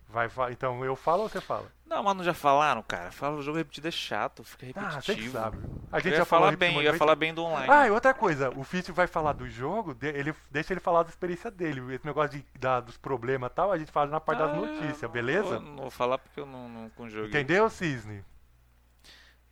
Vai, 0.08 0.28
então 0.50 0.84
eu 0.84 0.96
falo 0.96 1.22
ou 1.22 1.28
você 1.28 1.40
fala? 1.40 1.66
Não, 1.90 2.04
mas 2.04 2.16
não 2.16 2.22
já 2.22 2.32
falaram, 2.32 2.84
cara. 2.84 3.10
Fala, 3.10 3.36
o 3.36 3.42
jogo 3.42 3.58
repetido 3.58 3.88
é 3.88 3.90
chato, 3.90 4.44
fica 4.44 4.64
repetitivo. 4.64 4.96
Ah, 4.96 5.02
você 5.02 5.14
que 5.16 5.28
sabe. 5.28 5.58
A 5.90 5.98
Eu 5.98 6.00
gente 6.02 6.12
ia 6.12 6.18
já 6.18 6.24
falou 6.24 6.46
falar 6.46 6.56
bem, 6.56 6.76
eu 6.76 6.82
ia 6.82 6.94
falar 6.94 7.16
bem 7.16 7.34
do 7.34 7.42
online. 7.42 7.66
Ah, 7.68 7.88
e 7.88 7.90
outra 7.90 8.14
coisa, 8.14 8.48
o 8.56 8.62
Fitch 8.62 8.90
vai 8.90 9.08
falar 9.08 9.32
do 9.32 9.48
jogo, 9.48 9.96
ele, 10.00 10.32
deixa 10.52 10.72
ele 10.72 10.78
falar 10.78 11.02
da 11.02 11.08
experiência 11.08 11.50
dele. 11.50 11.92
Esse 11.92 12.06
negócio 12.06 12.38
de, 12.38 12.46
da- 12.60 12.78
dos 12.78 12.96
problemas 12.96 13.50
e 13.50 13.54
tal, 13.54 13.72
a 13.72 13.76
gente 13.78 13.90
fala 13.90 14.08
na 14.08 14.20
parte 14.20 14.38
das 14.38 14.52
Ah, 14.52 14.56
notícias, 14.56 15.02
Eu 15.02 15.08
beleza? 15.08 15.58
não 15.58 15.76
vou 15.78 15.90
falar 15.90 16.16
porque 16.18 16.38
eu 16.38 16.46
não, 16.46 16.68
não 16.96 17.10
jogo. 17.10 17.26
Entendeu, 17.26 17.68
Cisne? 17.68 18.24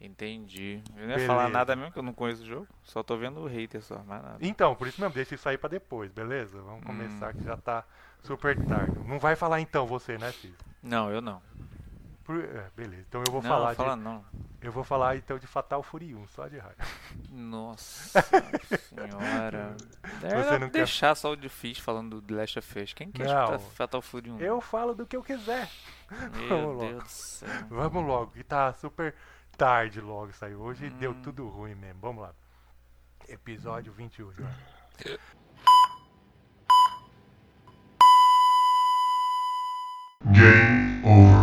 Entendi. 0.01 0.80
Eu 0.97 1.09
não 1.09 1.18
ia 1.18 1.26
falar 1.26 1.43
Beleza. 1.43 1.59
nada 1.59 1.74
mesmo 1.74 1.91
que 1.93 1.99
eu 1.99 2.05
não 2.05 2.12
conheço 2.14 2.45
o 2.45 2.47
jogo. 2.47 2.68
Só 2.84 3.03
tô 3.03 3.16
vendo 3.16 3.41
o 3.41 3.47
hater 3.49 3.82
só, 3.82 3.99
mais 4.05 4.22
nada. 4.22 4.39
Então, 4.41 4.76
por 4.76 4.86
isso 4.86 5.01
mesmo, 5.01 5.12
deixa 5.12 5.34
isso 5.34 5.49
aí 5.49 5.59
pra 5.59 5.68
depois, 5.68 6.09
beleza? 6.12 6.62
Vamos 6.62 6.82
Hum. 6.82 6.86
começar 6.86 7.32
que 7.34 7.43
já 7.43 7.57
tá 7.57 7.84
super 8.22 8.57
tarde. 8.64 8.97
Não 9.05 9.18
vai 9.18 9.34
falar 9.34 9.61
então 9.61 9.89
você, 9.89 10.16
né, 10.16 10.30
Cisne? 10.30 10.55
Não, 10.80 11.11
eu 11.11 11.20
não. 11.20 11.43
Por, 12.29 12.45
é, 12.45 12.70
beleza. 12.76 13.07
Então 13.09 13.22
eu 13.26 13.33
vou 13.33 13.41
não, 13.41 13.49
falar. 13.49 13.74
Fala 13.74 13.97
de, 13.97 14.03
não. 14.03 14.22
Eu 14.61 14.70
vou 14.70 14.85
falar 14.85 15.16
então 15.16 15.39
de 15.39 15.47
Fatal 15.47 15.83
Fury 15.83 16.14
1, 16.14 16.29
só 16.29 16.47
de 16.47 16.59
raiva. 16.59 16.76
Nossa 17.31 18.20
senhora. 18.85 19.74
Você 20.20 20.59
não 20.59 20.68
deixar 20.68 21.09
quer... 21.09 21.14
só 21.14 21.33
o 21.33 21.37
de 21.37 21.49
Fish 21.49 21.79
falando 21.79 22.20
do 22.20 22.37
Last 22.37 22.59
of 22.59 22.79
Us. 22.79 22.93
Quem 22.93 23.11
quer 23.11 23.29
não, 23.29 23.59
Fatal 23.59 24.03
Fury 24.03 24.31
1? 24.31 24.41
Eu 24.41 24.61
falo 24.61 24.95
do 24.95 25.07
que 25.07 25.16
eu 25.16 25.22
quiser. 25.22 25.70
Meu 26.11 26.49
Vamos 26.53 26.79
Deus 26.81 26.93
logo. 26.93 27.03
do 27.03 27.09
céu. 27.09 27.49
Vamos 27.70 28.07
logo, 28.07 28.33
que 28.33 28.45
tá 28.45 28.74
super 28.74 29.14
tarde 29.57 29.99
logo 29.99 30.31
saiu 30.35 30.61
hoje 30.61 30.87
hum. 30.87 30.99
deu 30.99 31.14
tudo 31.22 31.49
ruim 31.49 31.74
mesmo. 31.74 31.99
Vamos 32.03 32.24
lá. 32.24 32.35
Episódio 33.26 33.91
21. 33.91 34.35
Game 40.31 41.03
over. 41.07 41.38